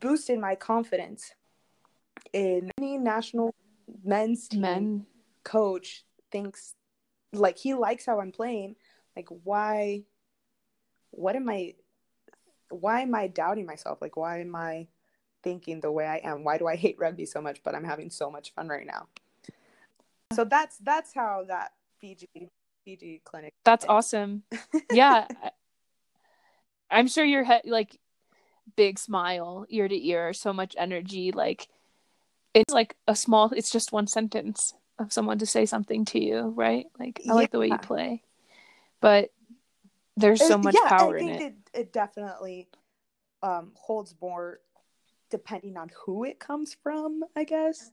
boosted 0.00 0.38
my 0.38 0.54
confidence 0.54 1.32
in 2.34 2.70
any 2.78 2.98
national 2.98 3.54
men's 4.04 4.48
team 4.48 4.60
men. 4.60 5.06
coach 5.44 6.04
thinks 6.30 6.74
like 7.32 7.56
he 7.56 7.72
likes 7.72 8.04
how 8.04 8.20
I'm 8.20 8.32
playing, 8.32 8.76
like 9.16 9.28
why 9.44 10.02
what 11.10 11.36
am 11.36 11.48
I 11.48 11.74
why 12.68 13.00
am 13.00 13.14
I 13.14 13.28
doubting 13.28 13.64
myself? 13.64 14.02
Like 14.02 14.16
why 14.16 14.40
am 14.40 14.54
I 14.54 14.88
thinking 15.42 15.80
the 15.80 15.92
way 15.92 16.06
I 16.06 16.16
am? 16.18 16.44
Why 16.44 16.58
do 16.58 16.66
I 16.66 16.76
hate 16.76 16.96
rugby 16.98 17.26
so 17.26 17.40
much 17.40 17.62
but 17.62 17.74
I'm 17.74 17.84
having 17.84 18.10
so 18.10 18.30
much 18.30 18.52
fun 18.54 18.68
right 18.68 18.86
now? 18.86 19.08
So 20.32 20.44
that's 20.44 20.78
that's 20.78 21.14
how 21.14 21.44
that 21.48 21.72
Fiji 22.00 22.28
Fiji 22.84 23.20
clinic 23.24 23.52
That's 23.64 23.84
awesome. 23.88 24.42
Yeah. 24.92 25.26
I'm 26.90 27.08
sure 27.08 27.24
your 27.24 27.44
head, 27.44 27.62
like, 27.64 27.98
big 28.76 28.98
smile, 28.98 29.64
ear 29.70 29.88
to 29.88 30.06
ear, 30.06 30.32
so 30.34 30.52
much 30.52 30.74
energy. 30.78 31.32
Like, 31.32 31.66
it's 32.52 32.72
like 32.72 32.96
a 33.08 33.16
small, 33.16 33.50
it's 33.56 33.70
just 33.70 33.92
one 33.92 34.06
sentence 34.06 34.74
of 34.98 35.12
someone 35.12 35.38
to 35.38 35.46
say 35.46 35.64
something 35.64 36.04
to 36.06 36.22
you, 36.22 36.52
right? 36.54 36.86
Like, 36.98 37.22
I 37.28 37.32
like 37.32 37.50
the 37.50 37.58
way 37.58 37.68
you 37.68 37.78
play. 37.78 38.22
But 39.00 39.30
there's 40.18 40.46
so 40.46 40.58
much 40.58 40.74
yeah, 40.74 40.88
power 40.88 41.16
I 41.16 41.20
in 41.20 41.26
think 41.26 41.40
it. 41.40 41.44
it. 41.44 41.80
it 41.80 41.92
definitely 41.92 42.68
um, 43.42 43.72
holds 43.74 44.14
more 44.20 44.60
depending 45.32 45.76
on 45.78 45.90
who 46.04 46.22
it 46.24 46.38
comes 46.38 46.76
from, 46.82 47.24
I 47.34 47.44
guess. 47.44 47.90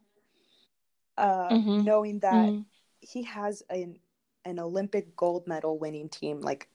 Uh, 1.18 1.50
Mhm. 1.50 1.84
Knowing 1.86 2.20
that 2.20 2.50
Mhm. 2.50 2.66
he 3.02 3.24
has 3.24 3.64
an 3.70 4.00
an 4.46 4.60
Olympic 4.60 5.16
gold 5.16 5.48
medal 5.48 5.78
winning 5.78 6.08
team 6.10 6.40
like 6.42 6.70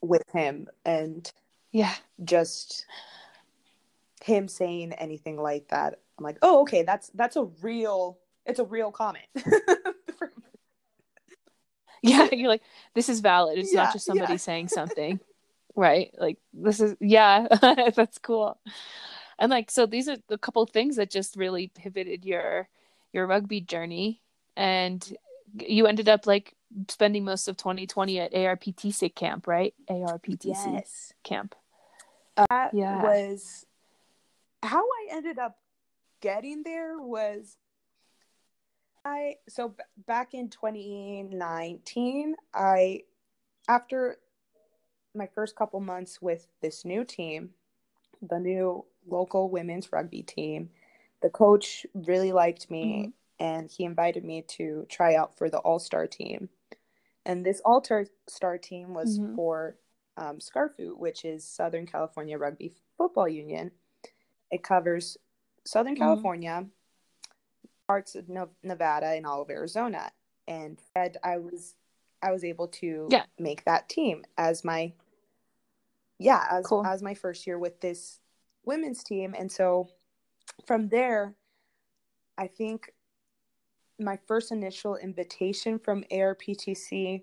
with 0.00 0.22
him, 0.32 0.68
and 0.84 1.30
Yeah. 1.72 1.94
just 2.24 2.86
him 4.22 4.46
saying 4.48 4.92
anything 4.94 5.36
like 5.36 5.68
that, 5.68 6.00
I'm 6.18 6.24
like, 6.24 6.38
oh, 6.42 6.60
okay, 6.62 6.82
that's 6.82 7.08
that's 7.10 7.36
a 7.36 7.44
real, 7.44 8.18
it's 8.44 8.58
a 8.60 8.64
real 8.64 8.90
comment. 8.90 9.26
Yeah. 12.02 12.28
You're 12.30 12.48
like, 12.48 12.62
this 12.94 13.08
is 13.08 13.20
valid. 13.20 13.58
It's 13.58 13.72
Yeah, 13.72 13.84
not 13.84 13.92
just 13.92 14.06
somebody 14.06 14.34
yeah. 14.34 14.38
saying 14.38 14.68
something. 14.68 15.18
right. 15.74 16.14
Like, 16.16 16.38
this 16.52 16.78
is, 16.78 16.94
yeah, 17.00 17.48
that's 17.96 18.18
cool. 18.18 18.60
And 19.38 19.50
like, 19.50 19.70
so 19.70 19.86
these 19.86 20.08
are 20.08 20.16
a 20.30 20.38
couple 20.38 20.64
things 20.66 20.96
that 20.96 21.10
just 21.10 21.36
really 21.36 21.68
pivoted 21.68 22.24
your 22.24 22.68
your 23.12 23.26
rugby 23.26 23.60
journey. 23.60 24.20
And 24.56 25.16
you 25.58 25.86
ended 25.86 26.08
up 26.08 26.26
like 26.26 26.54
spending 26.88 27.24
most 27.24 27.48
of 27.48 27.56
2020 27.56 28.20
at 28.20 28.32
ARPTC 28.32 29.14
camp, 29.14 29.46
right? 29.46 29.74
ARPTC 29.88 30.44
yes, 30.44 31.12
camp. 31.22 31.54
that 32.36 32.74
Yeah. 32.74 33.02
was 33.02 33.66
how 34.62 34.82
I 34.82 35.08
ended 35.12 35.38
up 35.38 35.58
getting 36.20 36.62
there 36.62 36.98
was 36.98 37.56
I 39.04 39.36
so 39.48 39.68
b- 39.68 39.84
back 40.06 40.34
in 40.34 40.48
2019 40.48 42.34
I 42.52 43.02
after 43.68 44.16
my 45.14 45.28
first 45.34 45.54
couple 45.56 45.78
months 45.80 46.20
with 46.20 46.48
this 46.60 46.84
new 46.84 47.04
team 47.04 47.50
the 48.22 48.40
new 48.40 48.84
local 49.08 49.48
women's 49.50 49.92
rugby 49.92 50.22
team 50.22 50.70
the 51.22 51.30
coach 51.30 51.86
really 51.94 52.32
liked 52.32 52.70
me 52.70 53.12
and 53.38 53.70
he 53.70 53.84
invited 53.84 54.24
me 54.24 54.42
to 54.42 54.86
try 54.88 55.14
out 55.14 55.36
for 55.36 55.48
the 55.50 55.58
all-star 55.58 56.06
team 56.06 56.48
and 57.24 57.44
this 57.44 57.60
all-star 57.64 58.58
team 58.58 58.94
was 58.94 59.18
Mhm. 59.18 59.34
for 59.36 59.76
um, 60.18 60.38
SCARFU, 60.38 60.96
which 60.96 61.26
is 61.26 61.44
Southern 61.44 61.84
California 61.86 62.38
Rugby 62.38 62.72
Football 62.96 63.28
Union. 63.28 63.70
It 64.50 64.62
covers 64.62 65.18
Southern 65.66 65.94
Mhm. 65.94 65.98
California, 65.98 66.66
parts 67.86 68.14
of 68.14 68.26
Nevada 68.62 69.08
and 69.08 69.26
all 69.26 69.42
of 69.42 69.50
Arizona, 69.50 70.10
and 70.48 70.80
said 70.94 71.18
I 71.22 71.36
was 71.38 71.74
I 72.22 72.32
was 72.32 72.44
able 72.44 72.68
to 72.68 73.08
Yeah. 73.10 73.26
make 73.38 73.64
that 73.64 73.90
team 73.90 74.24
as 74.38 74.64
my 74.64 74.94
yeah 76.18 76.46
as 76.50 76.64
Cool. 76.66 76.86
as 76.86 77.02
my 77.02 77.12
first 77.14 77.46
year 77.46 77.58
with 77.58 77.80
this 77.80 78.20
women's 78.66 79.02
team, 79.04 79.34
and 79.38 79.50
so 79.50 79.88
from 80.66 80.88
there, 80.88 81.34
I 82.38 82.46
think 82.48 82.92
my 83.98 84.18
first 84.26 84.52
initial 84.52 84.96
invitation 84.96 85.78
from 85.78 86.04
ARPTC, 86.12 87.22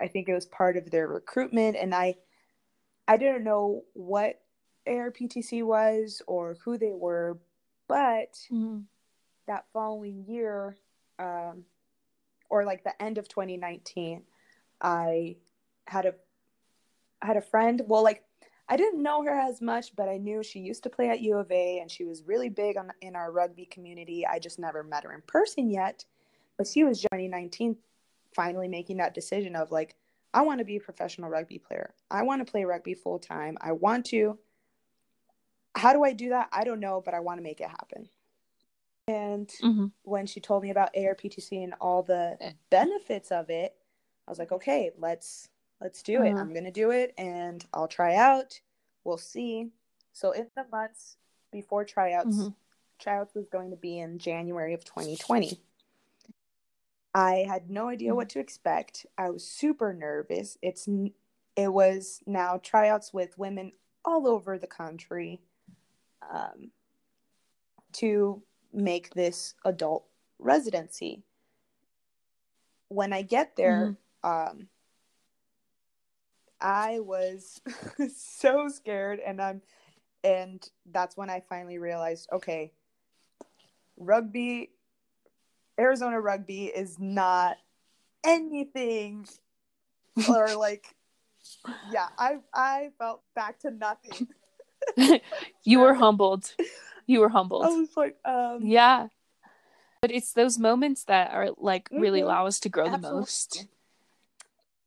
I 0.00 0.08
think 0.08 0.28
it 0.28 0.34
was 0.34 0.46
part 0.46 0.76
of 0.76 0.90
their 0.90 1.08
recruitment, 1.08 1.76
and 1.76 1.94
I 1.94 2.16
I 3.08 3.16
didn't 3.16 3.44
know 3.44 3.84
what 3.94 4.40
ARPTC 4.86 5.62
was 5.64 6.22
or 6.26 6.56
who 6.64 6.76
they 6.78 6.92
were, 6.92 7.38
but 7.88 8.36
Mm-hmm. 8.52 8.80
that 9.46 9.66
following 9.72 10.24
year, 10.28 10.76
um, 11.18 11.64
or 12.50 12.64
like 12.64 12.84
the 12.84 13.00
end 13.02 13.18
of 13.18 13.28
2019, 13.28 14.22
I 14.80 15.36
had 15.86 16.06
a 16.06 16.14
I 17.22 17.26
had 17.26 17.36
a 17.36 17.42
friend. 17.42 17.82
Well, 17.86 18.04
like 18.04 18.24
I 18.68 18.76
didn't 18.76 19.02
know 19.02 19.22
her 19.24 19.30
as 19.30 19.60
much, 19.60 19.94
but 19.94 20.08
I 20.08 20.16
knew 20.18 20.42
she 20.42 20.58
used 20.58 20.82
to 20.82 20.90
play 20.90 21.08
at 21.08 21.20
U 21.20 21.36
of 21.36 21.50
A, 21.52 21.78
and 21.78 21.90
she 21.90 22.04
was 22.04 22.24
really 22.24 22.48
big 22.48 22.76
on 22.76 22.90
in 23.00 23.14
our 23.14 23.30
rugby 23.30 23.66
community. 23.66 24.26
I 24.26 24.38
just 24.40 24.58
never 24.58 24.82
met 24.82 25.04
her 25.04 25.12
in 25.12 25.22
person 25.22 25.70
yet, 25.70 26.04
but 26.56 26.66
she 26.66 26.82
was 26.84 27.00
2019 27.02 27.76
finally 28.34 28.68
making 28.68 28.96
that 28.98 29.14
decision 29.14 29.54
of 29.56 29.70
like 29.70 29.94
I 30.34 30.42
want 30.42 30.58
to 30.58 30.64
be 30.64 30.76
a 30.76 30.80
professional 30.80 31.30
rugby 31.30 31.58
player. 31.58 31.94
I 32.10 32.22
want 32.22 32.44
to 32.44 32.50
play 32.50 32.64
rugby 32.64 32.94
full 32.94 33.18
time. 33.18 33.56
I 33.60 33.72
want 33.72 34.04
to. 34.06 34.38
How 35.74 35.92
do 35.92 36.02
I 36.04 36.12
do 36.12 36.30
that? 36.30 36.48
I 36.52 36.64
don't 36.64 36.80
know, 36.80 37.00
but 37.04 37.14
I 37.14 37.20
want 37.20 37.38
to 37.38 37.42
make 37.42 37.60
it 37.60 37.68
happen. 37.68 38.08
And 39.08 39.48
Mm-hmm. 39.62 39.86
when 40.02 40.26
she 40.26 40.40
told 40.40 40.62
me 40.64 40.70
about 40.70 40.92
ARPTC 40.94 41.62
and 41.62 41.74
all 41.80 42.02
the 42.02 42.36
Eh. 42.40 42.52
benefits 42.70 43.30
of 43.30 43.48
it, 43.50 43.76
I 44.26 44.30
was 44.30 44.38
like, 44.38 44.52
okay, 44.52 44.90
let's 44.98 45.48
let's 45.80 46.02
do 46.02 46.22
it. 46.22 46.30
Uh-huh. 46.30 46.40
I'm 46.40 46.54
gonna 46.54 46.70
do 46.72 46.90
it, 46.90 47.14
and 47.18 47.64
I'll 47.72 47.88
try 47.88 48.16
out. 48.16 48.60
We'll 49.04 49.18
see. 49.18 49.70
So 50.12 50.32
in 50.32 50.48
the 50.56 50.64
months 50.70 51.16
before 51.52 51.84
tryouts, 51.84 52.36
Mhm. 52.36 52.54
tryouts 52.98 53.34
was 53.34 53.46
going 53.48 53.70
to 53.70 53.76
be 53.76 53.98
in 53.98 54.18
January 54.18 54.74
of 54.74 54.84
2020. 54.84 55.60
I 57.14 57.44
had 57.48 57.70
no 57.70 57.88
idea 57.88 58.14
what 58.14 58.28
to 58.30 58.40
expect. 58.40 59.06
I 59.16 59.30
was 59.30 59.46
super 59.46 59.92
nervous. 59.94 60.58
It's 60.62 60.88
it 61.56 61.72
was 61.72 62.22
now 62.26 62.58
tryouts 62.58 63.14
with 63.14 63.38
women 63.38 63.72
all 64.04 64.28
over 64.28 64.58
the 64.58 64.66
country 64.66 65.40
um, 66.30 66.70
to 67.92 68.42
make 68.72 69.14
this 69.14 69.54
adult 69.64 70.06
residency. 70.38 71.22
When 72.88 73.12
I 73.14 73.22
get 73.22 73.56
there, 73.56 73.96
um, 74.22 74.68
I 76.60 77.00
was 77.00 77.60
so 78.16 78.68
scared, 78.68 79.20
and 79.20 79.40
I'm, 79.40 79.62
and 80.24 80.66
that's 80.90 81.16
when 81.16 81.30
I 81.30 81.42
finally 81.48 81.78
realized, 81.78 82.28
okay, 82.32 82.72
rugby, 83.96 84.70
Arizona 85.78 86.20
rugby 86.20 86.66
is 86.66 86.98
not 86.98 87.56
anything, 88.24 89.26
or 90.28 90.54
like, 90.56 90.94
yeah, 91.92 92.08
I 92.18 92.38
I 92.54 92.90
felt 92.98 93.22
back 93.34 93.60
to 93.60 93.70
nothing. 93.70 94.28
You 95.64 95.80
were 95.80 95.94
humbled. 95.94 96.54
You 97.06 97.20
were 97.20 97.28
humbled. 97.28 97.64
I 97.64 97.68
was 97.76 97.96
like, 97.96 98.16
um, 98.24 98.60
Yeah. 98.62 99.08
But 100.00 100.12
it's 100.12 100.32
those 100.32 100.58
moments 100.58 101.04
that 101.04 101.32
are 101.32 101.50
like 101.58 101.88
really 101.90 102.20
Mhm. 102.20 102.24
allow 102.24 102.46
us 102.46 102.60
to 102.60 102.68
grow 102.68 102.88
the 102.88 102.98
most. 102.98 103.66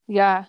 Yeah. 0.07 0.45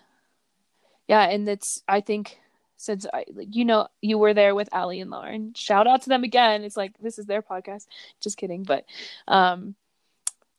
Yeah, 1.11 1.23
and 1.23 1.45
it's 1.49 1.83
I 1.89 1.99
think 1.99 2.39
since 2.77 3.05
I 3.13 3.25
like 3.33 3.53
you 3.53 3.65
know 3.65 3.89
you 4.01 4.17
were 4.17 4.33
there 4.33 4.55
with 4.55 4.69
Ali 4.71 5.01
and 5.01 5.11
Lauren. 5.11 5.53
Shout 5.53 5.85
out 5.85 6.03
to 6.03 6.09
them 6.09 6.23
again. 6.23 6.63
It's 6.63 6.77
like 6.77 6.97
this 6.99 7.19
is 7.19 7.25
their 7.25 7.41
podcast. 7.41 7.87
Just 8.21 8.37
kidding, 8.37 8.63
but 8.63 8.85
um 9.27 9.75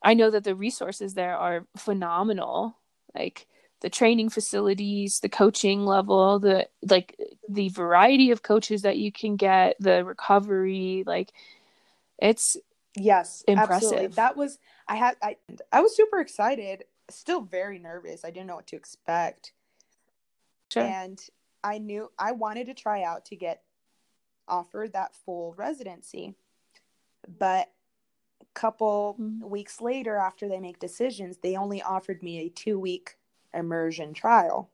I 0.03 0.13
know 0.13 0.29
that 0.29 0.45
the 0.45 0.55
resources 0.55 1.15
there 1.15 1.39
are 1.39 1.65
phenomenal. 1.79 2.77
Like 3.15 3.47
the 3.81 3.89
training 3.89 4.29
facilities, 4.29 5.21
the 5.21 5.31
coaching 5.31 5.87
level, 5.87 6.39
the 6.39 6.69
like 6.83 7.17
the 7.49 7.71
variety 7.71 8.31
of 8.31 8.43
coaches 8.43 8.83
that 8.83 8.99
you 8.99 9.11
can 9.11 9.37
get, 9.37 9.77
the 9.81 10.05
recovery, 10.05 11.03
like 11.07 11.33
it's 12.19 12.59
Yes, 12.95 13.43
absolutely. 13.49 14.05
Impressive. 14.05 14.17
That 14.17 14.37
was 14.37 14.59
I 14.87 14.97
had 14.97 15.17
I 15.23 15.39
I 15.73 15.81
was 15.81 15.97
super 15.97 16.21
excited, 16.21 16.85
still 17.09 17.41
very 17.41 17.79
nervous. 17.79 18.23
I 18.23 18.31
didn't 18.31 18.49
know 18.49 18.57
what 18.57 18.67
to 18.67 18.77
expect. 18.77 19.53
Sure. 20.73 20.83
And 20.83 21.25
I 21.65 21.79
knew 21.79 22.11
I 22.19 22.33
wanted 22.33 22.67
to 22.67 22.75
try 22.75 23.03
out 23.03 23.25
to 23.27 23.37
get 23.37 23.63
offered 24.49 24.93
that 24.93 25.15
full 25.15 25.55
residency. 25.55 26.35
But 27.39 27.73
a 28.41 28.47
couple 28.55 29.17
Mhm. 29.21 29.41
weeks 29.41 29.81
later 29.81 30.17
after 30.17 30.49
they 30.49 30.59
make 30.59 30.79
decisions, 30.79 31.39
they 31.39 31.57
only 31.57 31.81
offered 31.81 32.23
me 32.23 32.41
a 32.41 32.51
2-week 32.51 33.17
immersion 33.55 34.13
trial. 34.15 34.71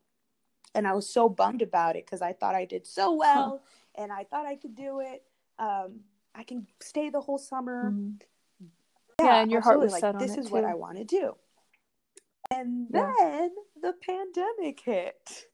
And 0.74 0.86
I 0.86 0.92
was 0.94 1.08
so 1.08 1.28
bummed 1.28 1.62
about 1.62 1.96
it 1.96 2.06
cuz 2.06 2.22
I 2.22 2.32
thought 2.32 2.54
I 2.54 2.64
did 2.64 2.86
so 2.86 3.12
well 3.12 3.62
and 3.94 4.12
I 4.12 4.24
thought 4.24 4.46
I 4.46 4.56
could 4.56 4.74
do 4.74 5.00
it. 5.00 5.26
Um 5.58 6.04
I 6.34 6.44
can 6.44 6.68
stay 6.80 7.10
the 7.10 7.20
whole 7.20 7.38
summer. 7.38 7.90
Mhm. 7.90 8.22
Yeah, 9.20 9.40
and 9.40 9.50
your 9.50 9.60
heart 9.60 9.80
was 9.80 9.92
like, 9.92 10.00
set 10.00 10.14
on 10.14 10.20
this 10.26 10.38
is 10.38 10.50
what. 10.50 10.64
I 10.64 10.74
want 10.74 10.96
to 10.98 11.04
do. 11.04 11.36
And 12.50 12.88
Yeah. 12.88 13.12
then 13.18 13.56
the 13.82 13.92
pandemic 13.92 14.80
hit. 14.80 15.47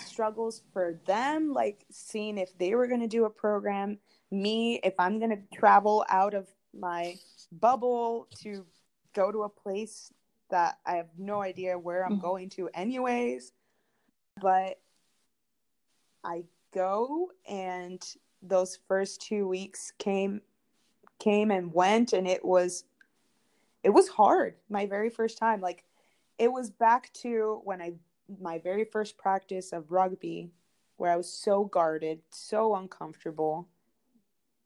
Struggles 0.00 0.62
for 0.72 1.00
them, 1.06 1.52
like 1.52 1.84
seeing 1.90 2.38
if 2.38 2.56
they 2.58 2.74
were 2.74 2.86
going 2.86 3.00
to 3.00 3.08
do 3.08 3.24
a 3.24 3.30
program, 3.30 3.98
me, 4.30 4.80
if 4.84 4.94
I'm 4.98 5.18
going 5.18 5.30
to 5.30 5.56
travel 5.56 6.04
out 6.08 6.34
of 6.34 6.48
my 6.78 7.16
bubble 7.52 8.28
to 8.42 8.66
go 9.14 9.32
to 9.32 9.42
a 9.42 9.48
place 9.48 10.12
that 10.50 10.78
I 10.86 10.94
have 10.94 11.08
no 11.18 11.42
idea 11.42 11.78
where 11.78 12.04
I'm 12.04 12.18
Mhm. 12.18 12.22
going 12.22 12.48
to, 12.50 12.68
anyways. 12.74 13.52
But 14.40 14.80
I 16.24 16.44
go, 16.72 17.32
and 17.46 18.02
those 18.42 18.76
first 18.76 19.20
two 19.20 19.48
weeks 19.48 19.92
came 19.98 20.42
came 21.18 21.50
and 21.50 21.74
went 21.74 22.12
and 22.12 22.28
it 22.28 22.44
was 22.44 22.84
it 23.82 23.90
was 23.90 24.06
hard 24.08 24.54
my 24.68 24.86
very 24.86 25.10
first 25.10 25.36
time 25.36 25.60
like 25.60 25.82
it 26.38 26.52
was 26.52 26.70
back 26.70 27.12
to 27.12 27.60
when 27.64 27.82
i 27.82 27.92
my 28.40 28.58
very 28.58 28.84
first 28.84 29.16
practice 29.16 29.72
of 29.72 29.90
rugby 29.90 30.50
where 30.96 31.10
i 31.10 31.16
was 31.16 31.30
so 31.32 31.64
guarded 31.64 32.20
so 32.30 32.74
uncomfortable 32.74 33.68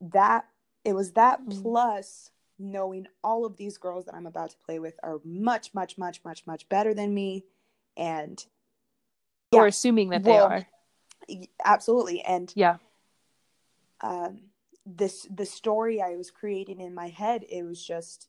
that 0.01 0.47
it 0.85 0.95
was 0.95 1.13
that 1.13 1.41
Mm. 1.45 1.63
plus 1.63 2.31
knowing 2.59 3.07
all 3.23 3.45
of 3.45 3.57
these 3.57 3.79
girls 3.79 4.05
that 4.07 4.15
i'm 4.15 4.27
about 4.27 4.51
to 4.51 4.57
play 4.59 4.79
with 4.79 4.99
are 5.03 5.21
much 5.25 5.73
much 5.75 5.97
much 5.97 6.25
much 6.25 6.47
much 6.47 6.69
better 6.69 6.93
than 6.95 7.15
me 7.15 7.45
and 7.97 8.47
Or 9.53 9.65
Yeah. 9.65 9.69
assuming 9.69 10.09
that 10.11 10.23
Well, 10.25 10.49
they 11.29 11.37
are. 11.37 11.47
absolutely 11.65 12.21
and 12.23 12.53
Yeah. 12.57 12.77
um, 14.01 14.51
this 14.85 15.27
the 15.33 15.47
story 15.47 16.01
I 16.03 16.17
was 16.17 16.31
creating 16.31 16.81
in 16.81 16.93
my 16.95 17.09
head, 17.09 17.45
it 17.49 17.63
was 17.63 17.85
just 17.85 18.29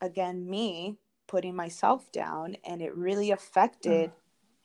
again 0.00 0.48
me 0.48 0.98
putting 1.26 1.56
myself 1.56 2.12
down, 2.12 2.56
and 2.64 2.80
it 2.80 2.94
really 2.94 3.32
affected 3.32 4.12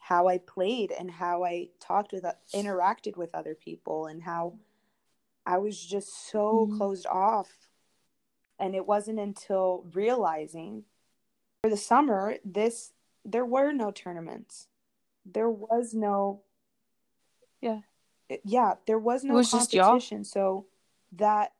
how 0.02 0.26
I 0.26 0.38
played 0.38 0.90
and 0.90 1.08
how 1.08 1.44
I 1.44 1.68
talked 1.78 2.12
with, 2.12 2.24
interacted 2.52 3.16
with 3.16 3.32
other 3.34 3.54
people, 3.54 4.06
and 4.06 4.20
how 4.20 4.58
I 5.46 5.58
was 5.58 5.80
just 5.80 6.12
so 6.26 6.66
Mhm. 6.66 6.76
closed 6.76 7.06
off. 7.06 7.68
And 8.58 8.74
it 8.74 8.84
wasn't 8.84 9.20
until 9.20 9.84
realizing 9.92 10.84
for 11.62 11.70
the 11.70 11.76
summer, 11.76 12.38
this 12.44 12.92
there 13.24 13.46
were 13.46 13.72
no 13.72 13.92
tournaments, 13.92 14.66
there 15.24 15.50
was 15.50 15.94
no 15.94 16.42
Yeah. 17.60 17.82
yeah, 18.42 18.74
there 18.86 18.98
was 18.98 19.22
no 19.22 19.34
was 19.34 19.50
competition. 19.50 20.24
So 20.24 20.66
that 21.12 21.54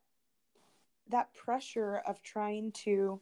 that 1.06 1.32
pressure 1.34 1.98
of 1.98 2.22
trying 2.22 2.72
to 2.72 3.20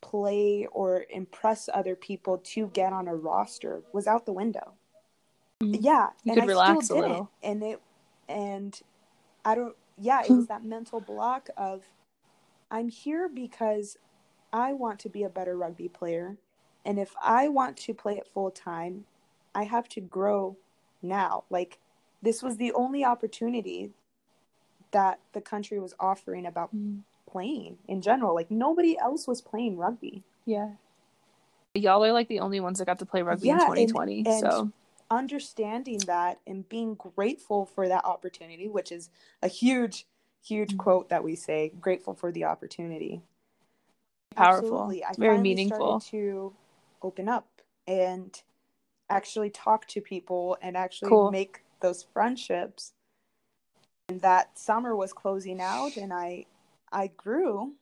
play 0.00 0.66
or 0.72 1.04
impress 1.10 1.68
other 1.72 1.94
people 1.96 2.38
to 2.38 2.68
get 2.68 2.92
on 2.92 3.08
a 3.08 3.14
roster 3.14 3.82
was 3.92 4.06
out 4.06 4.26
the 4.26 4.32
window. 4.32 4.74
Mhm. 5.62 5.78
Yeah, 5.80 6.10
You 6.24 6.32
and 6.32 6.40
could 6.40 6.44
I 6.44 6.46
relax 6.46 6.90
a 6.90 6.94
still 6.94 6.96
didn't. 6.96 7.10
little. 7.10 7.30
And 7.42 7.62
it 7.62 7.80
and 8.28 8.80
I 9.44 9.54
don't 9.54 9.76
yeah, 9.98 10.22
it 10.24 10.30
was 10.30 10.46
that 10.46 10.64
mental 10.64 11.00
block 11.00 11.50
of 11.56 11.84
I'm 12.70 12.88
here 12.88 13.28
because 13.28 13.98
I 14.52 14.72
want 14.72 14.98
to 15.00 15.08
be 15.08 15.22
a 15.22 15.28
better 15.28 15.56
rugby 15.56 15.88
player. 15.88 16.38
And 16.84 16.98
if 16.98 17.14
I 17.22 17.48
want 17.48 17.76
to 17.78 17.94
play 17.94 18.16
it 18.16 18.26
full 18.26 18.50
time, 18.50 19.04
I 19.54 19.64
have 19.64 19.88
to 19.90 20.00
grow 20.00 20.56
now. 21.02 21.44
Like 21.50 21.78
this 22.22 22.42
was 22.42 22.56
the 22.56 22.72
only 22.72 23.04
opportunity 23.04 23.92
that 24.92 25.20
the 25.32 25.40
country 25.40 25.78
was 25.78 25.94
offering 26.00 26.46
about 26.46 26.74
Mhm. 26.74 27.02
Playing 27.34 27.78
in 27.88 28.00
general. 28.02 28.34
Like 28.34 28.50
nobody 28.50 28.98
else 28.98 29.26
was 29.28 29.40
playing 29.40 29.76
rugby. 29.76 30.22
Yeah. 30.44 30.72
Y'all 31.74 32.04
are 32.04 32.12
like 32.12 32.28
the 32.28 32.40
only 32.40 32.58
ones 32.60 32.78
that 32.78 32.86
got 32.86 32.98
to 32.98 33.06
play 33.06 33.22
rugby 33.22 33.48
in 33.50 33.56
Yeah, 33.56 33.62
and- 33.66 33.76
2020. 33.88 34.24
and 34.26 34.40
so 34.40 34.72
Understanding 35.12 35.98
that 36.06 36.38
and 36.46 36.68
being 36.68 36.94
grateful 36.94 37.66
for 37.66 37.88
that 37.88 38.04
opportunity, 38.04 38.68
which 38.68 38.92
is 38.92 39.10
a 39.42 39.48
huge, 39.48 40.06
huge 40.40 40.74
Mhm. 40.74 40.78
quote 40.78 41.08
that 41.08 41.24
we 41.24 41.34
say, 41.34 41.70
grateful 41.80 42.14
for 42.14 42.30
the 42.32 42.44
opportunity. 42.44 43.22
powerful. 44.36 44.68
Absolutely. 44.68 45.04
I 45.04 45.12
Very 45.18 45.38
meaningful. 45.38 45.98
to 46.00 46.54
open 47.02 47.28
up 47.28 47.48
and 47.88 48.40
actually 49.08 49.50
talk 49.50 49.86
to 49.88 50.00
people 50.00 50.56
and 50.62 50.76
actually 50.76 51.08
Cool. 51.08 51.32
make 51.32 51.64
those 51.80 52.04
friendships. 52.04 52.92
And 54.08 54.20
that 54.20 54.56
summer 54.56 54.94
was 54.94 55.12
closing 55.12 55.60
out, 55.60 55.96
and 55.96 56.12
I, 56.12 56.46
I 56.92 57.08
grew. 57.08 57.74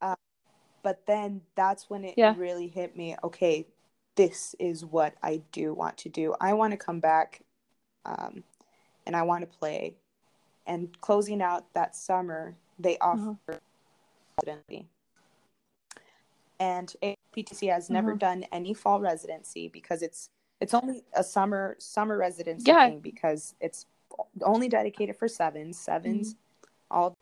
Uh, 0.00 0.14
but 0.82 1.06
then 1.06 1.42
that's 1.54 1.90
when 1.90 2.04
it 2.04 2.14
Yeah. 2.16 2.34
really 2.36 2.68
hit 2.68 2.96
me. 2.96 3.16
Okay, 3.22 3.66
this 4.16 4.54
is 4.58 4.84
what 4.84 5.14
I 5.22 5.42
do 5.52 5.74
want 5.74 5.96
to 5.98 6.08
do. 6.08 6.34
I 6.40 6.52
want 6.54 6.72
to 6.72 6.76
come 6.76 7.00
back, 7.00 7.42
um, 8.04 8.42
and 9.06 9.14
I 9.16 9.22
want 9.22 9.50
to 9.50 9.58
play. 9.58 9.94
And 10.66 10.98
closing 11.00 11.40
out 11.40 11.72
that 11.74 11.94
summer, 11.96 12.56
they 12.78 12.98
Uh-huh. 12.98 13.30
offered 13.30 13.60
residency. 14.44 14.88
And 16.60 16.94
PTC 17.32 17.68
has 17.68 17.88
never 17.88 18.10
Uh-huh. 18.12 18.18
done 18.18 18.44
any 18.52 18.74
fall 18.74 19.00
residency 19.00 19.68
because 19.68 20.02
it's 20.02 20.30
it's 20.60 20.74
only 20.74 21.04
a 21.12 21.22
summer 21.22 21.76
summer 21.78 22.16
residency 22.18 22.72
Yeah. 22.72 22.88
thing 22.90 23.00
because 23.00 23.54
it's 23.60 23.86
only 24.42 24.68
dedicated 24.68 25.16
for 25.16 25.28
sevens. 25.28 25.78
7s 25.78 26.34
all 26.34 26.40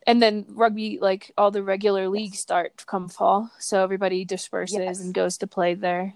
and 0.06 0.22
then 0.22 0.44
rugby 0.48 0.98
like 1.00 1.32
all 1.36 1.50
the 1.50 1.62
regular 1.62 2.08
leagues 2.08 2.38
start 2.38 2.84
come 2.86 3.08
fall 3.08 3.50
so 3.58 3.82
everybody 3.82 4.24
disperses 4.24 4.76
Yes. 4.78 5.00
and 5.00 5.12
goes 5.14 5.36
to 5.38 5.46
play 5.46 5.74
their 5.74 6.14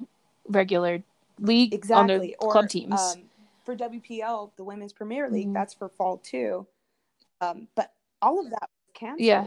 regular 0.49 1.03
league 1.41 1.75
exactly 1.75 2.01
on 2.01 2.07
their 2.07 2.35
or 2.41 2.53
club 2.53 2.69
teams 2.69 3.01
um, 3.17 3.23
for 3.65 3.77
WPL, 3.77 4.53
the 4.57 4.65
Women's 4.65 4.93
Premier 4.93 5.29
League, 5.31 5.49
Mhm. 5.49 5.55
that's 5.55 5.75
for 5.75 5.89
fall 5.89 6.17
too. 6.19 6.67
Um, 7.41 7.69
but 7.75 7.93
all 8.21 8.39
of 8.41 8.51
that 8.51 8.63
was 8.63 8.93
canceled. 8.95 9.21
yeah 9.27 9.47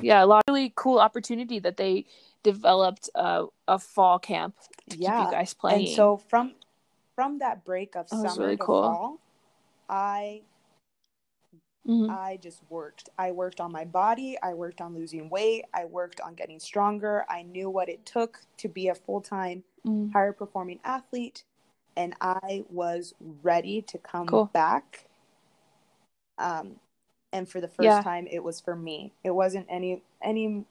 yeah 0.00 0.22
a 0.22 0.26
lot 0.26 0.42
of 0.46 0.52
really 0.54 0.72
cool 0.76 0.98
opportunity 0.98 1.58
that 1.58 1.76
they 1.76 2.06
developed 2.42 3.08
uh, 3.14 3.46
a 3.66 3.78
fall 3.78 4.18
camp 4.18 4.54
to 4.90 4.96
keep 4.96 5.00
Yeah. 5.00 5.24
you 5.24 5.30
guys 5.30 5.54
playing 5.54 5.86
And 5.86 5.94
so 5.96 6.16
from 6.16 6.54
from 7.14 7.38
that 7.38 7.64
break 7.64 7.96
of 7.96 8.08
That 8.10 8.20
summer 8.20 8.44
really 8.44 8.56
to 8.58 8.62
cool. 8.62 8.82
fall, 8.82 9.20
I 9.88 10.42
Mhm. 11.86 12.10
I 12.10 12.36
just 12.38 12.60
worked. 12.68 13.08
I 13.18 13.30
worked 13.30 13.60
on 13.60 13.70
my 13.70 13.84
body. 13.84 14.36
I 14.42 14.54
worked 14.54 14.80
on 14.80 14.94
losing 14.94 15.28
weight. 15.28 15.64
I 15.72 15.84
worked 15.84 16.20
on 16.20 16.34
getting 16.34 16.58
stronger. 16.58 17.24
I 17.28 17.42
knew 17.42 17.70
what 17.70 17.88
it 17.88 18.04
took 18.04 18.40
to 18.58 18.68
be 18.68 18.88
a 18.88 18.94
full 18.94 19.20
time, 19.20 19.62
Mhm. 19.84 20.12
higher 20.12 20.32
performing 20.32 20.80
athlete. 20.84 21.44
And 21.96 22.14
I 22.20 22.64
was 22.68 23.14
ready 23.42 23.82
to 23.82 23.98
come 23.98 24.26
Cool. 24.26 24.46
back. 24.46 25.06
Um, 26.38 26.80
and 27.32 27.48
for 27.48 27.60
the 27.60 27.68
first 27.68 27.84
Yeah. 27.84 28.02
time, 28.02 28.26
it 28.26 28.42
was 28.42 28.60
for 28.60 28.74
me. 28.76 29.12
It 29.24 29.30
wasn't 29.30 29.66
any 29.68 30.02
any 30.22 30.64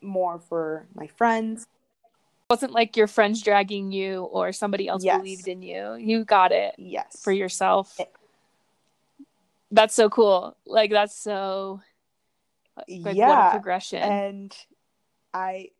more 0.00 0.38
for 0.38 0.86
my 0.94 1.06
friends. 1.06 1.62
It 1.62 2.52
wasn't 2.52 2.72
like 2.72 2.96
your 2.96 3.06
friends 3.06 3.42
dragging 3.42 3.92
you 3.92 4.24
or 4.24 4.52
somebody 4.52 4.88
else 4.88 5.04
Yes. 5.04 5.18
believed 5.18 5.48
in 5.48 5.62
you 5.62 5.94
you 5.94 6.24
got 6.24 6.52
it 6.52 6.74
Yes, 6.78 7.22
for 7.22 7.32
yourself 7.32 7.98
It- 8.00 8.12
that's 9.70 9.94
so 9.94 10.08
cool. 10.08 10.56
Like 10.66 10.90
that's 10.90 11.16
so 11.16 11.80
like 12.88 13.04
what 13.04 13.12
a 13.14 13.16
yeah. 13.16 13.50
progression. 13.50 14.02
and 14.02 14.56
i 15.32 15.70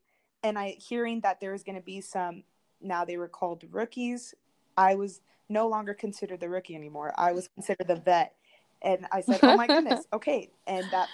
and 0.42 0.58
i 0.58 0.74
hearing 0.78 1.20
that 1.20 1.40
there 1.40 1.52
was 1.52 1.62
going 1.62 1.76
to 1.76 1.82
be 1.82 2.00
some 2.00 2.42
now 2.80 3.04
they 3.04 3.18
were 3.18 3.28
called 3.28 3.62
rookies 3.70 4.34
i 4.78 4.94
was 4.94 5.20
no 5.50 5.68
longer 5.68 5.92
considered 5.94 6.40
the 6.40 6.48
rookie 6.48 6.74
anymore. 6.74 7.12
I 7.16 7.32
was 7.32 7.48
considered 7.48 7.86
the 7.86 7.96
vet. 7.96 8.34
And 8.82 9.06
i 9.12 9.20
said 9.20 9.40
oh 9.42 9.56
my 9.56 9.66
goodness 9.66 10.06
okay. 10.12 10.50
And 10.66 10.84
that 10.90 11.08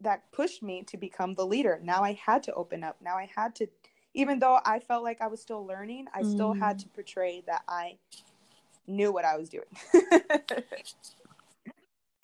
that 0.00 0.30
pushed 0.32 0.62
me 0.62 0.82
to 0.84 0.96
become 0.96 1.34
the 1.34 1.46
leader. 1.46 1.80
Now 1.82 2.02
i 2.02 2.12
had 2.12 2.42
to 2.44 2.52
open 2.54 2.84
up. 2.84 2.96
Now 3.02 3.16
i 3.16 3.28
had 3.34 3.54
to 3.56 3.66
even 4.14 4.38
though 4.38 4.58
i 4.64 4.78
felt 4.78 5.02
like 5.02 5.20
i 5.22 5.26
was 5.26 5.40
still 5.40 5.64
learning 5.66 6.06
i 6.14 6.22
still 6.22 6.52
had 6.52 6.76
Mm. 6.76 6.82
to 6.82 6.88
portray 6.90 7.42
that 7.46 7.62
i 7.68 7.96
knew 8.86 9.10
what 9.12 9.24
i 9.24 9.36
was 9.38 9.48
doing 9.48 9.64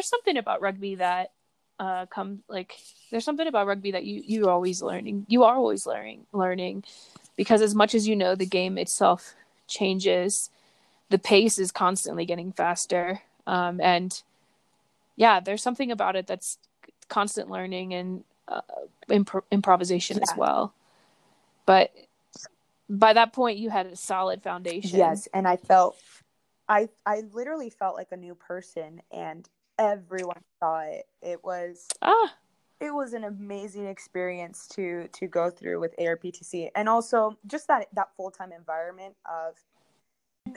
there's 0.08 0.20
something 0.20 0.36
about 0.36 0.60
rugby 0.60 0.96
that 0.96 1.32
uh 1.78 2.06
come 2.06 2.40
like 2.48 2.74
there's 3.10 3.24
something 3.24 3.46
about 3.46 3.66
rugby 3.66 3.92
that 3.92 4.04
you 4.04 4.22
you're 4.24 4.50
always 4.50 4.82
learning 4.82 5.26
you 5.28 5.44
are 5.44 5.56
always 5.56 5.86
learning 5.86 6.26
learning 6.32 6.82
because 7.36 7.62
as 7.62 7.74
much 7.74 7.94
as 7.94 8.08
you 8.08 8.16
know 8.16 8.34
the 8.34 8.46
game 8.46 8.78
itself 8.78 9.34
changes 9.66 10.50
the 11.10 11.18
pace 11.18 11.58
is 11.58 11.70
constantly 11.70 12.24
getting 12.24 12.52
faster 12.52 13.20
um 13.46 13.80
and 13.80 14.22
yeah 15.16 15.40
there's 15.40 15.62
something 15.62 15.92
about 15.92 16.16
it 16.16 16.26
that's 16.26 16.58
constant 17.08 17.50
learning 17.50 17.94
and 17.94 18.24
uh, 18.48 18.60
impro- 19.10 19.42
improvisation 19.50 20.22
as 20.22 20.32
well. 20.36 20.72
But 21.66 21.92
by 22.88 23.12
that 23.12 23.32
point 23.32 23.58
you 23.58 23.70
had 23.70 23.86
a 23.86 23.96
solid 23.96 24.42
foundation. 24.42 24.98
Yes, 24.98 25.28
and 25.34 25.46
I 25.46 25.56
felt 25.56 25.96
I 26.68 26.88
I 27.04 27.22
literally 27.32 27.70
felt 27.70 27.96
like 27.96 28.12
a 28.12 28.16
new 28.16 28.34
person 28.34 29.02
and 29.12 29.48
everyone 29.78 30.42
saw 30.60 30.80
it. 30.80 31.06
It 31.22 31.42
was 31.44 31.88
ah 32.02 32.34
it 32.80 32.94
was 32.94 33.12
an 33.12 33.24
amazing 33.24 33.86
experience 33.86 34.68
to 34.68 35.08
to 35.08 35.26
go 35.26 35.50
through 35.50 35.80
with 35.80 35.96
ARPTC 35.98 36.70
and 36.74 36.88
also 36.88 37.36
just 37.46 37.66
that 37.68 37.88
that 37.94 38.08
full-time 38.16 38.52
environment 38.52 39.14
of 39.24 39.54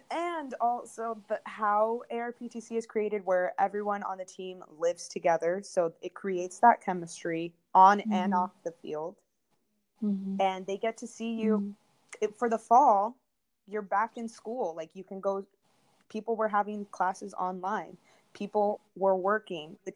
and 0.09 0.53
also 0.61 1.17
the 1.28 1.39
how 1.45 2.01
ARPTC 2.11 2.78
is 2.78 2.86
created 2.86 3.26
where 3.26 3.53
everyone 3.59 4.03
on 4.03 4.17
the 4.17 4.26
team 4.26 4.63
lives 4.80 5.07
together 5.07 5.61
so 5.63 5.93
it 6.01 6.13
creates 6.13 6.59
that 6.59 6.82
chemistry 6.82 7.53
on 7.74 8.01
and 8.11 8.34
Mhm. 8.34 8.38
off 8.38 8.51
the 8.63 8.72
field 8.72 9.15
Mhm. 10.01 10.38
and 10.39 10.65
they 10.65 10.78
get 10.78 10.97
to 10.97 11.07
see 11.07 11.34
you 11.34 11.59
Mhm. 11.59 11.76
it, 12.22 12.38
for 12.38 12.49
the 12.49 12.57
fall 12.59 13.15
you're 13.67 13.82
back 13.82 14.17
in 14.17 14.28
school 14.28 14.74
like 14.76 14.89
you 14.95 15.03
can 15.03 15.19
go 15.19 15.45
people 16.09 16.36
were 16.36 16.49
having 16.49 16.86
classes 16.86 17.34
online 17.34 17.97
people 18.34 18.79
were 18.95 19.15
working 19.15 19.77
which, 19.84 19.95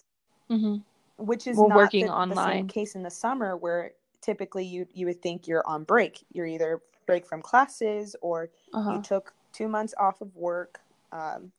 Mhm. 0.50 0.84
which 1.18 1.48
is 1.48 1.58
Were 1.58 1.68
not 1.68 1.76
working 1.78 2.02
the, 2.02 2.08
the 2.08 2.14
online. 2.14 2.54
same 2.58 2.68
case 2.68 2.96
in 2.96 3.04
the 3.04 3.10
summer 3.12 3.56
where 3.58 3.92
typically 4.22 4.66
you 4.66 4.88
you 4.94 5.06
would 5.06 5.22
think 5.22 5.48
you're 5.48 5.66
on 5.68 5.84
break 5.84 6.26
you're 6.34 6.48
either 6.48 6.82
break 7.06 7.26
from 7.26 7.42
classes 7.42 8.16
or 8.22 8.50
Uh-huh. 8.74 8.94
you 8.94 9.02
took 9.02 9.34
two 9.54 9.68
months 9.68 9.94
off 10.00 10.20
of 10.22 10.36
work 10.36 10.82
um, 11.12 11.52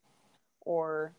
or 0.63 1.13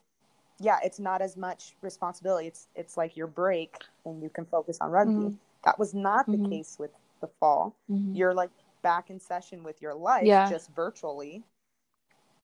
yeah 0.60 0.78
it's 0.84 1.00
not 1.00 1.22
as 1.22 1.38
much 1.38 1.76
responsibility 1.82 2.48
it's 2.48 2.68
it's 2.76 2.98
like 2.98 3.16
your 3.16 3.28
break 3.28 3.76
and 4.06 4.22
you 4.22 4.30
can 4.30 4.46
focus 4.46 4.78
on 4.82 4.92
rugby 4.92 5.14
Mhm. 5.14 5.38
that 5.64 5.80
was 5.80 5.94
not 5.94 6.26
the 6.26 6.38
Mhm. 6.38 6.50
case 6.50 6.78
with 6.78 6.92
the 7.22 7.28
fall 7.28 7.74
Mhm. 7.90 8.16
you're 8.16 8.34
like 8.34 8.52
back 8.82 9.10
in 9.10 9.20
session 9.20 9.64
with 9.64 9.82
your 9.82 9.94
life 9.94 10.26
Yeah. 10.28 10.50
just 10.50 10.70
virtually 10.72 11.44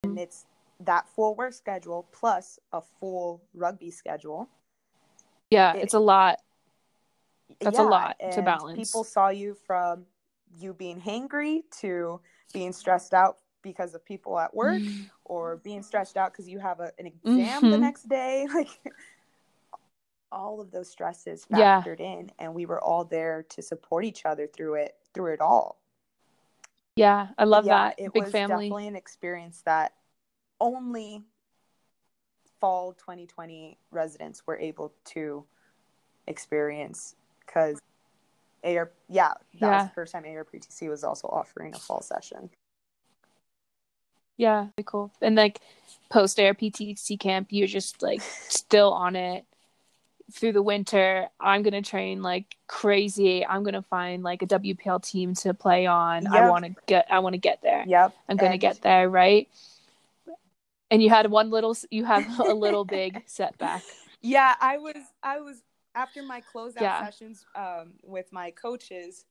and 0.03 0.17
it's 0.17 0.45
that 0.85 1.07
full 1.09 1.35
work 1.35 1.53
schedule 1.53 2.07
plus 2.11 2.59
a 2.71 2.81
full 2.81 3.41
rugby 3.53 3.91
schedule 3.91 4.49
Yeah, 5.49 5.73
It- 5.75 5.83
it's 5.83 5.93
a 5.93 5.99
lot. 5.99 6.39
That's 7.61 7.77
a 7.77 7.83
lot 7.83 8.17
to 8.31 8.41
balance. 8.41 8.75
people 8.75 9.03
saw 9.03 9.27
you 9.29 9.53
from 9.53 10.07
you 10.57 10.73
being 10.73 10.99
hangry 10.99 11.63
to 11.79 12.19
being 12.53 12.73
stressed 12.73 13.13
out 13.13 13.37
because 13.61 13.93
of 13.95 14.03
people 14.03 14.37
at 14.39 14.53
work 14.55 14.81
Mm. 14.81 15.09
or 15.25 15.57
being 15.57 15.83
stressed 15.83 16.17
out 16.17 16.31
because 16.31 16.49
you 16.49 16.59
have 16.59 16.79
a, 16.79 16.91
an 16.99 17.05
exam 17.07 17.69
the 17.69 17.77
Mhm. 17.77 17.79
next 17.81 18.09
day 18.09 18.47
like 18.53 18.69
all 20.31 20.59
of 20.59 20.71
those 20.71 20.89
stresses 20.89 21.45
Yeah. 21.49 21.81
factored 21.83 21.99
in 21.99 22.31
and 22.39 22.53
we 22.55 22.65
were 22.65 22.81
all 22.83 23.05
there 23.05 23.43
to 23.43 23.61
support 23.61 24.03
each 24.05 24.25
other 24.25 24.47
through 24.47 24.75
it 24.75 24.97
through 25.13 25.33
it 25.33 25.41
all 25.41 25.79
Yeah, 26.95 27.29
I 27.37 27.45
love 27.45 27.65
yeah, 27.65 27.89
that. 27.89 27.95
It 27.99 28.13
Big 28.13 28.23
was 28.23 28.31
family. 28.31 28.65
definitely 28.65 28.87
an 28.87 28.95
experience 28.95 29.61
that 29.63 29.93
only 30.63 31.21
fall 32.61 32.93
2020 32.93 33.77
residents 33.91 34.47
were 34.47 34.57
able 34.57 34.93
to 35.03 35.43
experience 36.27 37.15
because 37.45 37.79
AR, 38.63 38.89
yeah, 39.09 39.33
that 39.59 39.69
was 39.69 39.87
the 39.89 39.93
first 39.93 40.13
time 40.13 40.23
ARPTC 40.23 40.89
was 40.89 41.03
also 41.03 41.27
offering 41.27 41.75
a 41.75 41.79
fall 41.79 42.01
session. 42.01 42.49
Yeah, 44.37 44.67
cool. 44.85 45.11
And 45.21 45.35
like 45.35 45.59
post 46.09 46.37
ARPTC 46.37 47.19
camp, 47.19 47.47
you're 47.49 47.67
just 47.67 48.01
like 48.01 48.21
still 48.47 48.93
on 48.93 49.17
it 49.17 49.45
through 50.31 50.53
the 50.53 50.61
winter. 50.61 51.27
I'm 51.39 51.63
gonna 51.63 51.81
train 51.81 52.21
like 52.21 52.55
crazy. 52.67 53.45
I'm 53.45 53.63
gonna 53.63 53.81
find 53.81 54.23
like 54.23 54.41
a 54.41 54.47
WPL 54.47 55.03
team 55.03 55.33
to 55.35 55.53
play 55.53 55.85
on. 55.85 56.27
I 56.27 56.49
want 56.49 56.63
to 56.63 56.73
get. 56.87 57.07
I 57.11 57.19
want 57.19 57.33
to 57.33 57.39
get 57.39 57.61
there. 57.61 57.83
Yep. 57.85 58.15
I'm 58.29 58.37
gonna 58.37 58.51
and- 58.53 58.61
get 58.61 58.81
there, 58.81 59.09
right? 59.09 59.49
And 60.93 61.01
you 61.01 61.09
had 61.09 61.31
one 61.31 61.49
little. 61.49 61.75
You 61.89 62.05
have 62.05 62.39
a 62.39 62.53
little 62.53 62.85
big 62.85 63.23
setback. 63.25 63.81
Yeah, 64.21 64.53
I 64.61 64.77
was 64.77 64.95
I 65.23 65.39
was 65.39 65.63
after 65.95 66.21
my 66.21 66.39
closeout 66.53 66.81
Yeah. 66.81 67.03
sessions 67.03 67.47
um, 67.55 67.93
with 68.03 68.31
my 68.31 68.51
coaches, 68.51 69.25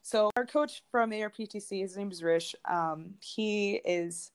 so 0.00 0.30
our 0.34 0.46
coach 0.46 0.82
from 0.90 1.10
ARPTC, 1.10 1.82
his 1.82 1.94
name 1.98 2.10
is 2.10 2.22
Rish. 2.22 2.54
Um, 2.64 3.16
he 3.20 3.82
is 3.84 4.32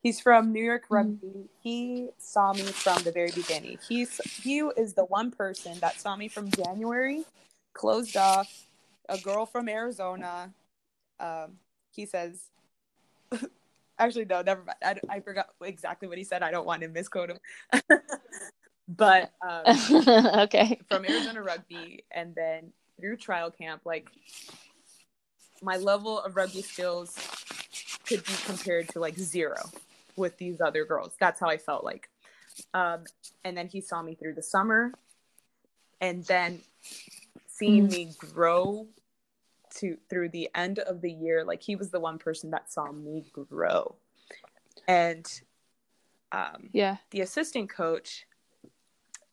he's 0.00 0.20
from 0.20 0.52
New 0.52 0.62
York 0.62 0.84
Rugby. 0.90 1.48
He 1.60 2.10
saw 2.18 2.52
me 2.52 2.62
from 2.62 3.02
the 3.02 3.10
very 3.10 3.32
beginning. 3.32 3.78
He's 3.88 4.20
he 4.44 4.60
is 4.76 4.94
the 4.94 5.06
one 5.06 5.32
person 5.32 5.76
that 5.80 6.00
saw 6.00 6.14
me 6.14 6.28
from 6.28 6.52
January, 6.52 7.24
closed 7.74 8.16
off. 8.16 8.68
A 9.08 9.18
girl 9.18 9.44
from 9.44 9.68
Arizona. 9.68 10.52
Um, 11.18 11.58
he 11.90 12.06
says. 12.06 12.44
Actually, 13.98 14.26
no, 14.26 14.42
never 14.42 14.62
mind. 14.62 14.78
I, 14.82 15.16
I 15.16 15.20
forgot 15.20 15.48
exactly 15.62 16.08
what 16.08 16.18
he 16.18 16.24
said. 16.24 16.42
I 16.42 16.50
don't 16.50 16.66
want 16.66 16.82
to 16.82 16.88
misquote 16.88 17.30
him. 17.30 17.38
but 18.88 19.32
um, 19.46 19.62
okay. 20.40 20.78
from 20.88 21.04
Arizona 21.04 21.42
Rugby 21.42 22.04
and 22.10 22.34
then 22.34 22.72
through 23.00 23.16
trial 23.16 23.50
camp, 23.50 23.82
like 23.84 24.08
my 25.62 25.76
level 25.76 26.20
of 26.20 26.36
rugby 26.36 26.62
skills 26.62 27.16
could 28.06 28.24
be 28.24 28.32
compared 28.44 28.88
to 28.90 29.00
like 29.00 29.16
zero 29.16 29.56
with 30.16 30.36
these 30.38 30.60
other 30.60 30.84
girls. 30.84 31.14
That's 31.18 31.40
how 31.40 31.48
I 31.48 31.56
felt 31.56 31.84
like. 31.84 32.08
Um, 32.74 33.04
and 33.44 33.56
then 33.56 33.68
he 33.68 33.80
saw 33.80 34.02
me 34.02 34.14
through 34.14 34.34
the 34.34 34.42
summer 34.42 34.92
and 36.00 36.24
then 36.24 36.60
seeing 37.48 37.88
me 37.88 38.10
grow 38.18 38.86
to 39.76 39.96
through 40.08 40.30
the 40.30 40.48
end 40.54 40.78
of 40.80 41.00
the 41.00 41.10
year, 41.10 41.44
like 41.44 41.62
he 41.62 41.76
was 41.76 41.90
the 41.90 42.00
one 42.00 42.18
person 42.18 42.50
that 42.50 42.70
saw 42.70 42.90
me 42.92 43.24
grow. 43.32 43.96
And 44.88 45.26
um 46.32 46.70
Yeah. 46.72 46.96
the 47.10 47.20
assistant 47.20 47.70
coach 47.70 48.26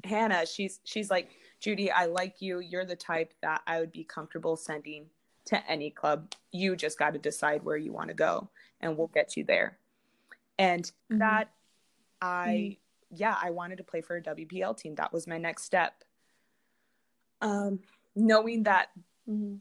hannah 0.03 0.45
she's 0.45 0.79
she's 0.83 1.09
like 1.09 1.29
judy 1.59 1.89
i 1.89 2.05
like 2.05 2.39
you 2.41 2.59
you're 2.59 2.85
the 2.85 2.95
type 2.95 3.33
that 3.41 3.61
i 3.65 3.79
would 3.79 3.91
be 3.91 4.03
comfortable 4.03 4.55
sending 4.55 5.05
to 5.45 5.69
any 5.69 5.89
club 5.89 6.31
you 6.51 6.75
just 6.75 6.99
got 6.99 7.13
to 7.13 7.19
decide 7.19 7.63
where 7.63 7.77
you 7.77 7.91
want 7.91 8.09
to 8.09 8.13
go 8.13 8.47
and 8.81 8.95
we'll 8.95 9.07
get 9.07 9.35
you 9.35 9.43
there 9.43 9.77
and 10.59 10.91
Mhm. 11.11 11.19
that 11.19 11.51
i 12.21 12.77
yeah 13.09 13.35
i 13.41 13.49
wanted 13.49 13.77
to 13.77 13.83
play 13.83 14.01
for 14.01 14.17
a 14.17 14.21
wpl 14.21 14.77
team 14.77 14.93
that 14.95 15.11
was 15.11 15.25
my 15.25 15.37
next 15.37 15.63
step 15.63 16.03
um 17.41 17.79
knowing 18.15 18.63
that 18.63 18.89
Mhm. 19.27 19.59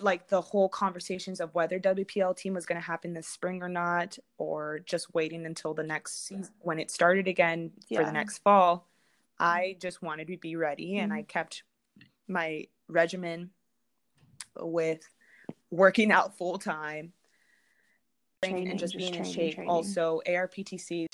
Like 0.00 0.28
the 0.28 0.40
whole 0.40 0.68
conversations 0.68 1.40
of 1.40 1.54
whether 1.54 1.78
WPL 1.78 2.36
team 2.36 2.54
was 2.54 2.66
going 2.66 2.80
to 2.80 2.86
happen 2.86 3.12
this 3.12 3.28
spring 3.28 3.62
or 3.62 3.68
not, 3.68 4.18
or 4.38 4.80
just 4.80 5.12
waiting 5.14 5.46
until 5.46 5.74
the 5.74 5.82
next 5.82 6.26
season 6.26 6.52
when 6.60 6.78
it 6.78 6.90
started 6.90 7.28
again 7.28 7.70
for 7.88 8.04
the 8.04 8.12
next 8.12 8.38
fall. 8.38 8.88
I 9.38 9.76
just 9.80 10.02
wanted 10.02 10.28
to 10.28 10.36
be 10.36 10.56
ready, 10.56 10.98
and 10.98 11.12
I 11.12 11.18
Mm-hmm. 11.18 11.26
kept 11.26 11.62
my 12.28 12.66
regimen 12.88 13.50
with 14.58 15.06
working 15.70 16.10
out 16.12 16.36
full 16.36 16.58
time, 16.58 17.12
and 18.42 18.78
just 18.78 18.94
just 18.94 18.96
being 18.96 19.14
in 19.14 19.24
shape. 19.24 19.54
training. 19.54 19.70
Also, 19.70 20.20
ARPTC. 20.26 21.06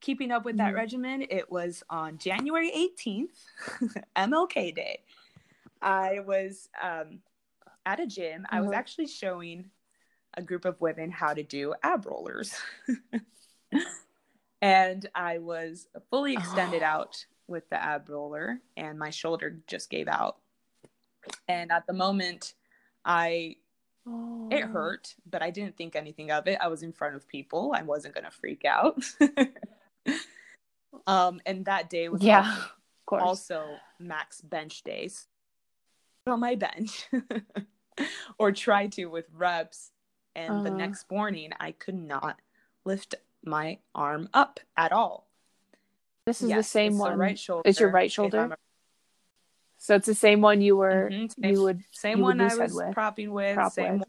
Keeping 0.00 0.30
up 0.30 0.44
with 0.44 0.56
that 0.58 0.72
Mhm. 0.72 0.76
regimen, 0.76 1.22
it 1.28 1.50
was 1.50 1.82
on 1.90 2.18
January 2.18 2.70
18th, 2.70 3.46
MLK 4.16 4.70
Day. 4.72 5.02
I 5.82 6.20
was 6.20 6.68
um, 6.80 7.20
at 7.88 8.00
a 8.00 8.06
gym. 8.06 8.46
I 8.50 8.60
was 8.60 8.68
Uh-huh. 8.68 8.78
actually 8.78 9.06
showing 9.06 9.70
a 10.34 10.42
group 10.42 10.66
of 10.66 10.78
women 10.80 11.10
how 11.10 11.32
to 11.32 11.42
do 11.42 11.74
ab 11.82 12.04
rollers. 12.06 12.54
and 14.60 15.08
I 15.14 15.38
was 15.38 15.88
fully 16.10 16.34
extended 16.34 16.82
Oh. 16.82 16.86
out 16.94 17.24
with 17.46 17.68
the 17.70 17.82
ab 17.82 18.10
roller, 18.10 18.60
and 18.76 18.98
my 18.98 19.08
shoulder 19.10 19.56
just 19.66 19.88
gave 19.88 20.06
out. 20.06 20.36
And 21.48 21.72
at 21.72 21.86
the 21.86 21.94
moment, 21.94 22.54
I 23.04 23.56
Oh. 24.06 24.48
it 24.50 24.62
hurt, 24.64 25.14
but 25.28 25.42
I 25.42 25.50
didn't 25.50 25.76
think 25.76 25.94
anything 25.96 26.30
of 26.30 26.46
it. 26.46 26.58
I 26.62 26.68
was 26.68 26.82
in 26.82 26.92
front 26.92 27.14
of 27.16 27.26
people. 27.28 27.72
I 27.74 27.82
wasn't 27.82 28.14
gonna 28.14 28.30
freak 28.30 28.64
out. 28.64 29.02
um, 31.06 31.40
and 31.46 31.64
that 31.66 31.88
day 31.90 32.08
was 32.10 32.22
Yeah. 32.22 32.38
also- 32.40 32.60
Of 32.62 33.06
course. 33.06 33.22
also 33.22 33.78
max 33.98 34.40
bench 34.42 34.82
days 34.82 35.28
on 36.26 36.40
my 36.40 36.54
bench 36.54 37.08
or 38.38 38.52
try 38.52 38.86
to 38.88 39.06
with 39.06 39.26
reps 39.32 39.92
and 40.34 40.62
the 40.64 40.68
Uh-huh. 40.68 40.78
next 40.78 41.10
morning 41.10 41.50
i 41.60 41.72
could 41.72 41.94
not 41.94 42.38
lift 42.84 43.14
my 43.44 43.78
arm 43.94 44.28
up 44.34 44.60
at 44.76 44.92
all 44.92 45.26
this 46.26 46.42
is 46.42 46.50
the 46.52 46.62
same 46.62 46.92
it's 46.92 46.98
the 46.98 47.10
one. 47.10 47.18
right 47.18 47.38
shoulder 47.38 47.68
It's 47.68 47.80
your 47.80 47.90
right 47.90 48.10
shoulder? 48.12 48.56
So 49.80 49.94
it's 49.94 50.06
the 50.06 50.14
same 50.14 50.40
one 50.40 50.60
you 50.60 50.76
were 50.76 51.10
Mhm, 51.10 51.32
you 51.38 51.62
would 51.62 51.82
same 51.92 52.18
you 52.18 52.24
would 52.24 52.38
one 52.38 52.40
i 52.40 52.54
was 52.56 52.74
with, 52.74 52.92
propping 52.92 53.30
with 53.32 53.54
prop 53.54 53.72
same 53.72 53.98
with. 53.98 54.08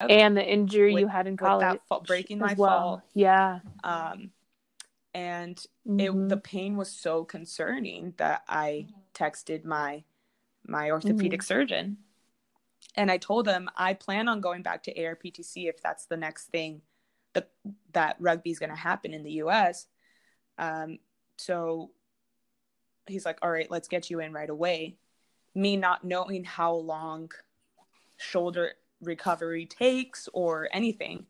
one 0.00 0.10
and 0.10 0.36
the 0.36 0.44
injury 0.44 0.92
with- 0.94 1.00
you 1.00 1.06
had 1.08 1.26
in 1.26 1.32
with 1.34 1.40
college 1.40 1.80
fall, 1.88 2.00
breaking 2.06 2.38
my 2.38 2.54
well. 2.54 2.68
fall 2.68 3.02
Yeah. 3.14 3.60
um 3.84 4.30
and 5.14 5.64
Mhm. 5.86 6.00
it 6.00 6.28
the 6.28 6.36
pain 6.36 6.76
was 6.76 6.90
so 6.90 7.24
concerning 7.24 8.14
that 8.18 8.42
I 8.48 8.88
texted 9.14 9.64
my 9.64 10.04
my 10.66 10.90
orthopedic 10.90 11.40
Mm-hmm. 11.40 11.46
surgeon 11.46 11.96
and 12.94 13.10
I 13.10 13.16
told 13.18 13.46
them 13.46 13.70
I 13.76 13.94
plan 13.94 14.28
on 14.28 14.40
going 14.40 14.62
back 14.62 14.82
to 14.84 14.94
ARPTC 14.94 15.68
if 15.68 15.82
that's 15.82 16.06
the 16.06 16.16
next 16.16 16.46
thing 16.46 16.82
that 17.32 17.50
that 17.92 18.16
rugby 18.18 18.50
is 18.50 18.58
going 18.58 18.70
to 18.70 18.76
happen 18.76 19.14
in 19.14 19.22
the 19.22 19.32
US. 19.44 19.86
Um, 20.58 20.98
so 21.38 21.90
he's 23.06 23.24
like, 23.24 23.38
"All 23.42 23.50
right, 23.50 23.70
let's 23.70 23.88
get 23.88 24.10
you 24.10 24.20
in 24.20 24.32
right 24.32 24.50
away." 24.50 24.96
Me 25.54 25.76
not 25.76 26.04
knowing 26.04 26.44
how 26.44 26.74
long 26.74 27.30
shoulder 28.18 28.72
recovery 29.00 29.66
takes 29.66 30.28
or 30.32 30.68
anything. 30.72 31.26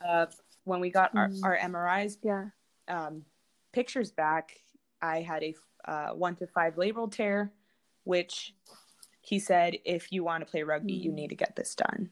Uh, 0.00 0.26
when 0.64 0.80
we 0.80 0.90
got 0.90 1.12
Mhm. 1.14 1.40
our, 1.42 1.52
our 1.52 1.58
MRIs 1.58 2.18
yeah. 2.22 2.48
um, 2.88 3.24
pictures 3.72 4.10
back, 4.12 4.60
I 5.02 5.20
had 5.22 5.42
a 5.42 5.54
uh, 5.86 6.14
one 6.14 6.34
to 6.36 6.46
five 6.46 6.76
labral 6.76 7.10
tear, 7.10 7.52
which 8.04 8.54
he 9.24 9.38
said, 9.38 9.78
if 9.84 10.12
you 10.12 10.22
want 10.22 10.46
to 10.46 10.50
play 10.50 10.62
rugby, 10.62 10.92
you 10.94 11.10
Mm. 11.10 11.14
need 11.14 11.28
to 11.28 11.34
get 11.36 11.56
this 11.56 11.74
done. 11.74 12.10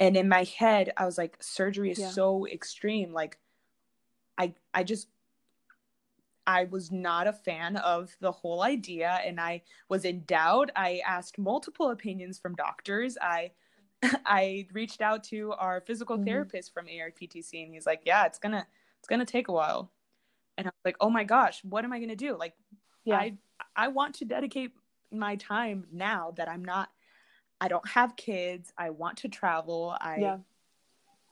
And 0.00 0.16
in 0.16 0.28
my 0.28 0.44
head, 0.44 0.92
I 0.96 1.04
was 1.04 1.18
like, 1.18 1.36
surgery 1.42 1.90
is 1.90 1.98
Yeah. 1.98 2.10
so 2.10 2.46
extreme. 2.46 3.12
Like, 3.12 3.38
I 4.38 4.54
I 4.74 4.84
just 4.84 5.08
I 6.46 6.64
was 6.64 6.90
not 6.90 7.26
a 7.26 7.32
fan 7.32 7.76
of 7.76 8.16
the 8.20 8.32
whole 8.32 8.62
idea, 8.62 9.20
and 9.24 9.38
I 9.40 9.62
was 9.88 10.04
in 10.04 10.24
doubt. 10.24 10.70
I 10.74 11.00
asked 11.06 11.38
multiple 11.38 11.90
opinions 11.90 12.38
from 12.38 12.54
doctors. 12.56 13.16
I 13.20 13.52
I 14.26 14.66
reached 14.72 15.00
out 15.02 15.22
to 15.24 15.52
our 15.52 15.80
physical 15.82 16.18
Mhm. 16.18 16.24
therapist 16.24 16.72
from 16.74 16.86
ARPTC, 16.86 17.62
and 17.64 17.72
he's 17.74 17.86
like, 17.86 18.02
"Yeah, 18.04 18.24
it's 18.26 18.38
gonna 18.38 18.66
it's 18.98 19.08
gonna 19.08 19.26
take 19.26 19.48
a 19.48 19.52
while." 19.52 19.92
And 20.58 20.66
I 20.66 20.70
was 20.70 20.84
like, 20.84 20.96
"Oh 21.00 21.10
my 21.10 21.24
gosh, 21.24 21.62
what 21.64 21.84
am 21.84 21.92
I 21.92 22.00
gonna 22.00 22.16
do?" 22.16 22.36
Like, 22.36 22.54
Yeah. 23.04 23.16
I 23.18 23.36
I 23.76 23.88
want 23.88 24.14
to 24.16 24.24
dedicate 24.24 24.72
my 25.12 25.36
time 25.36 25.86
now 25.92 26.32
that 26.36 26.48
I'm 26.48 26.64
not. 26.64 26.90
I 27.60 27.68
don't 27.68 27.86
have 27.88 28.16
kids. 28.16 28.72
I 28.78 28.90
want 28.90 29.18
to 29.18 29.28
travel. 29.28 29.96
I 30.00 30.16
yeah. 30.16 30.38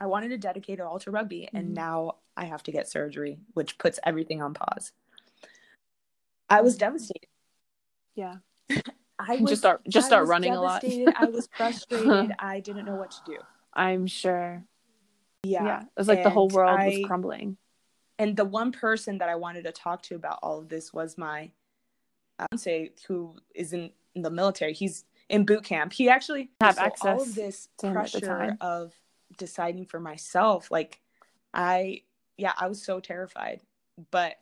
I 0.00 0.06
wanted 0.06 0.28
to 0.28 0.38
dedicate 0.38 0.78
it 0.78 0.82
all 0.82 0.98
to 1.00 1.10
rugby, 1.10 1.48
Mhm. 1.52 1.58
and 1.58 1.74
now 1.74 2.16
I 2.36 2.44
have 2.44 2.62
to 2.64 2.72
get 2.72 2.88
surgery, 2.88 3.38
which 3.54 3.78
puts 3.78 3.98
everything 4.04 4.40
on 4.42 4.54
pause. 4.54 4.92
I 6.48 6.60
was 6.60 6.76
devastated. 6.76 7.28
Yeah. 8.14 8.36
I 9.18 9.36
was 9.36 9.50
Just 9.50 9.62
start 9.62 9.82
just 9.88 10.06
start 10.06 10.28
running 10.28 10.54
a 10.54 10.60
lot. 10.60 10.84
I 10.84 11.24
was 11.24 11.48
frustrated. 11.56 12.32
I 12.38 12.60
didn't 12.60 12.84
know 12.84 12.94
what 12.94 13.10
to 13.12 13.18
do. 13.26 13.38
I'm 13.74 14.06
sure. 14.06 14.62
Yeah, 15.42 15.64
Yeah. 15.64 15.80
It 15.82 15.88
was 15.96 16.08
like 16.08 16.22
the 16.22 16.30
whole 16.30 16.48
world 16.48 16.78
I- 16.78 16.86
was 16.88 16.98
crumbling. 17.06 17.56
and 18.18 18.36
the 18.36 18.44
one 18.44 18.70
person 18.72 19.18
that 19.18 19.28
I 19.28 19.34
wanted 19.36 19.64
to 19.64 19.72
talk 19.72 20.02
to 20.02 20.14
about 20.16 20.38
all 20.42 20.58
of 20.58 20.68
this 20.68 20.92
was 20.92 21.16
my 21.18 21.50
fiance, 22.48 22.90
who 23.06 23.36
is 23.54 23.72
in, 23.72 23.90
in 24.14 24.22
the 24.22 24.30
military. 24.30 24.72
He's 24.72 25.04
in 25.28 25.44
boot 25.44 25.64
camp. 25.64 25.92
He 25.92 26.08
actually 26.08 26.50
Have 26.60 26.76
so 26.76 26.90
all 27.02 27.22
of 27.22 27.34
this 27.34 27.68
to 27.78 27.86
him 27.88 27.96
at 27.96 28.12
the 28.12 28.20
pressure 28.20 28.56
of 28.60 28.94
deciding 29.36 29.86
for 29.86 30.00
myself. 30.00 30.70
Like, 30.70 31.00
I 31.52 32.02
yeah, 32.36 32.52
I 32.56 32.68
was 32.68 32.80
so 32.82 33.00
terrified, 33.00 33.62
but 34.12 34.36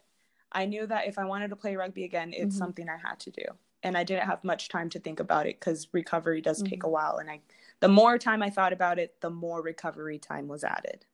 I 0.52 0.66
knew 0.66 0.86
that 0.86 1.06
if 1.08 1.18
I 1.18 1.24
wanted 1.24 1.48
to 1.48 1.56
play 1.56 1.74
rugby 1.76 2.04
again, 2.04 2.32
it's 2.34 2.54
Mhm. 2.54 2.58
something 2.58 2.88
I 2.88 2.98
had 2.98 3.18
to 3.20 3.30
do. 3.30 3.44
And 3.82 3.96
I 3.96 4.04
didn't 4.04 4.26
have 4.26 4.44
much 4.44 4.68
time 4.68 4.90
to 4.90 4.98
think 5.00 5.18
about 5.20 5.46
it 5.46 5.58
because 5.58 5.88
recovery 5.92 6.40
does 6.40 6.62
take 6.62 6.80
Mm-hmm. 6.80 6.86
a 6.86 6.90
while. 6.90 7.16
And 7.16 7.30
I, 7.30 7.40
the 7.80 7.88
more 7.88 8.18
time 8.18 8.42
I 8.42 8.50
thought 8.50 8.72
about 8.72 8.98
it, 8.98 9.20
the 9.20 9.30
more 9.30 9.62
recovery 9.62 10.18
time 10.18 10.46
was 10.46 10.62
added. 10.62 11.06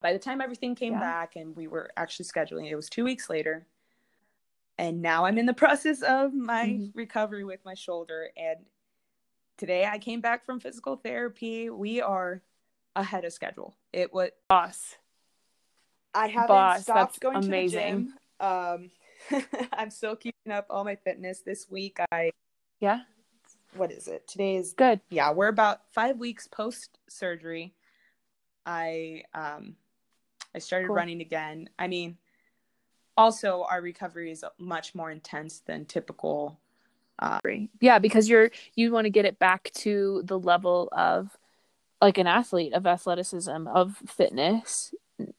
By 0.00 0.12
the 0.12 0.18
time 0.18 0.40
everything 0.40 0.74
came 0.74 0.94
Yeah. 0.94 1.00
back 1.00 1.36
and 1.36 1.56
we 1.56 1.66
were 1.66 1.90
actually 1.96 2.26
scheduling, 2.26 2.70
it 2.70 2.76
was 2.76 2.90
two 2.90 3.04
weeks 3.04 3.30
later. 3.30 3.66
And 4.78 5.02
now 5.02 5.24
I'm 5.24 5.38
in 5.38 5.46
the 5.46 5.54
process 5.54 6.02
of 6.02 6.32
my 6.34 6.66
Mhm. 6.66 6.92
recovery 6.94 7.44
with 7.44 7.64
my 7.64 7.74
shoulder. 7.74 8.30
And 8.36 8.66
today 9.56 9.84
I 9.86 9.98
came 9.98 10.20
back 10.20 10.44
from 10.44 10.60
physical 10.60 10.96
therapy. 10.96 11.70
We 11.70 12.00
are 12.00 12.42
ahead 12.96 13.24
of 13.24 13.32
schedule. 13.32 13.76
It 13.92 14.12
was 14.12 14.30
Boss. 14.48 14.96
I 16.14 16.26
haven't 16.28 16.48
Boss, 16.48 16.82
stopped 16.82 17.20
going 17.20 17.36
amazing. 17.38 18.06
to 18.06 18.10
the 18.10 18.10
gym. 18.10 18.18
Um, 18.40 18.90
I'm 19.72 19.90
still 19.90 20.16
keeping 20.16 20.52
up 20.52 20.66
all 20.68 20.84
my 20.84 20.96
fitness. 20.96 21.40
This 21.40 21.70
week, 21.70 21.98
I 22.10 22.32
Yeah. 22.80 23.04
what 23.74 23.92
is 23.92 24.08
it? 24.08 24.26
Today 24.26 24.56
is 24.56 24.72
Good. 24.74 25.00
yeah. 25.10 25.30
We're 25.32 25.48
about 25.48 25.92
five 25.92 26.18
weeks 26.18 26.46
post 26.48 26.98
surgery. 27.08 27.74
I 28.66 29.24
um, 29.34 29.76
I 30.54 30.58
started 30.58 30.88
Cool. 30.88 30.96
running 30.96 31.20
again. 31.20 31.70
I 31.78 31.88
mean, 31.88 32.18
also 33.16 33.66
our 33.70 33.80
recovery 33.80 34.30
is 34.30 34.44
much 34.58 34.94
more 34.94 35.10
intense 35.10 35.60
than 35.60 35.84
typical. 35.84 36.58
Uh, 37.18 37.38
yeah, 37.80 37.98
because 37.98 38.28
you're 38.28 38.50
you 38.74 38.90
want 38.92 39.04
to 39.04 39.10
get 39.10 39.24
it 39.24 39.38
back 39.38 39.70
to 39.74 40.22
the 40.24 40.38
level 40.38 40.88
of 40.92 41.36
like 42.00 42.18
an 42.18 42.26
athlete 42.26 42.72
of 42.72 42.86
athleticism 42.86 43.68
of 43.68 43.96
fitness 44.06 44.92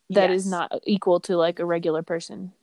that 0.10 0.30
is 0.30 0.46
Yes. 0.46 0.52
not 0.52 0.72
equal 0.86 1.20
to 1.22 1.36
like 1.36 1.60
a 1.60 1.66
regular 1.66 2.02
person, 2.04 2.54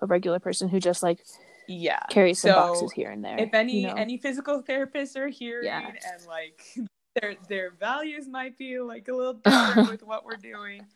a 0.00 0.06
regular 0.06 0.38
person 0.38 0.68
who 0.68 0.78
just 0.78 1.02
like 1.02 1.24
Yeah. 1.66 1.98
carries 2.10 2.40
some 2.40 2.50
So, 2.50 2.54
boxes 2.54 2.92
here 2.92 3.10
and 3.10 3.24
there. 3.24 3.38
if 3.38 3.54
any 3.54 3.80
you 3.82 3.88
know? 3.88 3.94
any 3.94 4.18
physical 4.18 4.62
therapists 4.62 5.16
are 5.16 5.28
here 5.28 5.62
Yeah. 5.64 5.88
and 5.88 6.26
like 6.26 6.62
their 7.20 7.34
their 7.48 7.70
values 7.72 8.28
might 8.28 8.56
be 8.56 8.78
like 8.78 9.08
a 9.08 9.12
little 9.12 9.34
different 9.44 9.88
with 9.88 10.02
what 10.04 10.24
we're 10.24 10.36
doing 10.36 10.86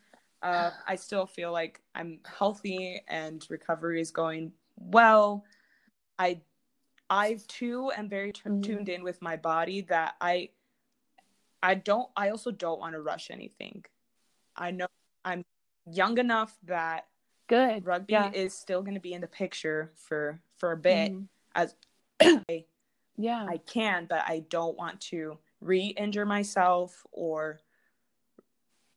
uh, 0.45 0.71
i 0.87 0.95
still 0.95 1.25
feel 1.25 1.51
like 1.51 1.81
i'm 1.95 2.19
healthy 2.25 3.01
and 3.07 3.45
recovery 3.49 3.99
is 3.99 4.11
going 4.11 4.51
well 4.77 5.43
i 6.19 6.39
i 7.09 7.37
too 7.47 7.91
am 7.97 8.07
very 8.07 8.31
t- 8.31 8.41
Mhm. 8.45 8.63
tuned 8.63 8.89
in 8.89 9.03
with 9.03 9.21
my 9.21 9.35
body 9.35 9.81
that 9.81 10.15
i 10.21 10.49
i 11.63 11.73
don't 11.73 12.09
i 12.15 12.29
also 12.29 12.51
don't 12.51 12.79
want 12.79 12.93
to 12.93 13.01
rush 13.01 13.31
anything 13.31 13.83
i 14.55 14.69
know 14.71 14.87
i'm 15.23 15.43
young 15.91 16.17
enough 16.19 16.57
that 16.63 17.07
good 17.47 17.85
rugby 17.85 18.13
Yeah. 18.13 18.31
is 18.31 18.53
still 18.53 18.81
going 18.81 18.93
to 18.95 18.99
be 18.99 19.13
in 19.13 19.21
the 19.21 19.27
picture 19.27 19.91
for 19.95 20.39
for 20.57 20.71
a 20.71 20.77
bit 20.77 21.11
Mhm. 21.11 21.27
as 21.55 21.75
I, 22.21 22.65
Yeah. 23.17 23.45
I 23.47 23.57
can, 23.59 24.07
but 24.07 24.23
I 24.27 24.39
don't 24.49 24.77
want 24.77 24.99
to 25.11 25.37
re-injure 25.61 26.25
myself 26.25 27.05
or 27.11 27.59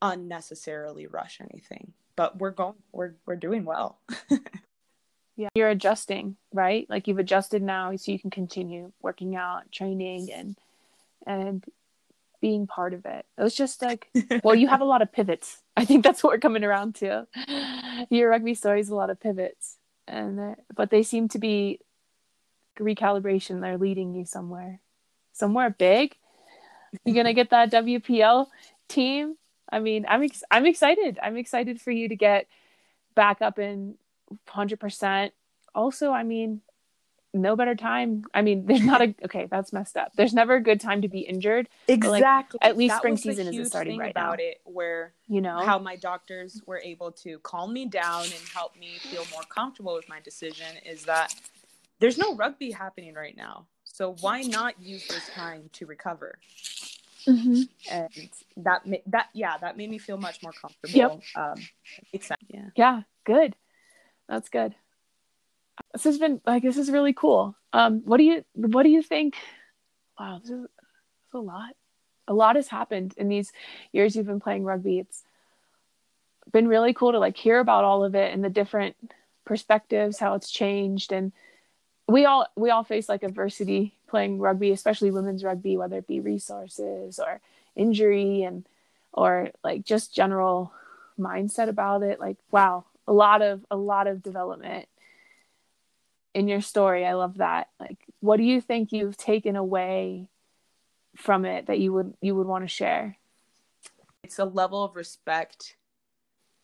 unnecessarily 0.01 1.07
rush 1.07 1.39
anything. 1.41 1.93
But 2.15 2.37
we're 2.37 2.51
going, 2.51 2.75
we're 2.91 3.13
we're 3.25 3.35
doing 3.35 3.65
well. 3.65 3.97
yeah 5.37 5.47
you're 5.55 5.69
adjusting 5.69 6.35
right? 6.53 6.85
Like 6.89 7.07
you've 7.07 7.19
adjusted 7.19 7.61
now 7.61 7.95
so 7.95 8.11
you 8.11 8.19
can 8.19 8.29
continue 8.29 8.91
working 9.01 9.35
out 9.35 9.71
training 9.71 10.29
and 10.33 10.55
and 11.25 11.63
being 12.41 12.67
part 12.67 12.93
of 12.93 13.05
it. 13.05 13.25
It 13.37 13.41
was 13.43 13.55
just 13.55 13.81
like 13.81 14.09
well 14.43 14.55
you 14.55 14.67
have 14.67 14.81
a 14.81 14.85
lot 14.85 15.01
of 15.01 15.11
pivots. 15.13 15.61
I 15.77 15.85
think 15.85 16.03
that's 16.03 16.23
what 16.23 16.31
we're 16.33 16.39
coming 16.39 16.63
around 16.65 16.95
to. 16.95 17.25
Your 18.09 18.29
rugby 18.29 18.53
story 18.53 18.81
is 18.81 18.89
a 18.89 18.95
lot 18.95 19.09
of 19.09 19.19
pivots 19.19 19.77
and 20.07 20.37
they're- 20.37 20.57
but 20.75 20.89
they 20.89 21.03
seem 21.03 21.29
to 21.29 21.39
be 21.39 21.79
recalibration. 22.79 23.61
They're 23.61 23.77
leading 23.77 24.13
you 24.13 24.25
somewhere 24.25 24.79
somewhere 25.33 25.69
big. 25.69 26.17
You're 27.05 27.15
gonna 27.15 27.33
get 27.33 27.51
that 27.51 27.71
wpl 27.71 28.47
team 28.89 29.37
i 29.71 29.79
mean 29.79 30.05
i'm 30.07 30.23
ex- 30.23 30.43
i'm 30.51 30.65
excited 30.65 31.19
i'm 31.21 31.37
excited 31.37 31.79
for 31.81 31.91
you 31.91 32.09
to 32.09 32.15
get 32.15 32.47
back 33.15 33.41
up 33.41 33.59
in 33.59 33.95
100% 34.47 35.31
also 35.73 36.11
i 36.11 36.23
mean 36.23 36.61
no 37.33 37.55
better 37.55 37.75
time 37.75 38.23
i 38.33 38.41
mean 38.41 38.65
there's 38.65 38.83
not 38.83 39.01
a 39.01 39.13
okay 39.25 39.47
that's 39.49 39.71
messed 39.71 39.97
up 39.97 40.11
there's 40.15 40.33
never 40.33 40.55
a 40.55 40.61
good 40.61 40.79
time 40.79 41.01
to 41.01 41.07
be 41.07 41.19
injured 41.19 41.67
like, 41.87 41.97
exactly. 41.97 42.59
at 42.61 42.77
least 42.77 42.93
That 42.93 42.97
spring 42.99 43.17
season 43.17 43.47
isn't 43.47 43.65
starting 43.65 43.93
thing 43.93 43.99
right 43.99 44.11
about 44.11 44.37
now. 44.39 44.43
it, 44.43 44.61
where 44.63 45.13
you 45.27 45.41
know 45.41 45.59
how 45.65 45.77
my 45.77 45.95
doctors 45.95 46.61
were 46.65 46.81
able 46.83 47.11
to 47.13 47.39
calm 47.39 47.73
me 47.73 47.85
down 47.85 48.23
and 48.23 48.41
help 48.53 48.75
me 48.75 48.97
feel 48.99 49.25
more 49.31 49.43
comfortable 49.49 49.93
with 49.93 50.09
my 50.09 50.19
decision 50.19 50.65
is 50.85 51.03
that 51.05 51.33
there's 51.99 52.17
no 52.17 52.35
rugby 52.35 52.71
happening 52.71 53.13
right 53.13 53.35
now. 53.35 53.67
So 53.83 54.15
why 54.21 54.41
not 54.41 54.81
use 54.81 55.05
this 55.07 55.29
time 55.29 55.69
to 55.73 55.85
recover? 55.85 56.39
Mhm. 57.29 57.69
And 57.91 58.29
that 58.57 58.85
ma- 58.85 58.97
that 59.07 59.29
yeah, 59.33 59.57
that 59.57 59.77
made 59.77 59.89
me 59.89 59.97
feel 59.97 60.17
much 60.17 60.41
more 60.43 60.51
comfortable. 60.51 60.97
Yep. 60.97 61.21
Um, 61.35 61.55
makes 62.13 62.27
sense. 62.27 62.41
Yeah. 62.47 62.69
yeah 62.75 63.01
good 63.25 63.55
that's 64.27 64.49
good 64.49 64.73
this 65.93 66.03
has 66.03 66.17
been 66.17 66.41
like 66.45 66.63
this 66.63 66.77
is 66.77 66.89
really 66.89 67.13
cool 67.13 67.55
um 67.73 68.01
what 68.05 68.17
do 68.17 68.23
you 68.23 68.43
what 68.53 68.83
do 68.83 68.89
you 68.89 69.01
think 69.03 69.35
wow 70.19 70.39
this 70.39 70.49
is, 70.49 70.61
this 70.61 70.67
is 71.27 71.33
a 71.33 71.37
lot 71.37 71.75
a 72.27 72.33
lot 72.33 72.55
has 72.55 72.67
happened 72.69 73.13
in 73.17 73.27
these 73.27 73.51
years 73.91 74.15
you've 74.15 74.25
been 74.25 74.39
playing 74.39 74.63
rugby 74.63 74.99
it's 74.99 75.23
been 76.51 76.67
really 76.67 76.93
cool 76.93 77.11
to 77.11 77.19
like 77.19 77.37
hear 77.37 77.59
about 77.59 77.83
all 77.83 78.03
of 78.03 78.15
it 78.15 78.33
and 78.33 78.43
the 78.43 78.49
different 78.49 78.95
perspectives 79.45 80.17
how 80.17 80.33
it's 80.33 80.49
changed 80.49 81.11
and 81.11 81.31
we 82.07 82.25
all 82.25 82.47
we 82.55 82.71
all 82.71 82.83
face 82.83 83.07
like 83.09 83.21
adversity 83.21 83.93
playing 84.09 84.39
rugby 84.39 84.71
especially 84.71 85.11
women's 85.11 85.43
rugby 85.43 85.77
whether 85.77 85.97
it 85.97 86.07
be 86.07 86.19
resources 86.19 87.19
or 87.19 87.39
injury 87.75 88.43
and 88.43 88.65
or 89.13 89.49
like 89.63 89.83
just 89.85 90.13
general 90.13 90.71
mindset 91.19 91.69
about 91.69 92.03
it. 92.03 92.19
Like 92.19 92.37
wow 92.51 92.85
a 93.07 93.13
lot 93.13 93.41
of 93.41 93.65
a 93.71 93.77
lot 93.77 94.07
of 94.07 94.21
development 94.21 94.87
in 96.35 96.47
your 96.47 96.61
story. 96.61 97.05
I 97.05 97.13
love 97.13 97.37
that. 97.37 97.69
Like 97.79 97.97
what 98.19 98.37
do 98.37 98.43
you 98.43 98.61
think 98.61 98.91
you've 98.91 99.17
taken 99.17 99.55
away 99.55 100.29
from 101.15 101.45
it 101.45 101.67
that 101.67 101.79
you 101.79 101.93
would 101.93 102.13
you 102.21 102.35
would 102.35 102.47
want 102.47 102.63
to 102.63 102.67
share? 102.67 103.17
It's 104.23 104.39
a 104.39 104.45
level 104.45 104.83
of 104.83 104.95
respect 104.95 105.75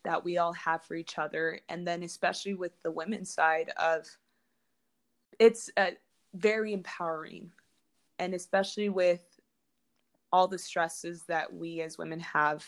that 0.04 0.24
we 0.24 0.38
all 0.38 0.52
have 0.52 0.84
for 0.84 0.94
each 0.94 1.18
other, 1.18 1.60
and 1.68 1.86
then 1.86 2.02
especially 2.02 2.54
with 2.54 2.72
the 2.82 2.92
women's 2.92 3.32
side 3.32 3.72
of 3.76 4.06
it's 5.38 5.68
uh, 5.76 5.90
very 6.36 6.72
empowering, 6.72 7.50
and 8.18 8.34
especially 8.34 8.88
with 8.88 9.20
all 10.32 10.48
the 10.48 10.58
stresses 10.58 11.22
that 11.28 11.52
we 11.52 11.80
as 11.80 11.98
women 11.98 12.20
have 12.20 12.64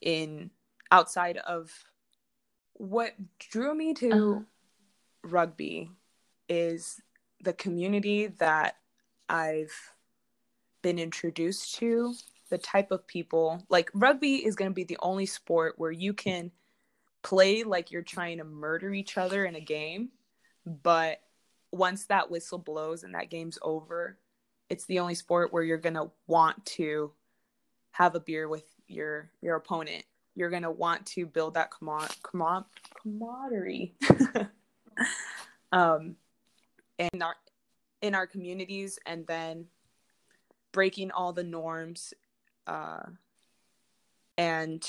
in 0.00 0.50
outside 0.90 1.38
of 1.38 1.72
what 2.74 3.14
drew 3.38 3.74
me 3.74 3.94
to 3.94 4.12
Uh-huh. 4.12 4.40
rugby 5.22 5.90
is 6.48 7.00
the 7.40 7.52
community 7.52 8.26
that 8.26 8.76
I've 9.28 9.94
been 10.82 10.98
introduced 10.98 11.76
to, 11.76 12.14
the 12.50 12.58
type 12.58 12.90
of 12.90 13.06
people. 13.06 13.64
Like 13.68 13.90
rugby 13.94 14.44
is 14.44 14.56
going 14.56 14.70
to 14.70 14.74
be 14.74 14.84
the 14.84 14.98
only 15.00 15.26
sport 15.26 15.74
where 15.78 15.92
you 15.92 16.12
can 16.12 16.50
play 17.22 17.62
like 17.62 17.90
you're 17.90 18.02
trying 18.02 18.38
to 18.38 18.44
murder 18.44 18.92
each 18.92 19.16
other 19.16 19.44
in 19.44 19.54
a 19.54 19.60
game, 19.60 20.10
but 20.66 21.20
once 21.72 22.04
that 22.06 22.30
whistle 22.30 22.58
blows 22.58 23.02
and 23.02 23.14
that 23.14 23.30
game's 23.30 23.58
over, 23.62 24.18
it's 24.68 24.84
the 24.86 24.98
only 24.98 25.14
sport 25.14 25.52
where 25.52 25.62
you're 25.62 25.78
going 25.78 25.94
to 25.94 26.10
want 26.26 26.64
to 26.66 27.10
have 27.92 28.14
a 28.14 28.20
beer 28.20 28.48
with 28.48 28.64
your 28.86 29.30
your 29.40 29.56
opponent. 29.56 30.04
You're 30.34 30.50
going 30.50 30.62
to 30.62 30.70
want 30.70 31.04
to 31.06 31.26
build 31.26 31.54
that 31.54 31.70
camar- 31.70 32.08
camar- 32.22 32.66
camaraderie. 33.02 33.94
um 35.72 36.16
in 36.98 37.22
our 37.22 37.34
in 38.02 38.14
our 38.14 38.26
communities 38.26 38.98
and 39.06 39.26
then 39.26 39.66
breaking 40.72 41.10
all 41.10 41.32
the 41.32 41.42
norms 41.42 42.12
uh 42.66 43.02
and 44.36 44.86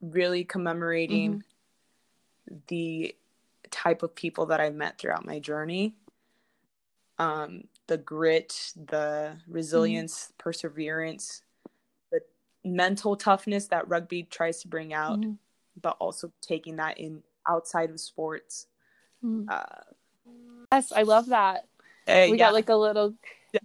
really 0.00 0.44
commemorating 0.44 1.42
the 2.68 3.14
type 3.70 4.02
of 4.02 4.14
people 4.14 4.46
that 4.46 4.60
I've 4.60 4.74
met 4.74 4.98
throughout 4.98 5.24
my 5.24 5.38
journey. 5.38 5.94
Um, 7.18 7.64
the 7.86 7.96
grit, 7.96 8.72
the 8.76 9.36
resilience, 9.48 10.32
perseverance, 10.38 11.42
the 12.12 12.20
mental 12.64 13.16
toughness 13.16 13.68
that 13.68 13.88
rugby 13.88 14.24
tries 14.24 14.60
to 14.62 14.68
bring 14.68 14.92
out, 14.92 15.20
Mhm. 15.20 15.38
but 15.80 15.96
also 15.98 16.32
taking 16.42 16.76
that 16.76 16.98
in 16.98 17.22
outside 17.46 17.90
of 17.90 18.00
sports. 18.00 18.66
Mhm. 19.24 19.46
Uh, 19.48 19.64
yes 20.72 20.90
i 20.92 21.02
love 21.02 21.26
that 21.26 21.64
hey, 22.06 22.30
we 22.30 22.36
yeah, 22.38 22.46
got 22.46 22.52
like 22.54 22.68
a 22.68 22.74
little 22.74 23.14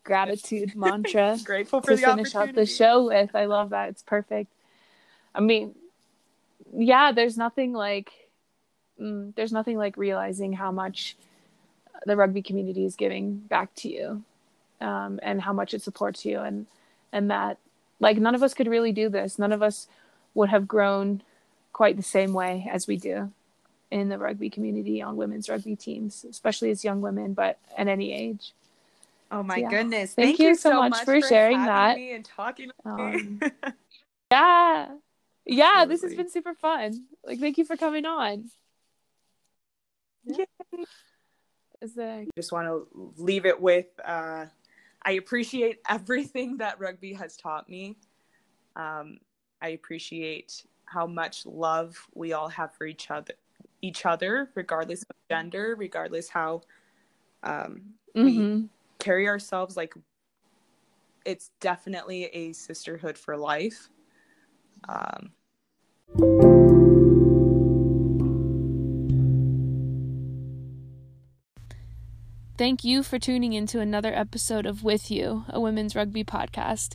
gratitude 0.03 0.75
mantra 0.75 1.37
grateful 1.43 1.81
for 1.81 1.91
to 1.91 1.95
the 1.95 2.01
finish 2.01 2.35
out 2.35 2.53
the 2.53 2.65
show 2.65 3.05
with. 3.05 3.35
I 3.35 3.45
love 3.45 3.71
that. 3.71 3.89
It's 3.89 4.03
perfect. 4.03 4.51
I 5.33 5.39
mean, 5.39 5.75
yeah, 6.73 7.11
there's 7.11 7.37
nothing 7.37 7.73
like 7.73 8.11
mm, 9.01 9.33
there's 9.35 9.51
nothing 9.51 9.77
like 9.77 9.97
realizing 9.97 10.53
how 10.53 10.71
much 10.71 11.15
the 12.05 12.15
rugby 12.15 12.41
community 12.41 12.85
is 12.85 12.95
giving 12.95 13.37
back 13.37 13.73
to 13.75 13.89
you, 13.89 14.23
um, 14.79 15.19
and 15.23 15.41
how 15.41 15.53
much 15.53 15.73
it 15.73 15.81
supports 15.81 16.25
you, 16.25 16.39
and 16.39 16.67
and 17.11 17.29
that 17.31 17.57
like 17.99 18.17
none 18.17 18.35
of 18.35 18.43
us 18.43 18.53
could 18.53 18.67
really 18.67 18.91
do 18.91 19.09
this. 19.09 19.37
None 19.39 19.51
of 19.51 19.61
us 19.61 19.87
would 20.33 20.49
have 20.49 20.67
grown 20.67 21.21
quite 21.73 21.97
the 21.97 22.03
same 22.03 22.33
way 22.33 22.67
as 22.71 22.87
we 22.87 22.97
do 22.97 23.31
in 23.89 24.09
the 24.09 24.17
rugby 24.17 24.49
community 24.49 25.01
on 25.01 25.17
women's 25.17 25.49
rugby 25.49 25.75
teams, 25.75 26.23
especially 26.29 26.71
as 26.71 26.83
young 26.83 27.01
women, 27.01 27.33
but 27.33 27.57
at 27.77 27.87
any 27.87 28.13
age. 28.13 28.53
Oh 29.31 29.43
my 29.43 29.59
Yeah. 29.59 29.69
goodness! 29.69 30.13
Thank 30.13 30.29
Thank, 30.29 30.39
you 30.39 30.49
you 30.49 30.55
so 30.55 30.69
so 30.71 30.81
much 30.81 30.91
much, 30.91 31.05
for 31.05 31.21
sharing 31.21 31.57
that. 31.57 31.97
and 31.97 32.25
talking 32.25 32.69
to 32.83 32.89
Um, 32.89 33.39
me. 33.39 33.51
Yeah. 34.31 34.87
Yeah, 35.45 35.85
this 35.85 36.03
has 36.03 36.13
been 36.13 36.29
super 36.29 36.53
fun. 36.53 37.05
Like 37.25 37.39
thank 37.39 37.57
you 37.57 37.65
for 37.65 37.75
coming 37.75 38.05
on. 38.05 38.49
Yay. 40.25 40.45
Zach. 41.87 42.27
Just 42.35 42.51
want 42.51 42.67
to 42.67 42.87
leave 43.17 43.45
it 43.45 43.59
with 43.59 43.87
uh, 44.05 44.45
I 45.03 45.11
appreciate 45.13 45.79
everything 45.89 46.57
that 46.57 46.79
rugby 46.79 47.13
has 47.13 47.35
taught 47.35 47.67
me. 47.69 47.97
Um, 48.75 49.19
I 49.61 49.69
appreciate 49.69 50.65
how 50.85 51.07
much 51.07 51.45
love 51.45 51.97
we 52.13 52.33
all 52.33 52.49
have 52.49 52.73
for 52.73 52.85
each 52.85 53.09
other, 53.09 53.33
each 53.81 54.05
other, 54.05 54.49
regardless 54.55 55.03
of 55.03 55.15
gender, 55.29 55.75
regardless 55.77 56.29
how 56.29 56.61
um, 57.43 57.81
we 58.13 58.21
Mm-hmm. 58.39 58.65
carry 58.99 59.27
ourselves. 59.27 59.77
Like 59.77 59.93
it's 61.25 61.51
definitely 61.59 62.25
a 62.25 62.53
sisterhood 62.53 63.17
for 63.17 63.37
life. 63.37 63.89
Um, 64.89 65.31
Thank 72.61 72.83
you 72.83 73.01
for 73.01 73.17
tuning 73.17 73.53
into 73.53 73.79
another 73.79 74.13
episode 74.13 74.67
of 74.67 74.83
With 74.83 75.09
You, 75.09 75.45
a 75.49 75.59
women's 75.59 75.95
rugby 75.95 76.23
podcast. 76.23 76.93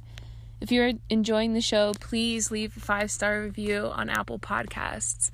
If 0.61 0.71
you're 0.71 0.93
enjoying 1.11 1.55
the 1.55 1.61
show, 1.61 1.93
please 1.99 2.53
leave 2.53 2.77
a 2.77 2.81
five 2.81 3.11
star 3.11 3.43
review 3.43 3.91
on 3.93 4.09
Apple 4.09 4.39
Podcasts 4.39 5.33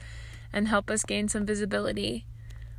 and 0.50 0.68
help 0.68 0.88
us 0.88 1.04
gain 1.04 1.28
some 1.28 1.44
visibility. 1.44 2.24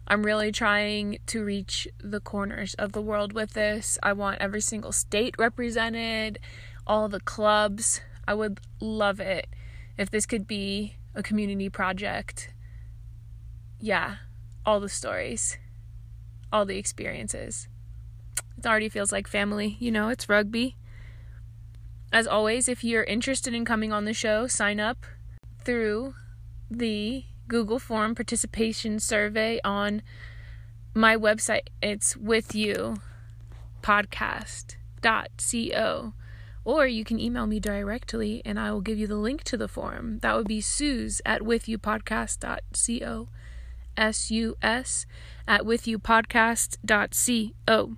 I'm 0.08 0.26
really 0.26 0.52
trying 0.52 1.20
to 1.28 1.46
reach 1.46 1.88
the 2.00 2.20
corners 2.20 2.74
of 2.74 2.94
the 2.94 3.04
world 3.04 3.34
with 3.34 3.54
this. 3.54 4.00
I 4.02 4.14
want 4.14 4.42
every 4.42 4.60
single 4.60 4.92
state 4.92 5.36
represented, 5.38 6.40
all 6.88 7.08
the 7.08 7.20
clubs. 7.20 8.02
I 8.28 8.34
would 8.34 8.62
love 8.80 9.20
it 9.20 9.46
if 9.96 10.10
this 10.10 10.26
could 10.26 10.48
be 10.48 10.96
a 11.14 11.22
community 11.22 11.70
project. 11.70 12.52
Yeah, 13.80 14.16
all 14.66 14.80
the 14.80 14.90
stories 14.90 15.60
all 16.54 16.66
the 16.66 16.78
experiences. 16.78 17.68
It 18.58 18.66
already 18.66 18.88
feels 18.88 19.12
like 19.12 19.28
family, 19.28 19.76
you 19.80 19.92
know, 19.92 20.08
it's 20.10 20.30
rugby. 20.30 20.78
As 22.14 22.28
always, 22.28 22.70
if 22.70 22.84
you're 22.84 23.04
interested 23.04 23.56
in 23.56 23.66
coming 23.66 23.92
on 23.92 24.06
the 24.06 24.14
show, 24.14 24.46
sign 24.46 24.80
up 24.80 25.08
through 25.66 26.14
the 26.70 27.26
Google 27.48 27.80
Form 27.80 28.14
participation 28.14 29.00
survey 29.00 29.60
on 29.64 30.04
my 30.94 31.18
website. 31.18 31.70
It's 31.82 32.16
with 32.16 32.54
you 32.54 32.98
podcast.co. 33.82 36.14
Or 36.66 36.88
you 36.88 37.04
can 37.04 37.20
email 37.20 37.46
me 37.46 37.60
directly 37.60 38.42
and 38.46 38.58
I 38.58 38.72
will 38.72 38.80
give 38.80 38.98
you 38.98 39.08
the 39.08 39.18
link 39.18 39.44
to 39.46 39.58
the 39.58 39.68
form. 39.68 40.20
That 40.20 40.36
would 40.36 40.48
be 40.48 40.62
Suze 40.62 41.20
at 41.26 41.42
withyoupodcast.co. 41.42 43.28
S 43.98 44.32
U 44.32 44.56
S 44.62 45.06
at 45.48 45.62
withyoupodcast.co. 45.62 47.98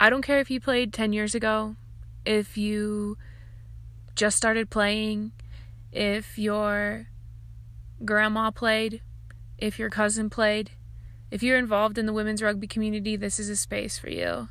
I 0.00 0.10
don't 0.10 0.22
care 0.22 0.40
if 0.40 0.50
you 0.50 0.60
played 0.60 0.92
10 0.92 1.12
years 1.12 1.34
ago, 1.34 1.76
if 2.24 2.58
you 2.58 3.16
just 4.16 4.36
started 4.36 4.68
playing, 4.68 5.30
if 5.92 6.38
your 6.38 7.06
grandma 8.04 8.50
played, 8.50 9.00
if 9.58 9.78
your 9.78 9.90
cousin 9.90 10.28
played. 10.28 10.72
If 11.30 11.42
you're 11.42 11.58
involved 11.58 11.98
in 11.98 12.06
the 12.06 12.12
women's 12.12 12.42
rugby 12.42 12.66
community, 12.66 13.16
this 13.16 13.38
is 13.38 13.48
a 13.48 13.56
space 13.56 13.98
for 13.98 14.10
you. 14.10 14.48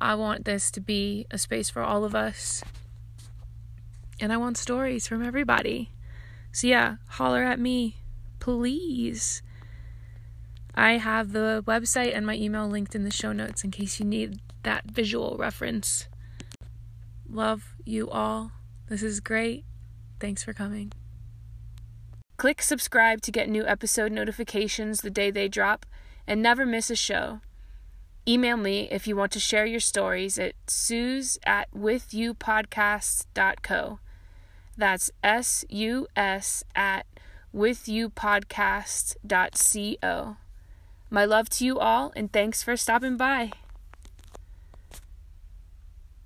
I 0.00 0.14
want 0.14 0.44
this 0.44 0.70
to 0.72 0.80
be 0.80 1.26
a 1.30 1.38
space 1.38 1.68
for 1.68 1.82
all 1.82 2.04
of 2.04 2.14
us. 2.14 2.62
And 4.20 4.32
I 4.32 4.36
want 4.36 4.56
stories 4.56 5.06
from 5.06 5.24
everybody. 5.24 5.90
So, 6.52 6.66
yeah, 6.66 6.96
holler 7.08 7.42
at 7.42 7.58
me 7.58 7.96
please. 8.42 9.40
I 10.74 10.94
have 10.94 11.32
the 11.32 11.62
website 11.64 12.12
and 12.12 12.26
my 12.26 12.34
email 12.34 12.66
linked 12.66 12.96
in 12.96 13.04
the 13.04 13.12
show 13.12 13.32
notes 13.32 13.62
in 13.62 13.70
case 13.70 14.00
you 14.00 14.04
need 14.04 14.40
that 14.64 14.90
visual 14.90 15.36
reference. 15.38 16.08
Love 17.30 17.76
you 17.84 18.10
all. 18.10 18.50
This 18.88 19.04
is 19.04 19.20
great. 19.20 19.64
Thanks 20.18 20.42
for 20.42 20.52
coming. 20.52 20.92
Click 22.36 22.60
subscribe 22.62 23.22
to 23.22 23.30
get 23.30 23.48
new 23.48 23.64
episode 23.64 24.10
notifications 24.10 25.02
the 25.02 25.10
day 25.10 25.30
they 25.30 25.46
drop 25.46 25.86
and 26.26 26.42
never 26.42 26.66
miss 26.66 26.90
a 26.90 26.96
show. 26.96 27.42
Email 28.26 28.56
me 28.56 28.88
if 28.90 29.06
you 29.06 29.14
want 29.14 29.30
to 29.32 29.38
share 29.38 29.66
your 29.66 29.78
stories 29.78 30.36
at 30.36 30.54
suze 30.66 31.38
at 31.46 31.72
withyoupodcasts.co. 31.72 34.00
That's 34.76 35.12
S 35.22 35.64
U 35.68 36.08
S 36.16 36.64
at 36.74 37.06
withyoupodcast.co. 37.54 40.36
My 41.10 41.24
love 41.24 41.48
to 41.50 41.64
you 41.64 41.78
all, 41.78 42.12
and 42.16 42.32
thanks 42.32 42.60
for 42.62 42.76
stopping 42.76 43.16
by. 43.16 43.52